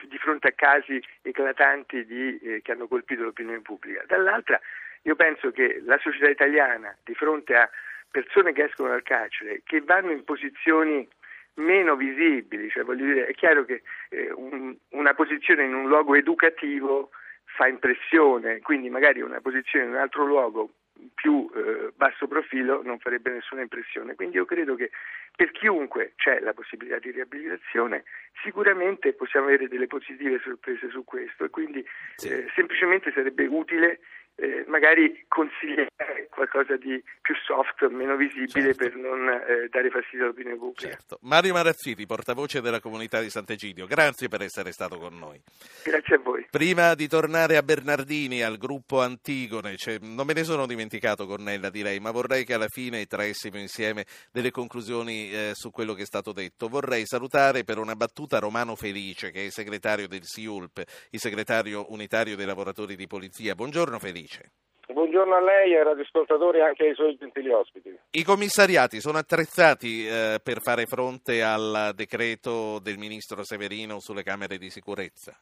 di 0.08 0.18
fronte 0.18 0.48
a 0.48 0.52
casi 0.52 1.00
eclatanti 1.22 2.04
di, 2.04 2.38
eh, 2.38 2.60
che 2.60 2.72
hanno 2.72 2.88
colpito 2.88 3.22
l'opinione 3.22 3.60
pubblica. 3.60 4.02
Dall'altra, 4.06 4.60
io 5.02 5.14
penso 5.14 5.52
che 5.52 5.80
la 5.84 5.96
società 5.98 6.28
italiana, 6.28 6.96
di 7.04 7.14
fronte 7.14 7.54
a 7.54 7.70
persone 8.10 8.52
che 8.52 8.64
escono 8.64 8.88
dal 8.88 9.04
carcere, 9.04 9.62
che 9.64 9.80
vanno 9.80 10.10
in 10.10 10.24
posizioni 10.24 11.06
meno 11.54 11.96
visibili, 11.96 12.68
cioè 12.70 12.84
voglio 12.84 13.04
dire, 13.04 13.26
è 13.26 13.34
chiaro 13.34 13.64
che 13.64 13.82
eh, 14.10 14.32
un, 14.32 14.76
una 14.90 15.14
posizione 15.14 15.64
in 15.64 15.74
un 15.74 15.88
luogo 15.88 16.14
educativo 16.14 17.10
fa 17.44 17.66
impressione, 17.68 18.60
quindi 18.60 18.90
magari 18.90 19.20
una 19.20 19.40
posizione 19.40 19.84
in 19.84 19.92
un 19.92 19.98
altro 19.98 20.24
luogo 20.24 20.70
più 21.14 21.50
eh, 21.54 21.92
basso 21.96 22.26
profilo 22.26 22.82
non 22.82 22.98
farebbe 22.98 23.30
nessuna 23.30 23.62
impressione. 23.62 24.14
Quindi 24.14 24.36
io 24.36 24.44
credo 24.44 24.74
che 24.74 24.90
per 25.34 25.50
chiunque 25.50 26.12
c'è 26.16 26.40
la 26.40 26.52
possibilità 26.52 26.98
di 26.98 27.10
riabilitazione, 27.10 28.04
sicuramente 28.42 29.12
possiamo 29.12 29.46
avere 29.46 29.68
delle 29.68 29.86
positive 29.86 30.40
sorprese 30.42 30.88
su 30.90 31.04
questo 31.04 31.44
e 31.44 31.50
quindi 31.50 31.84
sì. 32.16 32.28
eh, 32.28 32.46
semplicemente 32.54 33.12
sarebbe 33.12 33.46
utile 33.46 34.00
eh, 34.36 34.64
magari 34.66 35.24
consigliare 35.28 36.28
qualcosa 36.30 36.76
di 36.76 37.00
più 37.20 37.34
soft, 37.46 37.86
meno 37.88 38.16
visibile 38.16 38.74
certo. 38.74 38.76
per 38.76 38.96
non 38.96 39.28
eh, 39.28 39.68
dare 39.70 39.90
fastidio 39.90 40.24
all'opinione 40.24 40.56
pubblica. 40.56 40.90
Certo. 40.90 41.18
Mario 41.22 41.52
Marazziti, 41.52 42.04
portavoce 42.06 42.60
della 42.60 42.80
comunità 42.80 43.20
di 43.20 43.30
Sant'Egidio, 43.30 43.86
grazie 43.86 44.28
per 44.28 44.42
essere 44.42 44.72
stato 44.72 44.98
con 44.98 45.16
noi. 45.16 45.40
Grazie 45.84 46.16
a 46.16 46.18
voi. 46.18 46.46
Prima 46.50 46.94
di 46.94 47.06
tornare 47.06 47.56
a 47.56 47.62
Bernardini, 47.62 48.42
al 48.42 48.58
gruppo 48.58 49.00
Antigone, 49.00 49.76
cioè, 49.76 49.98
non 50.00 50.26
me 50.26 50.32
ne 50.32 50.44
sono 50.44 50.66
dimenticato 50.66 51.26
Cornella 51.26 51.70
direi, 51.70 52.00
ma 52.00 52.10
vorrei 52.10 52.44
che 52.44 52.54
alla 52.54 52.68
fine 52.68 53.06
traessimo 53.06 53.58
insieme 53.58 54.04
delle 54.32 54.50
conclusioni 54.50 55.30
eh, 55.30 55.50
su 55.54 55.70
quello 55.70 55.94
che 55.94 56.02
è 56.02 56.06
stato 56.06 56.32
detto. 56.32 56.68
Vorrei 56.68 57.06
salutare 57.06 57.62
per 57.62 57.78
una 57.78 57.94
battuta 57.94 58.40
Romano 58.40 58.74
Felice, 58.74 59.30
che 59.30 59.46
è 59.46 59.50
segretario 59.50 60.08
del 60.08 60.24
SIULP, 60.24 60.82
il 61.10 61.20
segretario 61.20 61.92
unitario 61.92 62.34
dei 62.34 62.46
lavoratori 62.46 62.96
di 62.96 63.06
polizia. 63.06 63.54
Buongiorno 63.54 63.98
Felice 64.00 64.23
dice. 64.24 64.52
Buongiorno 64.86 65.34
a 65.34 65.40
lei 65.40 65.72
e 65.72 65.78
ai 65.78 65.84
radioascoltatori 65.84 66.58
e 66.58 66.62
anche 66.62 66.86
ai 66.86 66.94
suoi 66.94 67.16
gentili 67.16 67.50
ospiti. 67.50 67.96
I 68.10 68.22
commissariati 68.22 69.00
sono 69.00 69.18
attrezzati 69.18 70.06
eh, 70.06 70.40
per 70.42 70.60
fare 70.60 70.84
fronte 70.84 71.42
al 71.42 71.92
decreto 71.94 72.78
del 72.80 72.98
ministro 72.98 73.44
Severino 73.44 74.00
sulle 74.00 74.22
camere 74.22 74.58
di 74.58 74.70
sicurezza? 74.70 75.34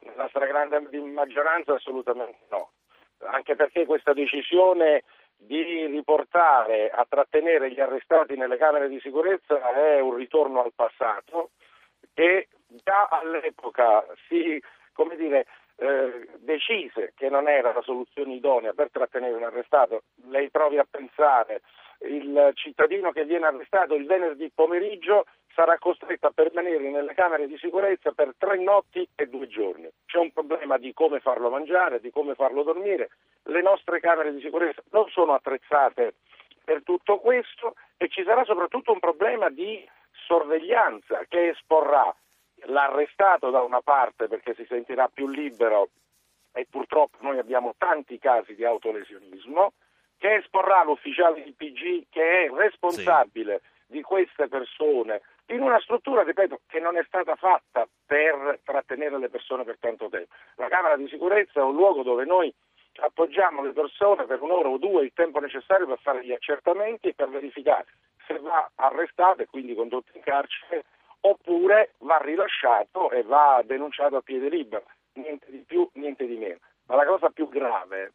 Nella 0.00 0.28
stragrande 0.28 0.80
maggioranza 1.00 1.74
assolutamente 1.74 2.46
no, 2.50 2.70
anche 3.18 3.54
perché 3.54 3.86
questa 3.86 4.12
decisione 4.12 5.02
di 5.36 5.86
riportare 5.86 6.88
a 6.90 7.04
trattenere 7.08 7.70
gli 7.72 7.80
arrestati 7.80 8.36
nelle 8.36 8.56
camere 8.56 8.88
di 8.88 8.98
sicurezza 9.00 9.60
è 9.74 10.00
un 10.00 10.14
ritorno 10.14 10.62
al 10.62 10.72
passato 10.74 11.50
e 12.14 12.48
già 12.66 13.08
all'epoca 13.10 14.04
si, 14.28 14.60
come 14.92 15.16
dire, 15.16 15.46
eh, 15.76 16.28
decise 16.38 17.12
che 17.16 17.28
non 17.28 17.48
era 17.48 17.72
la 17.72 17.82
soluzione 17.82 18.34
idonea 18.34 18.72
per 18.72 18.90
trattenere 18.90 19.34
un 19.34 19.42
arrestato, 19.42 20.02
lei 20.28 20.50
provi 20.50 20.78
a 20.78 20.86
pensare 20.88 21.62
il 22.00 22.50
cittadino 22.54 23.10
che 23.12 23.24
viene 23.24 23.46
arrestato 23.46 23.94
il 23.94 24.06
venerdì 24.06 24.50
pomeriggio 24.54 25.24
sarà 25.54 25.78
costretto 25.78 26.26
a 26.26 26.32
permanere 26.34 26.90
nelle 26.90 27.14
camere 27.14 27.46
di 27.46 27.56
sicurezza 27.56 28.12
per 28.12 28.34
tre 28.36 28.58
notti 28.58 29.08
e 29.14 29.26
due 29.26 29.48
giorni. 29.48 29.88
C'è 30.04 30.18
un 30.18 30.30
problema 30.30 30.76
di 30.76 30.92
come 30.92 31.20
farlo 31.20 31.48
mangiare, 31.48 32.00
di 32.00 32.10
come 32.10 32.34
farlo 32.34 32.62
dormire. 32.62 33.08
Le 33.44 33.62
nostre 33.62 34.00
camere 34.00 34.34
di 34.34 34.40
sicurezza 34.40 34.82
non 34.90 35.08
sono 35.08 35.32
attrezzate 35.32 36.14
per 36.62 36.82
tutto 36.82 37.18
questo 37.20 37.74
e 37.96 38.08
ci 38.08 38.22
sarà 38.24 38.44
soprattutto 38.44 38.92
un 38.92 38.98
problema 38.98 39.48
di 39.48 39.82
sorveglianza 40.26 41.24
che 41.28 41.48
esporrà 41.48 42.14
l'arrestato 42.66 43.50
da 43.50 43.62
una 43.62 43.80
parte 43.80 44.28
perché 44.28 44.54
si 44.54 44.64
sentirà 44.66 45.08
più 45.08 45.28
libero 45.28 45.88
e 46.52 46.66
purtroppo 46.70 47.18
noi 47.20 47.38
abbiamo 47.38 47.74
tanti 47.76 48.18
casi 48.18 48.54
di 48.54 48.64
autolesionismo, 48.64 49.72
che 50.18 50.36
esporrà 50.36 50.82
l'ufficiale 50.84 51.42
di 51.42 51.52
PG 51.52 52.06
che 52.08 52.44
è 52.44 52.50
responsabile 52.50 53.60
sì. 53.60 53.92
di 53.92 54.02
queste 54.02 54.48
persone 54.48 55.20
in 55.48 55.60
una 55.60 55.78
struttura, 55.80 56.22
ripeto, 56.22 56.60
che 56.66 56.80
non 56.80 56.96
è 56.96 57.04
stata 57.06 57.36
fatta 57.36 57.86
per 58.04 58.60
trattenere 58.64 59.18
le 59.18 59.28
persone 59.28 59.64
per 59.64 59.76
tanto 59.78 60.08
tempo. 60.08 60.34
La 60.56 60.68
Camera 60.68 60.96
di 60.96 61.06
sicurezza 61.08 61.60
è 61.60 61.62
un 61.62 61.74
luogo 61.74 62.02
dove 62.02 62.24
noi 62.24 62.52
appoggiamo 62.96 63.62
le 63.62 63.72
persone 63.72 64.24
per 64.24 64.40
un'ora 64.40 64.68
o 64.68 64.78
due 64.78 65.04
il 65.04 65.12
tempo 65.14 65.38
necessario 65.38 65.86
per 65.86 65.98
fare 66.00 66.24
gli 66.24 66.32
accertamenti 66.32 67.08
e 67.08 67.14
per 67.14 67.28
verificare 67.28 67.84
se 68.26 68.38
va 68.38 68.70
arrestato 68.76 69.42
e 69.42 69.46
quindi 69.46 69.74
condotto 69.74 70.10
in 70.14 70.22
carcere 70.22 70.84
oppure 71.26 71.94
va 71.98 72.18
rilasciato 72.18 73.10
e 73.10 73.22
va 73.22 73.60
denunciato 73.64 74.16
a 74.16 74.20
piede 74.20 74.48
libero, 74.48 74.84
niente 75.14 75.50
di 75.50 75.64
più, 75.66 75.88
niente 75.94 76.24
di 76.24 76.36
meno. 76.36 76.58
Ma 76.86 76.94
la 76.94 77.04
cosa 77.04 77.30
più 77.30 77.48
grave, 77.48 78.12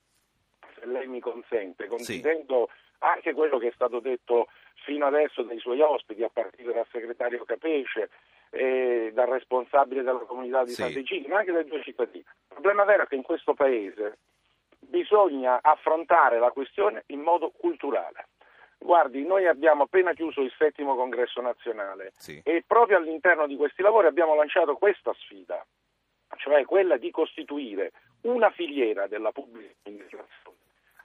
se 0.75 0.85
lei 0.85 1.07
mi 1.07 1.19
consente, 1.19 1.87
condividendo 1.87 2.69
sì. 2.71 2.95
anche 2.99 3.33
quello 3.33 3.57
che 3.57 3.67
è 3.67 3.71
stato 3.73 3.99
detto 3.99 4.47
fino 4.85 5.05
adesso 5.05 5.43
dai 5.43 5.59
suoi 5.59 5.81
ospiti, 5.81 6.23
a 6.23 6.29
partire 6.29 6.71
dal 6.71 6.87
segretario 6.89 7.43
Capece 7.43 8.09
e 8.49 9.11
dal 9.13 9.27
responsabile 9.27 10.03
della 10.03 10.19
comunità 10.19 10.63
di 10.63 10.71
sì. 10.71 10.81
Sant'Egino, 10.81 11.27
ma 11.27 11.39
anche 11.39 11.51
dai 11.51 11.65
due 11.65 11.83
cittadini. 11.83 12.23
Il 12.23 12.53
problema 12.53 12.85
vero 12.85 13.03
è 13.03 13.07
che 13.07 13.15
in 13.15 13.23
questo 13.23 13.53
Paese 13.53 14.19
bisogna 14.79 15.59
affrontare 15.61 16.39
la 16.39 16.51
questione 16.51 17.03
in 17.07 17.19
modo 17.19 17.51
culturale. 17.51 18.27
Guardi, 18.83 19.23
noi 19.23 19.45
abbiamo 19.45 19.83
appena 19.83 20.13
chiuso 20.13 20.41
il 20.41 20.51
settimo 20.57 20.95
congresso 20.95 21.39
nazionale 21.39 22.13
sì. 22.15 22.41
e 22.43 22.63
proprio 22.65 22.97
all'interno 22.97 23.45
di 23.45 23.55
questi 23.55 23.83
lavori 23.83 24.07
abbiamo 24.07 24.33
lanciato 24.33 24.75
questa 24.75 25.13
sfida, 25.13 25.63
cioè 26.37 26.65
quella 26.65 26.97
di 26.97 27.11
costituire 27.11 27.91
una 28.21 28.49
filiera 28.49 29.05
della 29.05 29.31
pubblica 29.31 29.71
amministrazione, 29.83 30.57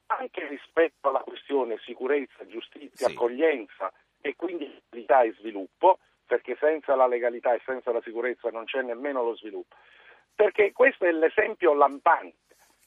anche 0.06 0.46
rispetto 0.48 1.08
alla 1.10 1.20
questione 1.20 1.78
sicurezza, 1.84 2.46
giustizia, 2.46 3.08
Sì. 3.08 3.12
accoglienza 3.12 3.92
e 4.22 4.34
quindi 4.36 4.64
legalità 4.90 5.22
e 5.22 5.34
sviluppo, 5.38 5.98
perché 6.26 6.56
senza 6.58 6.94
la 6.96 7.06
legalità 7.06 7.52
e 7.52 7.60
senza 7.66 7.92
la 7.92 8.00
sicurezza 8.00 8.48
non 8.50 8.64
c'è 8.64 8.80
nemmeno 8.80 9.22
lo 9.22 9.36
sviluppo. 9.36 9.76
Perché 10.34 10.72
questo 10.72 11.04
è 11.04 11.12
l'esempio 11.12 11.74
lampante. 11.74 12.45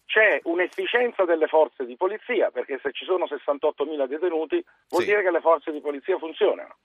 C'è 0.09 0.39
un'efficienza 0.45 1.23
delle 1.23 1.45
forze 1.45 1.85
di 1.85 1.95
polizia, 1.95 2.49
perché 2.49 2.79
se 2.81 2.91
ci 2.91 3.05
sono 3.05 3.25
68.000 3.25 4.07
detenuti 4.07 4.63
vuol 4.89 5.03
Sì. 5.03 5.07
dire 5.09 5.21
che 5.21 5.29
le 5.29 5.39
forze 5.39 5.71
di 5.71 5.81
polizia 5.81 6.17
funzionano. 6.17 6.77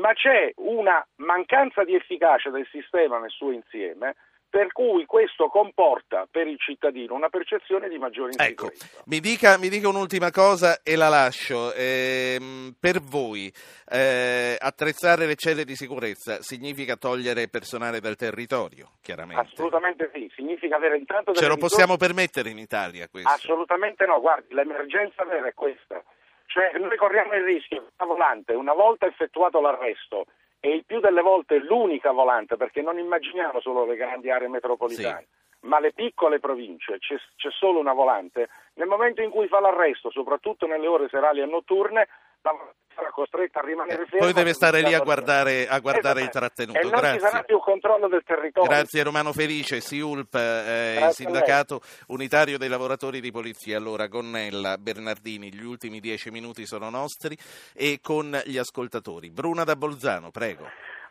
Ma 0.00 0.14
c'è 0.14 0.50
una 0.56 1.06
mancanza 1.16 1.84
di 1.84 1.94
efficacia 1.94 2.48
del 2.48 2.66
sistema 2.70 3.18
nel 3.18 3.28
suo 3.28 3.50
insieme, 3.52 4.16
per 4.54 4.70
cui 4.70 5.04
questo 5.04 5.48
comporta 5.48 6.28
per 6.30 6.46
il 6.46 6.60
cittadino 6.60 7.12
una 7.12 7.28
percezione 7.28 7.88
di 7.88 7.98
maggiore 7.98 8.34
Ecco, 8.36 8.66
insicurezza. 8.66 9.02
mi 9.06 9.18
dica, 9.18 9.58
mi 9.58 9.68
dica 9.68 9.88
un'ultima 9.88 10.30
cosa 10.30 10.78
e 10.84 10.94
la 10.94 11.08
lascio. 11.08 11.72
Ehm, 11.74 12.72
per 12.78 13.00
voi 13.00 13.52
eh, 13.90 14.56
attrezzare 14.56 15.26
le 15.26 15.34
celle 15.34 15.64
di 15.64 15.74
sicurezza 15.74 16.40
significa 16.40 16.94
togliere 16.94 17.48
personale 17.48 17.98
dal 17.98 18.14
territorio, 18.14 18.90
chiaramente. 19.02 19.42
Assolutamente 19.42 20.08
sì, 20.14 20.30
significa 20.36 20.76
avere 20.76 20.98
intanto 20.98 21.32
Ce 21.32 21.48
lo 21.48 21.56
possiamo 21.56 21.96
permettere 21.96 22.50
in 22.50 22.58
Italia 22.58 23.08
questo? 23.08 23.28
Assolutamente 23.28 24.06
no, 24.06 24.20
guardi, 24.20 24.54
l'emergenza 24.54 25.24
vera 25.24 25.48
è 25.48 25.54
questa. 25.54 26.00
Cioè 26.46 26.78
noi 26.78 26.96
corriamo 26.96 27.32
il 27.34 27.42
rischio 27.42 27.88
una 27.98 28.08
volante, 28.08 28.52
una 28.52 28.72
volta 28.74 29.06
effettuato 29.06 29.60
l'arresto, 29.60 30.26
e 30.64 30.70
il 30.70 30.86
più 30.86 30.98
delle 30.98 31.20
volte 31.20 31.58
l'unica 31.58 32.10
volante, 32.10 32.56
perché 32.56 32.80
non 32.80 32.98
immaginiamo 32.98 33.60
solo 33.60 33.84
le 33.84 33.96
grandi 33.96 34.30
aree 34.30 34.48
metropolitane, 34.48 35.26
ma 35.60 35.78
le 35.78 35.92
piccole 35.92 36.40
province, 36.40 36.98
c'è, 37.00 37.16
c'è 37.36 37.50
solo 37.50 37.80
una 37.80 37.92
volante, 37.92 38.48
nel 38.76 38.88
momento 38.88 39.20
in 39.20 39.28
cui 39.28 39.46
fa 39.46 39.60
l'arresto, 39.60 40.10
soprattutto 40.10 40.66
nelle 40.66 40.86
ore 40.86 41.10
serali 41.10 41.42
e 41.42 41.44
notturne, 41.44 42.08
la 42.40 42.52
sarà 42.94 43.10
costretta 43.10 43.60
a 43.60 43.62
rimanere 43.62 44.04
ferma. 44.06 44.16
Eh, 44.16 44.18
Poi 44.18 44.32
deve 44.32 44.52
stare 44.52 44.78
lì 44.78 44.86
a 44.86 44.88
Esatto. 44.88 45.04
guardare, 45.04 45.66
a 45.68 45.78
guardare 45.80 46.20
il 46.20 46.28
Esatto. 46.28 46.38
trattenuto. 46.38 46.78
E 46.78 46.82
non 46.82 46.92
ci 46.92 46.98
sarà 46.98 47.16
Grazie. 47.16 47.44
più 47.44 47.58
controllo 47.58 48.08
del 48.08 48.22
territorio. 48.24 48.68
Grazie 48.70 49.02
Romano 49.02 49.32
Felice, 49.32 49.80
SIULP, 49.80 50.34
eh, 50.34 50.92
il 50.92 50.98
Grazie 50.98 51.24
sindacato 51.24 51.80
unitario 52.08 52.58
dei 52.58 52.68
lavoratori 52.68 53.20
di 53.20 53.30
polizia. 53.30 53.76
Allora, 53.76 54.06
Gonnella, 54.06 54.76
Bernardini, 54.78 55.52
gli 55.52 55.64
ultimi 55.64 56.00
dieci 56.00 56.30
minuti 56.30 56.66
sono 56.66 56.90
nostri 56.90 57.36
e 57.74 57.98
con 58.02 58.40
gli 58.44 58.56
ascoltatori. 58.58 59.30
Bruna 59.30 59.64
da 59.64 59.76
Bolzano, 59.76 60.30
prego. 60.30 60.66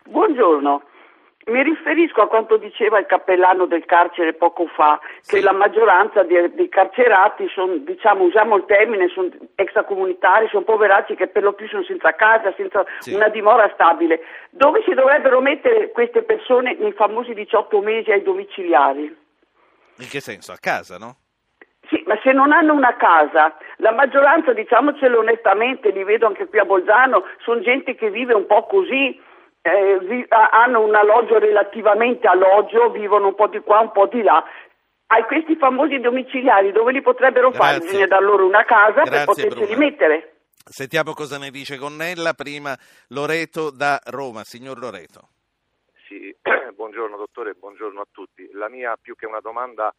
Buongiorno. 0.05 0.83
Mi 1.45 1.61
riferisco 1.61 2.21
a 2.21 2.27
quanto 2.27 2.55
diceva 2.55 2.99
il 2.99 3.05
cappellano 3.05 3.65
del 3.65 3.83
carcere 3.85 4.33
poco 4.33 4.65
fa, 4.67 4.99
che 5.27 5.41
la 5.41 5.51
maggioranza 5.51 6.23
dei, 6.23 6.53
dei 6.53 6.69
carcerati 6.69 7.49
sono, 7.49 7.75
diciamo, 7.77 8.23
usiamo 8.23 8.55
il 8.55 8.65
termine, 8.65 9.09
sono 9.09 9.29
extracomunitari, 9.55 10.47
sono 10.47 10.63
poveracci 10.63 11.15
che 11.15 11.27
per 11.27 11.43
lo 11.43 11.51
più 11.51 11.67
sono 11.67 11.83
senza 11.83 12.13
casa, 12.15 12.53
senza 12.55 12.85
Sì. 12.99 13.13
una 13.13 13.27
dimora 13.27 13.69
stabile. 13.73 14.21
Dove 14.51 14.83
si 14.85 14.93
dovrebbero 14.93 15.41
mettere 15.41 15.91
queste 15.91 16.23
persone 16.23 16.75
nei 16.79 16.93
famosi 16.93 17.33
18 17.33 17.79
mesi 17.81 18.11
ai 18.11 18.23
domiciliari? 18.23 19.03
In 19.97 20.07
che 20.09 20.21
senso? 20.21 20.53
A 20.53 20.57
casa, 20.61 20.97
no? 20.97 21.17
Sì, 21.89 22.01
ma 22.07 22.17
se 22.23 22.31
non 22.31 22.53
hanno 22.53 22.73
una 22.73 22.95
casa, 22.95 23.57
la 23.77 23.91
maggioranza, 23.91 24.53
diciamocelo 24.53 25.19
onestamente, 25.19 25.89
li 25.89 26.05
vedo 26.05 26.25
anche 26.25 26.47
qui 26.47 26.57
a 26.57 26.63
Bolzano, 26.65 27.25
sono 27.43 27.59
gente 27.59 27.95
che 27.95 28.09
vive 28.09 28.33
un 28.33 28.45
po' 28.47 28.65
così, 28.65 29.19
eh, 29.63 29.97
vi- 30.01 30.25
ha- 30.27 30.49
hanno 30.51 30.81
un 30.81 30.93
alloggio 30.93 31.39
relativamente 31.39 32.27
alloggio, 32.27 32.89
vivono 32.91 33.27
un 33.27 33.35
po' 33.35 33.47
di 33.47 33.59
qua, 33.59 33.79
un 33.79 33.91
po' 33.91 34.07
di 34.07 34.21
là. 34.21 34.43
Ai 35.07 35.23
questi 35.23 35.55
famosi 35.55 35.99
domiciliari 35.99 36.71
dove 36.71 36.91
li 36.91 37.01
potrebbero 37.01 37.51
fare? 37.51 37.77
Grazie. 37.77 37.85
Bisogna 37.87 38.07
dar 38.07 38.21
loro 38.23 38.45
una 38.45 38.65
casa 38.65 39.01
per 39.03 39.09
Grazie, 39.09 39.25
poterceli 39.25 39.65
Bruna. 39.75 39.77
mettere. 39.85 40.33
Sentiamo 40.65 41.13
cosa 41.13 41.37
ne 41.37 41.49
dice 41.49 41.77
Gonnella. 41.77 42.33
Prima 42.33 42.75
Loreto 43.09 43.69
da 43.71 43.99
Roma. 44.05 44.43
Signor 44.43 44.77
Loreto. 44.79 45.29
Sì, 46.07 46.35
buongiorno 46.75 47.15
dottore, 47.17 47.53
buongiorno 47.53 48.01
a 48.01 48.07
tutti. 48.11 48.49
La 48.53 48.69
mia 48.69 48.97
più 49.01 49.15
che 49.15 49.25
una 49.25 49.39
domanda 49.39 49.93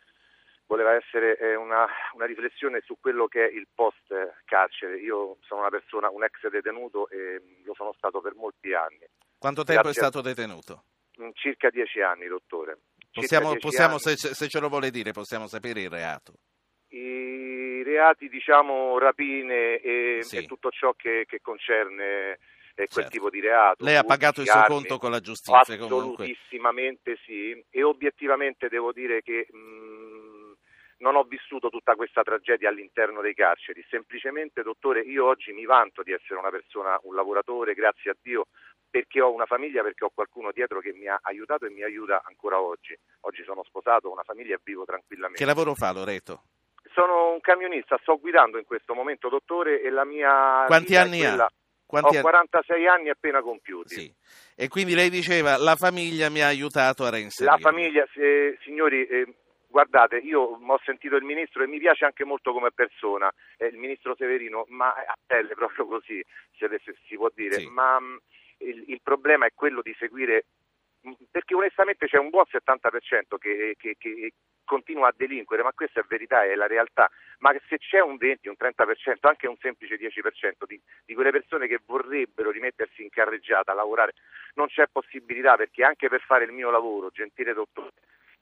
voleva 0.66 0.94
essere 0.94 1.36
eh, 1.38 1.54
una, 1.56 1.86
una 2.14 2.26
riflessione 2.26 2.80
su 2.84 2.96
quello 3.00 3.26
che 3.26 3.46
è 3.46 3.50
il 3.52 3.66
post 3.74 4.12
carcere. 4.44 4.98
Io 4.98 5.36
sono 5.42 5.60
una 5.60 5.70
persona, 5.70 6.10
un 6.10 6.24
ex 6.24 6.48
detenuto 6.48 7.08
e 7.10 7.40
mm, 7.42 7.64
lo 7.64 7.74
sono 7.74 7.92
stato 7.96 8.20
per 8.20 8.34
molti 8.34 8.72
anni, 8.74 9.04
Quanto 9.38 9.62
tempo 9.64 9.82
Grazie. 9.82 10.00
è 10.00 10.04
stato 10.04 10.20
detenuto? 10.22 10.84
Mm, 11.20 11.30
circa 11.34 11.68
dieci 11.70 12.00
anni 12.00 12.26
dottore. 12.26 12.78
Possiamo, 13.12 13.54
possiamo 13.58 13.96
anni. 14.02 14.16
se, 14.16 14.34
se 14.34 14.48
ce 14.48 14.58
lo 14.58 14.68
vuole 14.68 14.90
dire, 14.90 15.12
possiamo 15.12 15.46
sapere 15.46 15.82
il 15.82 15.90
reato. 15.90 16.32
I 16.88 17.82
reati, 17.84 18.28
diciamo, 18.28 18.98
rapine 18.98 19.76
e, 19.80 20.18
Sì. 20.22 20.38
e 20.38 20.46
tutto 20.46 20.70
ciò 20.70 20.92
che, 20.94 21.24
che 21.26 21.40
concerne 21.40 22.32
eh, 22.32 22.38
quel 22.74 22.88
Certo. 22.88 23.10
tipo 23.10 23.30
di 23.30 23.40
reato. 23.40 23.84
Lei 23.84 23.96
ha 23.96 24.02
pagato 24.02 24.40
il 24.40 24.48
suo 24.48 24.58
armi. 24.58 24.74
conto 24.74 24.98
con 24.98 25.10
la 25.10 25.20
giustizia 25.20 25.76
comunque. 25.76 26.24
Assolutissimamente 26.24 27.18
sì, 27.24 27.64
e 27.70 27.82
obiettivamente 27.82 28.68
devo 28.68 28.92
dire 28.92 29.22
che 29.22 29.46
mh, 29.50 30.13
non 31.04 31.16
ho 31.16 31.22
vissuto 31.24 31.68
tutta 31.68 31.94
questa 31.96 32.22
tragedia 32.22 32.70
all'interno 32.70 33.20
dei 33.20 33.34
carceri, 33.34 33.84
semplicemente 33.90 34.62
dottore 34.62 35.00
io 35.02 35.26
oggi 35.26 35.52
mi 35.52 35.66
vanto 35.66 36.02
di 36.02 36.12
essere 36.12 36.38
una 36.38 36.48
persona, 36.48 36.98
un 37.02 37.14
lavoratore, 37.14 37.74
grazie 37.74 38.12
a 38.12 38.16
Dio, 38.22 38.46
perché 38.88 39.20
ho 39.20 39.30
una 39.30 39.44
famiglia, 39.44 39.82
perché 39.82 40.04
ho 40.06 40.10
qualcuno 40.14 40.50
dietro 40.50 40.80
che 40.80 40.94
mi 40.94 41.06
ha 41.06 41.18
aiutato 41.20 41.66
e 41.66 41.70
mi 41.70 41.82
aiuta 41.82 42.22
ancora 42.24 42.58
oggi. 42.58 42.96
Oggi 43.20 43.42
sono 43.44 43.62
sposato, 43.64 44.08
ho 44.08 44.12
una 44.12 44.22
famiglia 44.22 44.54
e 44.54 44.60
vivo 44.64 44.86
tranquillamente. 44.86 45.38
Che 45.38 45.44
lavoro 45.44 45.74
fa 45.74 45.92
Loreto? 45.92 46.44
Sono 46.94 47.32
un 47.32 47.40
camionista, 47.40 47.98
sto 48.00 48.18
guidando 48.18 48.56
in 48.56 48.64
questo 48.64 48.94
momento 48.94 49.28
dottore 49.28 49.82
e 49.82 49.90
la 49.90 50.06
mia... 50.06 50.64
Quanti 50.66 50.96
anni 50.96 51.22
ha? 51.22 51.28
quella- 51.28 51.50
Quanti 51.86 52.16
ho 52.16 52.20
anni- 52.20 52.22
46 52.22 52.86
anni 52.86 53.10
appena 53.10 53.42
compiuti. 53.42 53.94
Sì. 53.94 54.14
E 54.56 54.68
quindi 54.68 54.94
lei 54.94 55.10
diceva 55.10 55.58
la 55.58 55.76
famiglia 55.76 56.30
mi 56.30 56.40
ha 56.40 56.46
aiutato 56.46 57.04
a 57.04 57.10
reinserirmi. 57.10 57.60
La 57.62 57.70
famiglia, 57.70 58.06
se- 58.14 58.56
signori, 58.62 59.06
eh, 59.06 59.26
guardate, 59.74 60.18
io 60.18 60.40
ho 60.40 60.80
sentito 60.84 61.16
il 61.16 61.24
ministro 61.24 61.64
e 61.64 61.66
mi 61.66 61.80
piace 61.80 62.04
anche 62.04 62.24
molto 62.24 62.52
come 62.52 62.70
persona, 62.70 63.28
eh, 63.56 63.66
il 63.66 63.76
ministro 63.76 64.14
Severino, 64.14 64.66
ma 64.68 64.94
a 64.94 65.16
pelle 65.26 65.54
proprio 65.58 65.86
così, 65.86 66.22
se, 66.56 66.68
se 66.84 66.94
si 67.08 67.16
può 67.16 67.28
dire, 67.34 67.58
Sì. 67.58 67.66
ma 67.66 67.98
mh, 67.98 68.20
il, 68.58 68.84
il 68.90 69.00
problema 69.02 69.46
è 69.46 69.52
quello 69.52 69.82
di 69.82 69.92
seguire, 69.98 70.44
mh, 71.00 71.12
perché 71.32 71.54
onestamente 71.56 72.06
c'è 72.06 72.18
un 72.18 72.30
buon 72.30 72.44
70% 72.48 73.36
che, 73.36 73.74
che- 73.76 73.96
che 73.98 74.32
continua 74.64 75.08
a 75.08 75.14
delinquere, 75.14 75.64
ma 75.64 75.72
questa 75.72 76.00
è 76.00 76.04
verità, 76.08 76.44
è 76.44 76.54
la 76.54 76.68
realtà, 76.68 77.10
ma 77.40 77.52
se 77.68 77.76
c'è 77.78 78.00
un 78.00 78.16
20, 78.16 78.48
un 78.48 78.54
30%, 78.56 79.26
anche 79.28 79.48
un 79.48 79.56
semplice 79.60 79.96
10% 79.98 80.66
di, 80.66 80.80
di 81.04 81.14
quelle 81.14 81.32
persone 81.32 81.66
che 81.66 81.80
vorrebbero 81.84 82.50
rimettersi 82.52 83.02
in 83.02 83.10
carreggiata, 83.10 83.74
lavorare, 83.74 84.12
non 84.54 84.68
c'è 84.68 84.86
possibilità 84.90 85.56
perché 85.56 85.82
anche 85.84 86.08
per 86.08 86.20
fare 86.22 86.44
il 86.44 86.52
mio 86.52 86.70
lavoro, 86.70 87.10
gentile 87.10 87.52
dottore, 87.52 87.90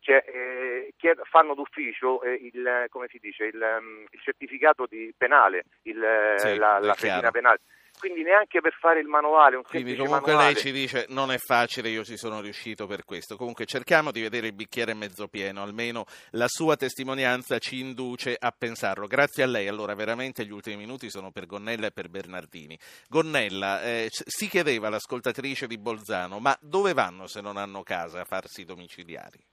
cioè, 0.03 0.25
eh, 0.27 0.93
fanno 1.31 1.55
d'ufficio 1.55 2.23
eh, 2.23 2.35
il, 2.35 2.87
come 2.89 3.07
si 3.09 3.19
dice, 3.21 3.45
il, 3.45 3.63
ehm, 3.63 4.07
il 4.11 4.21
certificato 4.21 4.87
di 4.87 5.15
penale, 5.17 5.65
il, 5.83 6.35
Sì, 6.37 6.57
la, 6.57 6.79
la 6.81 6.95
fedina 6.95 7.31
penale. 7.31 7.61
Quindi 7.99 8.23
neanche 8.23 8.61
per 8.61 8.73
fare 8.81 8.99
il 8.99 9.07
manuale, 9.07 9.57
un 9.57 9.63
Quindi 9.63 9.95
comunque 9.95 10.33
manuale. 10.33 10.55
lei 10.55 10.61
ci 10.61 10.73
dice 10.73 11.07
non 11.11 11.31
è 11.31 11.39
facile, 11.39 11.89
io 11.89 12.03
ci 12.03 12.17
sono 12.17 12.41
riuscito 12.41 12.87
per 12.87 13.05
questo. 13.05 13.37
Comunque 13.37 13.65
cerchiamo 13.65 14.11
di 14.11 14.21
vedere 14.21 14.49
il 14.49 14.55
bicchiere 14.55 14.93
mezzo 14.95 15.29
pieno, 15.29 15.63
almeno 15.63 16.07
la 16.31 16.49
sua 16.49 16.75
testimonianza 16.75 17.59
ci 17.59 17.79
induce 17.79 18.35
a 18.37 18.51
pensarlo. 18.51 19.07
Grazie 19.07 19.45
a 19.45 19.47
lei, 19.47 19.69
allora 19.69 19.95
veramente 19.95 20.45
gli 20.45 20.51
ultimi 20.51 20.77
minuti 20.77 21.11
sono 21.11 21.31
per 21.31 21.47
Gonnella 21.47 21.89
e 21.89 21.93
per 21.93 22.09
Bernardini. 22.09 22.77
Gonnella, 23.09 23.83
eh, 23.83 24.09
si 24.11 24.49
chiedeva 24.49 24.89
l'ascoltatrice 24.89 25.69
di 25.69 25.79
Bolzano, 25.79 26.41
ma 26.41 26.57
dove 26.61 26.95
vanno 26.95 27.29
se 27.29 27.41
non 27.41 27.57
hanno 27.57 27.85
casa 27.85 28.23
a 28.23 28.25
farsi 28.25 28.65
domiciliari? 28.65 29.52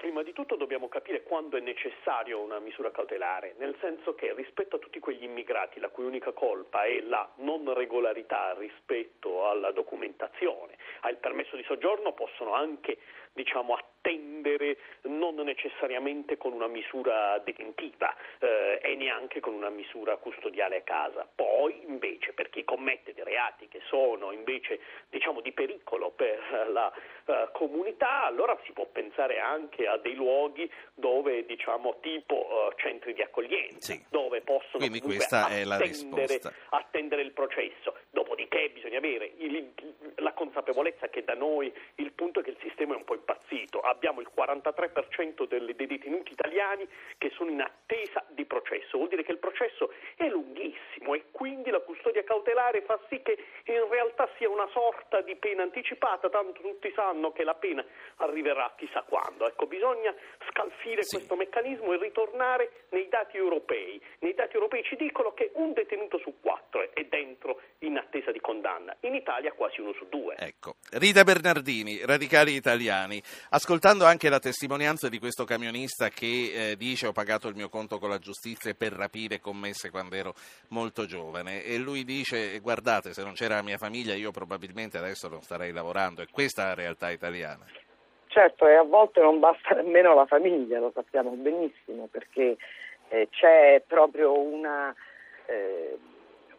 Prima 0.00 0.22
di 0.22 0.32
tutto 0.32 0.56
dobbiamo 0.56 0.88
capire 0.88 1.22
quando 1.22 1.58
è 1.58 1.60
necessario 1.60 2.40
una 2.40 2.58
misura 2.58 2.90
cautelare, 2.90 3.54
nel 3.58 3.76
senso 3.82 4.14
che 4.14 4.32
rispetto 4.32 4.76
a 4.76 4.78
tutti 4.78 4.98
quegli 4.98 5.24
immigrati 5.24 5.78
la 5.78 5.90
cui 5.90 6.06
unica 6.06 6.32
colpa 6.32 6.84
è 6.84 7.02
la 7.02 7.30
non 7.36 7.70
regolarità 7.74 8.54
rispetto 8.56 9.46
alla 9.46 9.72
documentazione, 9.72 10.78
al 11.00 11.18
permesso 11.18 11.54
di 11.54 11.62
soggiorno 11.64 12.14
possono 12.14 12.54
anche 12.54 12.96
diciamo, 13.32 13.74
attendere 13.74 14.78
non 15.02 15.34
necessariamente 15.36 16.36
con 16.36 16.52
una 16.52 16.66
misura 16.66 17.38
detentiva 17.38 18.14
eh, 18.38 18.80
e 18.82 18.94
neanche 18.96 19.40
con 19.40 19.54
una 19.54 19.70
misura 19.70 20.16
custodiale 20.16 20.78
a 20.78 20.82
casa. 20.82 21.28
Poi 21.32 21.82
invece 21.86 22.32
per 22.32 22.48
chi 22.50 22.64
commette 22.64 23.12
dei 23.12 23.24
reati 23.24 23.68
che 23.68 23.80
sono 23.86 24.32
invece 24.32 24.80
diciamo, 25.08 25.40
di 25.40 25.52
pericolo 25.52 26.10
per 26.10 26.68
la 26.72 26.92
uh, 27.26 27.50
comunità, 27.52 28.24
allora 28.24 28.58
si 28.64 28.72
può 28.72 28.86
pensare 28.86 29.38
anche 29.38 29.86
a 29.86 29.96
dei 29.98 30.14
luoghi 30.14 30.70
dove 30.94 31.44
diciamo 31.44 31.98
tipo 32.00 32.34
uh, 32.34 32.74
centri 32.76 33.12
di 33.12 33.22
accoglienza, 33.22 33.92
sì. 33.92 34.04
dove 34.08 34.40
possono 34.40 34.86
Quindi 34.86 35.00
attendere, 35.18 36.40
attendere 36.70 37.22
il 37.22 37.32
processo. 37.32 37.96
Dopodiché 38.10 38.70
bisogna 38.70 38.98
avere 38.98 39.32
il, 39.38 39.72
la 40.16 40.32
consapevolezza 40.32 41.08
che 41.08 41.24
da 41.24 41.34
noi 41.34 41.72
il 41.96 42.12
punto 42.12 42.40
è 42.40 42.42
che 42.42 42.50
il 42.50 42.58
sistema 42.60 42.94
è 42.94 42.96
un 42.96 43.04
po' 43.04 43.14
impazzito. 43.20 43.80
Abbiamo 43.80 44.20
il 44.20 44.30
43% 44.34 45.46
dei, 45.46 45.74
dei 45.74 45.86
detenuti 45.86 46.32
italiani 46.32 46.88
che 47.18 47.30
sono 47.36 47.50
in 47.50 47.60
attesa 47.60 48.24
di 48.28 48.44
processo. 48.44 48.96
Vuol 48.96 49.08
dire 49.08 49.22
che 49.22 49.32
il 49.32 49.38
processo 49.38 49.92
è 50.16 50.26
lunghissimo 50.28 51.14
e 51.14 51.24
quindi 51.30 51.70
la 51.70 51.80
custodia 51.80 52.24
cautelare 52.24 52.82
fa 52.82 52.98
sì 53.08 53.20
che 53.22 53.36
in 53.64 53.88
realtà 53.88 54.28
sia 54.36 54.48
una 54.48 54.68
sorta 54.72 55.20
di 55.20 55.36
pena 55.36 55.62
anticipata, 55.62 56.28
tanto 56.28 56.60
tutti 56.60 56.90
sanno 56.94 57.32
che 57.32 57.44
la 57.44 57.54
pena 57.54 57.84
arriverà 58.16 58.72
chissà 58.76 59.02
quando. 59.02 59.46
Ecco, 59.46 59.66
bisogna 59.66 60.14
scalfire 60.50 61.02
sì. 61.02 61.16
questo 61.16 61.36
meccanismo 61.36 61.92
e 61.92 61.98
ritornare 61.98 62.86
nei 62.90 63.08
dati 63.08 63.36
europei. 63.36 64.00
Nei 64.20 64.34
dati 64.34 64.54
europei 64.54 64.82
ci 64.84 64.96
dicono 64.96 65.32
che 65.32 65.50
un 65.54 65.72
detenuto 65.72 66.18
su 66.18 66.34
quattro 66.40 66.88
è 66.92 67.04
dentro 67.04 67.60
in 67.80 67.96
attesa 67.96 68.30
di 68.30 68.40
condanna. 68.40 68.96
In 69.00 69.14
Italia 69.14 69.52
quasi 69.52 69.80
uno 69.80 69.92
su 69.92 70.06
due. 70.08 70.34
Ecco. 70.36 70.76
Rita 70.92 71.22
Bernardini, 71.22 72.00
Radicali 72.04 72.54
Italiani, 72.54 73.09
ascoltando 73.50 74.04
anche 74.04 74.28
la 74.28 74.38
testimonianza 74.38 75.08
di 75.08 75.18
questo 75.18 75.44
camionista 75.44 76.08
che 76.08 76.70
eh, 76.70 76.76
dice 76.76 77.06
ho 77.06 77.12
pagato 77.12 77.48
il 77.48 77.56
mio 77.56 77.68
conto 77.68 77.98
con 77.98 78.10
la 78.10 78.18
giustizia 78.18 78.74
per 78.74 78.92
rapire 78.92 79.40
commesse 79.40 79.90
quando 79.90 80.14
ero 80.14 80.34
molto 80.68 81.06
giovane 81.06 81.64
e 81.64 81.78
lui 81.78 82.04
dice 82.04 82.58
guardate 82.60 83.14
se 83.14 83.22
non 83.22 83.32
c'era 83.32 83.56
la 83.56 83.62
mia 83.62 83.78
famiglia 83.78 84.14
io 84.14 84.30
probabilmente 84.30 84.98
adesso 84.98 85.28
non 85.28 85.40
starei 85.40 85.72
lavorando 85.72 86.22
e 86.22 86.28
questa 86.30 86.62
è 86.62 86.66
la 86.66 86.74
realtà 86.74 87.10
italiana. 87.10 87.64
Certo, 88.30 88.68
e 88.68 88.74
a 88.74 88.84
volte 88.84 89.20
non 89.20 89.40
basta 89.40 89.74
nemmeno 89.74 90.14
la 90.14 90.26
famiglia, 90.26 90.78
lo 90.78 90.92
sappiamo 90.94 91.30
benissimo, 91.30 92.06
perché 92.08 92.56
eh, 93.08 93.28
c'è 93.28 93.82
proprio 93.84 94.38
una, 94.38 94.94
eh, 95.46 95.98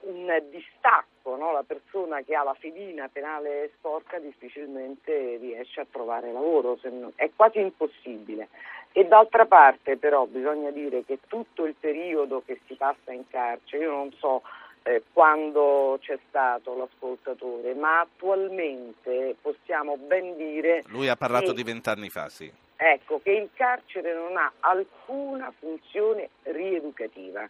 un 0.01 0.41
distacco, 0.49 1.35
no? 1.35 1.51
la 1.51 1.63
persona 1.63 2.21
che 2.21 2.35
ha 2.35 2.43
la 2.43 2.53
fedina 2.53 3.09
penale 3.11 3.71
sporca 3.77 4.19
difficilmente 4.19 5.37
riesce 5.37 5.81
a 5.81 5.87
trovare 5.89 6.31
lavoro, 6.31 6.79
è 7.15 7.29
quasi 7.35 7.59
impossibile. 7.59 8.49
E 8.93 9.05
d'altra 9.05 9.45
parte 9.45 9.97
però 9.97 10.25
bisogna 10.25 10.69
dire 10.69 11.05
che 11.05 11.19
tutto 11.27 11.65
il 11.65 11.75
periodo 11.79 12.43
che 12.45 12.59
si 12.67 12.73
passa 12.75 13.11
in 13.11 13.27
carcere, 13.29 13.83
io 13.83 13.91
non 13.91 14.11
so 14.13 14.41
eh, 14.83 15.03
quando 15.13 15.97
c'è 16.01 16.17
stato 16.27 16.75
l'ascoltatore, 16.75 17.73
ma 17.73 18.01
attualmente 18.01 19.35
possiamo 19.41 19.97
ben 19.97 20.35
dire... 20.35 20.83
Lui 20.87 21.07
ha 21.07 21.15
parlato 21.15 21.47
che, 21.47 21.53
di 21.53 21.63
vent'anni 21.63 22.09
fa, 22.09 22.29
sì. 22.29 22.51
Ecco, 22.75 23.19
che 23.21 23.31
il 23.31 23.49
carcere 23.53 24.13
non 24.13 24.35
ha 24.37 24.51
alcuna 24.59 25.53
funzione 25.57 26.29
rieducativa, 26.43 27.47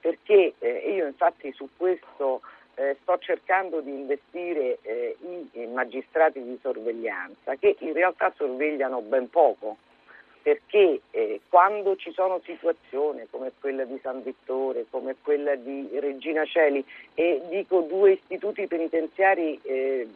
perché 0.00 0.54
eh, 0.58 0.92
io 0.94 1.06
infatti 1.06 1.52
su 1.52 1.68
questo 1.76 2.40
eh, 2.78 2.96
sto 3.02 3.18
cercando 3.18 3.80
di 3.80 3.90
investire 3.90 4.78
eh, 4.82 5.16
i, 5.52 5.66
magistrati 5.66 6.42
di 6.42 6.58
sorveglianza, 6.62 7.56
che 7.56 7.76
in 7.80 7.92
realtà 7.92 8.32
sorvegliano 8.36 9.00
ben 9.02 9.28
poco. 9.28 9.76
Perché 10.40 11.00
eh, 11.10 11.40
quando 11.48 11.96
ci 11.96 12.12
sono 12.12 12.40
situazioni 12.44 13.26
come 13.28 13.50
quella 13.60 13.84
di 13.84 13.98
San 14.00 14.22
Vittore, 14.22 14.86
come 14.88 15.16
quella 15.20 15.56
di 15.56 15.88
Regina 15.94 16.44
Celi 16.46 16.82
e 17.12 17.42
dico 17.50 17.80
due 17.80 18.12
istituti 18.12 18.66
penitenziari 18.66 19.58
eh, 19.62 20.08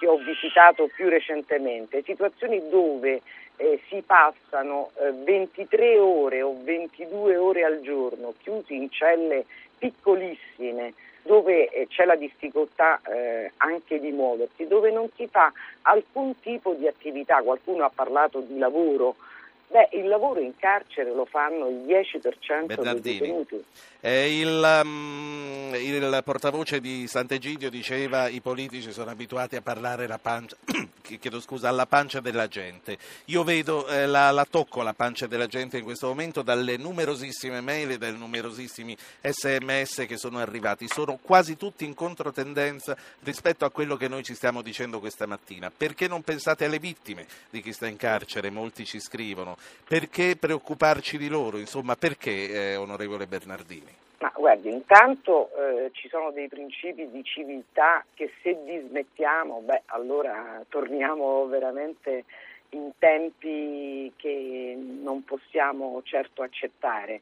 che 0.00 0.06
ho 0.06 0.16
visitato 0.16 0.88
più 0.88 1.08
recentemente, 1.08 2.02
situazioni 2.02 2.68
dove 2.70 3.20
eh, 3.58 3.80
si 3.88 4.02
passano 4.06 4.90
23 5.24 5.92
eh, 5.92 5.98
ore 5.98 6.42
o 6.42 6.56
22 6.62 7.36
ore 7.36 7.64
al 7.64 7.80
giorno 7.80 8.34
chiusi 8.40 8.74
in 8.74 8.90
celle 8.90 9.44
piccolissime 9.76 10.94
dove 11.22 11.68
eh, 11.68 11.86
c'è 11.88 12.06
la 12.06 12.16
difficoltà 12.16 13.00
eh, 13.02 13.52
anche 13.58 14.00
di 14.00 14.10
muoversi, 14.12 14.66
dove 14.66 14.90
non 14.90 15.08
si 15.14 15.26
fa 15.26 15.52
alcun 15.82 16.40
tipo 16.40 16.72
di 16.72 16.86
attività, 16.86 17.42
qualcuno 17.42 17.84
ha 17.84 17.90
parlato 17.94 18.40
di 18.40 18.56
lavoro, 18.56 19.16
Beh, 19.70 19.90
il 19.92 20.08
lavoro 20.08 20.40
in 20.40 20.56
carcere 20.56 21.12
lo 21.12 21.26
fanno 21.26 21.68
il 21.68 21.84
10% 21.84 22.66
Bernardini. 22.66 23.00
dei 23.00 23.18
detenuti. 23.18 23.64
Eh, 24.00 24.38
il, 24.38 24.80
um, 24.84 25.74
il, 25.74 26.20
portavoce 26.24 26.80
di 26.80 27.06
Sant'Egidio 27.06 27.68
diceva 27.68 28.28
i 28.28 28.40
politici 28.40 28.92
sono 28.92 29.10
abituati 29.10 29.56
a 29.56 29.60
parlare 29.60 30.06
la 30.06 30.18
pancia, 30.18 30.56
chiedo 31.02 31.40
scusa, 31.40 31.68
alla 31.68 31.84
pancia 31.84 32.20
della 32.20 32.46
gente. 32.46 32.96
Io 33.26 33.44
vedo, 33.44 33.86
eh, 33.88 34.06
la, 34.06 34.30
la, 34.30 34.46
tocco 34.48 34.82
la 34.82 34.94
pancia 34.94 35.26
della 35.26 35.48
gente 35.48 35.76
in 35.76 35.84
questo 35.84 36.06
momento 36.06 36.40
dalle 36.40 36.78
numerosissime 36.78 37.60
mail 37.60 37.90
e 37.90 37.98
dai 37.98 38.16
numerosissimi 38.16 38.96
sms 39.20 40.04
che 40.06 40.16
sono 40.16 40.38
arrivati. 40.38 40.86
Sono 40.88 41.18
quasi 41.20 41.58
tutti 41.58 41.84
in 41.84 41.92
controtendenza 41.92 42.96
rispetto 43.24 43.66
a 43.66 43.70
quello 43.70 43.96
che 43.96 44.08
noi 44.08 44.22
ci 44.22 44.34
stiamo 44.34 44.62
dicendo 44.62 45.00
questa 45.00 45.26
mattina. 45.26 45.70
Perché 45.76 46.08
non 46.08 46.22
pensate 46.22 46.64
alle 46.64 46.78
vittime 46.78 47.26
di 47.50 47.60
chi 47.60 47.72
sta 47.72 47.86
in 47.86 47.96
carcere? 47.96 48.48
Molti 48.48 48.86
ci 48.86 49.00
scrivono. 49.00 49.57
Perché 49.86 50.36
preoccuparci 50.36 51.18
di 51.18 51.28
loro? 51.28 51.58
Insomma, 51.58 51.96
perché, 51.96 52.72
eh, 52.72 52.76
onorevole 52.76 53.26
Bernardini? 53.26 53.96
Ma 54.20 54.32
guardi, 54.34 54.70
intanto 54.70 55.50
eh, 55.56 55.90
ci 55.92 56.08
sono 56.08 56.32
dei 56.32 56.48
principi 56.48 57.08
di 57.08 57.22
civiltà 57.22 58.04
che 58.14 58.32
se 58.42 58.58
dismettiamo, 58.64 59.60
beh, 59.60 59.82
allora 59.86 60.64
torniamo 60.68 61.46
veramente 61.46 62.24
in 62.70 62.90
tempi 62.98 64.12
che 64.16 64.76
non 64.76 65.24
possiamo 65.24 66.00
certo 66.02 66.42
accettare, 66.42 67.20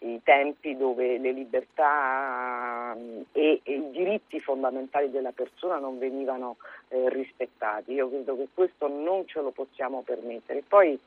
i 0.00 0.20
tempi 0.22 0.76
dove 0.76 1.18
le 1.18 1.32
libertà 1.32 2.94
e, 3.32 3.60
e 3.62 3.72
i 3.72 3.90
diritti 3.90 4.40
fondamentali 4.40 5.10
della 5.10 5.32
persona 5.32 5.78
non 5.78 5.98
venivano 5.98 6.56
eh, 6.88 7.08
rispettati. 7.08 7.92
Io 7.92 8.08
credo 8.08 8.36
che 8.36 8.48
questo 8.52 8.88
non 8.88 9.26
ce 9.26 9.40
lo 9.40 9.50
possiamo 9.50 10.02
permettere. 10.02 10.62
Poi 10.66 10.98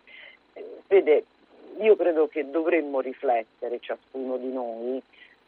Vede, 0.88 1.26
io 1.80 1.96
credo 1.96 2.28
che 2.28 2.50
dovremmo 2.50 3.02
riflettere 3.02 3.80
ciascuno 3.80 4.38
di 4.38 4.52
noi 4.52 5.02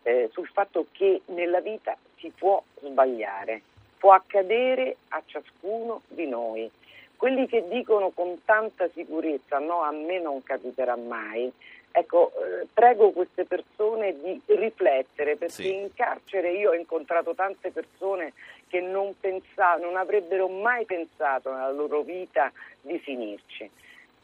eh, 0.03 0.29
sul 0.31 0.47
fatto 0.47 0.87
che 0.91 1.21
nella 1.25 1.61
vita 1.61 1.97
si 2.17 2.31
può 2.35 2.61
sbagliare, 2.81 3.61
può 3.97 4.11
accadere 4.13 4.97
a 5.09 5.21
ciascuno 5.25 6.01
di 6.07 6.27
noi. 6.27 6.69
Quelli 7.15 7.47
che 7.47 7.67
dicono 7.67 8.11
con 8.11 8.43
tanta 8.45 8.87
sicurezza 8.93 9.59
no, 9.59 9.81
a 9.81 9.91
me 9.91 10.19
non 10.19 10.41
capiterà 10.41 10.95
mai, 10.95 11.51
ecco, 11.91 12.31
eh, 12.31 12.67
prego 12.73 13.11
queste 13.11 13.45
persone 13.45 14.15
di 14.21 14.39
riflettere 14.45 15.35
perché 15.35 15.53
sì. 15.53 15.73
in 15.73 15.89
carcere 15.93 16.51
io 16.51 16.71
ho 16.71 16.75
incontrato 16.75 17.33
tante 17.33 17.71
persone 17.71 18.33
che 18.67 18.79
non, 18.79 19.15
pensa- 19.19 19.75
non 19.75 19.97
avrebbero 19.97 20.47
mai 20.47 20.85
pensato 20.85 21.51
nella 21.51 21.71
loro 21.71 22.01
vita 22.01 22.51
di 22.81 22.97
finirci. 22.99 23.69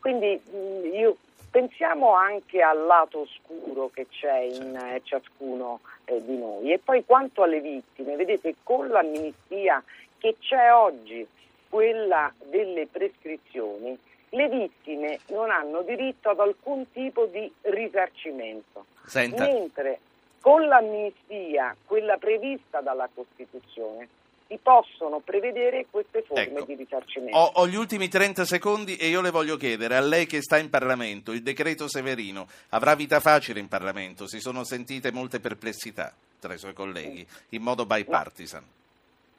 Quindi 0.05 0.39
mm, 0.55 0.93
io, 0.93 1.17
pensiamo 1.49 2.13
anche 2.13 2.61
al 2.61 2.85
lato 2.85 3.21
oscuro 3.21 3.89
che 3.91 4.05
c'è 4.07 4.37
in 4.37 4.75
eh, 4.75 5.01
ciascuno 5.03 5.79
eh, 6.05 6.23
di 6.23 6.37
noi. 6.37 6.71
E 6.71 6.77
poi 6.77 7.03
quanto 7.03 7.41
alle 7.41 7.59
vittime, 7.59 8.15
vedete, 8.15 8.53
con 8.61 8.87
l'amnistia 8.89 9.83
che 10.19 10.35
c'è 10.39 10.71
oggi, 10.71 11.25
quella 11.67 12.31
delle 12.37 12.85
prescrizioni, 12.85 13.97
le 14.29 14.47
vittime 14.47 15.21
non 15.29 15.49
hanno 15.49 15.81
diritto 15.81 16.29
ad 16.29 16.39
alcun 16.39 16.85
tipo 16.91 17.25
di 17.25 17.51
risarcimento. 17.61 18.85
Senta. 19.07 19.43
Mentre 19.43 20.01
con 20.39 20.67
l'amnistia, 20.67 21.75
quella 21.83 22.17
prevista 22.17 22.79
dalla 22.81 23.09
Costituzione, 23.11 24.07
si 24.47 24.57
possono 24.61 25.19
prevedere 25.19 25.87
queste 25.89 26.21
forme 26.21 26.43
ecco. 26.43 26.65
di 26.65 26.75
risarcimento. 26.75 27.37
Ho, 27.37 27.51
ho, 27.55 27.67
gli 27.67 27.75
ultimi 27.75 28.07
30 28.07 28.45
secondi 28.45 28.95
e 28.95 29.07
io 29.07 29.21
le 29.21 29.31
voglio 29.31 29.57
chiedere, 29.57 29.95
a 29.95 30.01
lei 30.01 30.25
che 30.25 30.41
sta 30.41 30.57
in 30.57 30.69
Parlamento, 30.69 31.31
il 31.31 31.41
decreto 31.41 31.87
Severino 31.87 32.47
avrà 32.69 32.95
vita 32.95 33.19
facile 33.19 33.59
in 33.59 33.67
Parlamento? 33.67 34.27
Si 34.27 34.39
sono 34.39 34.63
sentite 34.63 35.11
molte 35.11 35.39
perplessità 35.39 36.13
tra 36.39 36.53
i 36.53 36.57
suoi 36.57 36.73
colleghi, 36.73 37.25
in 37.49 37.61
modo 37.63 37.85
bipartisan. 37.85 38.63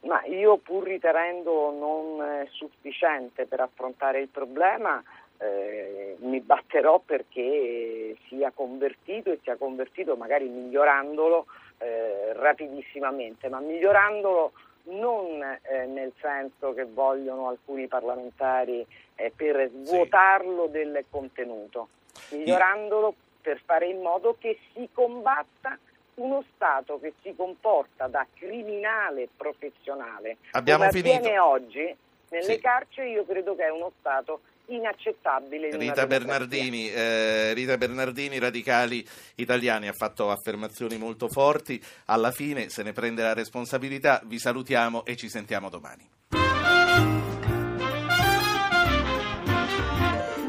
Ma 0.01 0.25
io 0.25 0.57
pur 0.59 0.85
ritenendo 0.85 1.71
non 1.73 2.47
sufficiente 2.51 3.47
per 3.47 3.61
affrontare 3.61 4.21
il 4.21 4.29
problema, 4.29 5.03
eh, 5.39 6.17
mi 6.21 6.41
batterò 6.41 7.01
perché 7.05 8.17
sia 8.29 8.51
convertito 8.55 9.31
e 9.31 9.39
sia 9.43 9.57
convertito 9.57 10.17
magari 10.17 10.49
migliorandolo 10.49 11.47
eh, 11.79 12.33
rapidissimamente, 12.33 13.49
ma 13.49 13.61
migliorandolo 13.61 14.53
non 14.87 15.43
eh, 15.63 15.87
nel 15.87 16.13
senso 16.21 16.75
che 16.75 16.85
vogliono 16.85 17.49
alcuni 17.49 17.87
parlamentari 17.89 18.87
eh, 19.15 19.33
per 19.35 19.71
svuotarlo 19.83 20.67
sì. 20.67 20.71
del 20.73 21.05
contenuto, 21.11 21.89
migliorandolo 22.31 23.15
per 23.41 23.61
fare 23.65 23.87
in 23.87 24.01
modo 24.01 24.37
che 24.39 24.59
si 24.73 24.89
combatta 24.93 25.79
uno 26.17 26.43
Stato 26.55 26.99
che 26.99 27.13
si 27.23 27.35
comporta 27.37 28.07
da 28.07 28.27
criminale 28.35 29.29
professionale 29.37 30.39
Abbiamo 30.53 30.87
come 30.87 30.93
finito. 30.93 31.17
avviene 31.17 31.39
oggi 31.39 31.97
nelle 32.31 32.43
Sì. 32.55 32.59
carceri, 32.61 33.11
io 33.11 33.25
credo 33.25 33.55
che 33.55 33.65
è 33.65 33.71
uno 33.71 33.93
Stato 34.01 34.41
inaccettabile. 34.69 35.69
in 35.69 35.79
Rita. 35.79 36.07
Bernardini, 36.07 36.91
eh, 36.91 37.53
Rita 37.55 37.77
Bernardini, 37.77 38.39
radicali 38.39 39.07
italiani, 39.37 39.89
ha 39.89 39.93
fatto 39.93 40.31
affermazioni 40.31 40.97
molto 40.97 41.29
forti. 41.29 41.83
Alla 42.07 42.31
fine 42.31 42.69
se 42.69 42.83
ne 42.83 42.93
prende 42.93 43.23
la 43.23 43.35
responsabilità. 43.35 44.21
Vi 44.25 44.39
salutiamo 44.39 45.05
e 45.05 45.17
ci 45.17 45.29
sentiamo 45.29 45.69
domani. 45.69 46.36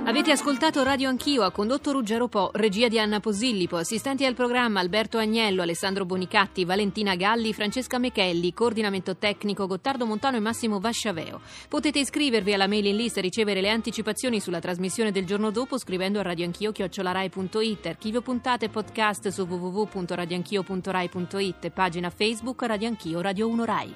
Avete 0.08 0.32
ascoltato 0.32 0.82
Radio 0.84 1.10
Anch'io, 1.10 1.44
ha 1.44 1.52
condotto 1.52 1.92
Ruggero 1.92 2.30
Po, 2.30 2.52
regia 2.54 2.88
di 2.88 2.98
Anna 2.98 3.20
Posillipo, 3.20 3.76
assistenti 3.76 4.24
al 4.24 4.36
programma 4.36 4.80
Alberto 4.80 5.18
Agnello, 5.18 5.62
Alessandro 5.62 6.06
Bonicatti, 6.06 6.64
Valentina 6.64 7.16
Galli, 7.16 7.54
Francesca 7.54 7.98
Mechelli, 7.98 8.54
coordinamento 8.54 9.18
tecnico 9.18 9.68
Gottardo 9.68 10.06
Montano 10.06 10.38
e 10.38 10.40
Massimo 10.40 10.80
Vasciaveo. 10.80 11.42
Potete 11.68 12.00
iscrivervi 12.00 12.54
alla 12.54 12.68
mailing 12.68 12.98
list 12.98 13.18
e 13.18 13.22
ricevere 13.22 13.60
le 13.60 13.70
anticipazioni 13.70 14.40
sulla 14.40 14.62
trasmissione 14.62 15.12
del 15.12 15.26
giorno 15.26 15.52
dopo 15.52 15.78
scrivendo 15.78 16.20
a 16.20 16.22
radioanchio.it, 16.22 17.86
archivio 17.86 18.22
puntate 18.22 18.70
podcast 18.70 19.28
su 19.28 19.42
www.radioanchio.rai.it, 19.42 21.70
pagina 21.72 22.10
Facebook 22.10 22.62
Radio 22.62 22.88
Anch'io 22.88 23.20
Radio 23.20 23.50
1 23.50 23.66
Rai. 23.66 23.94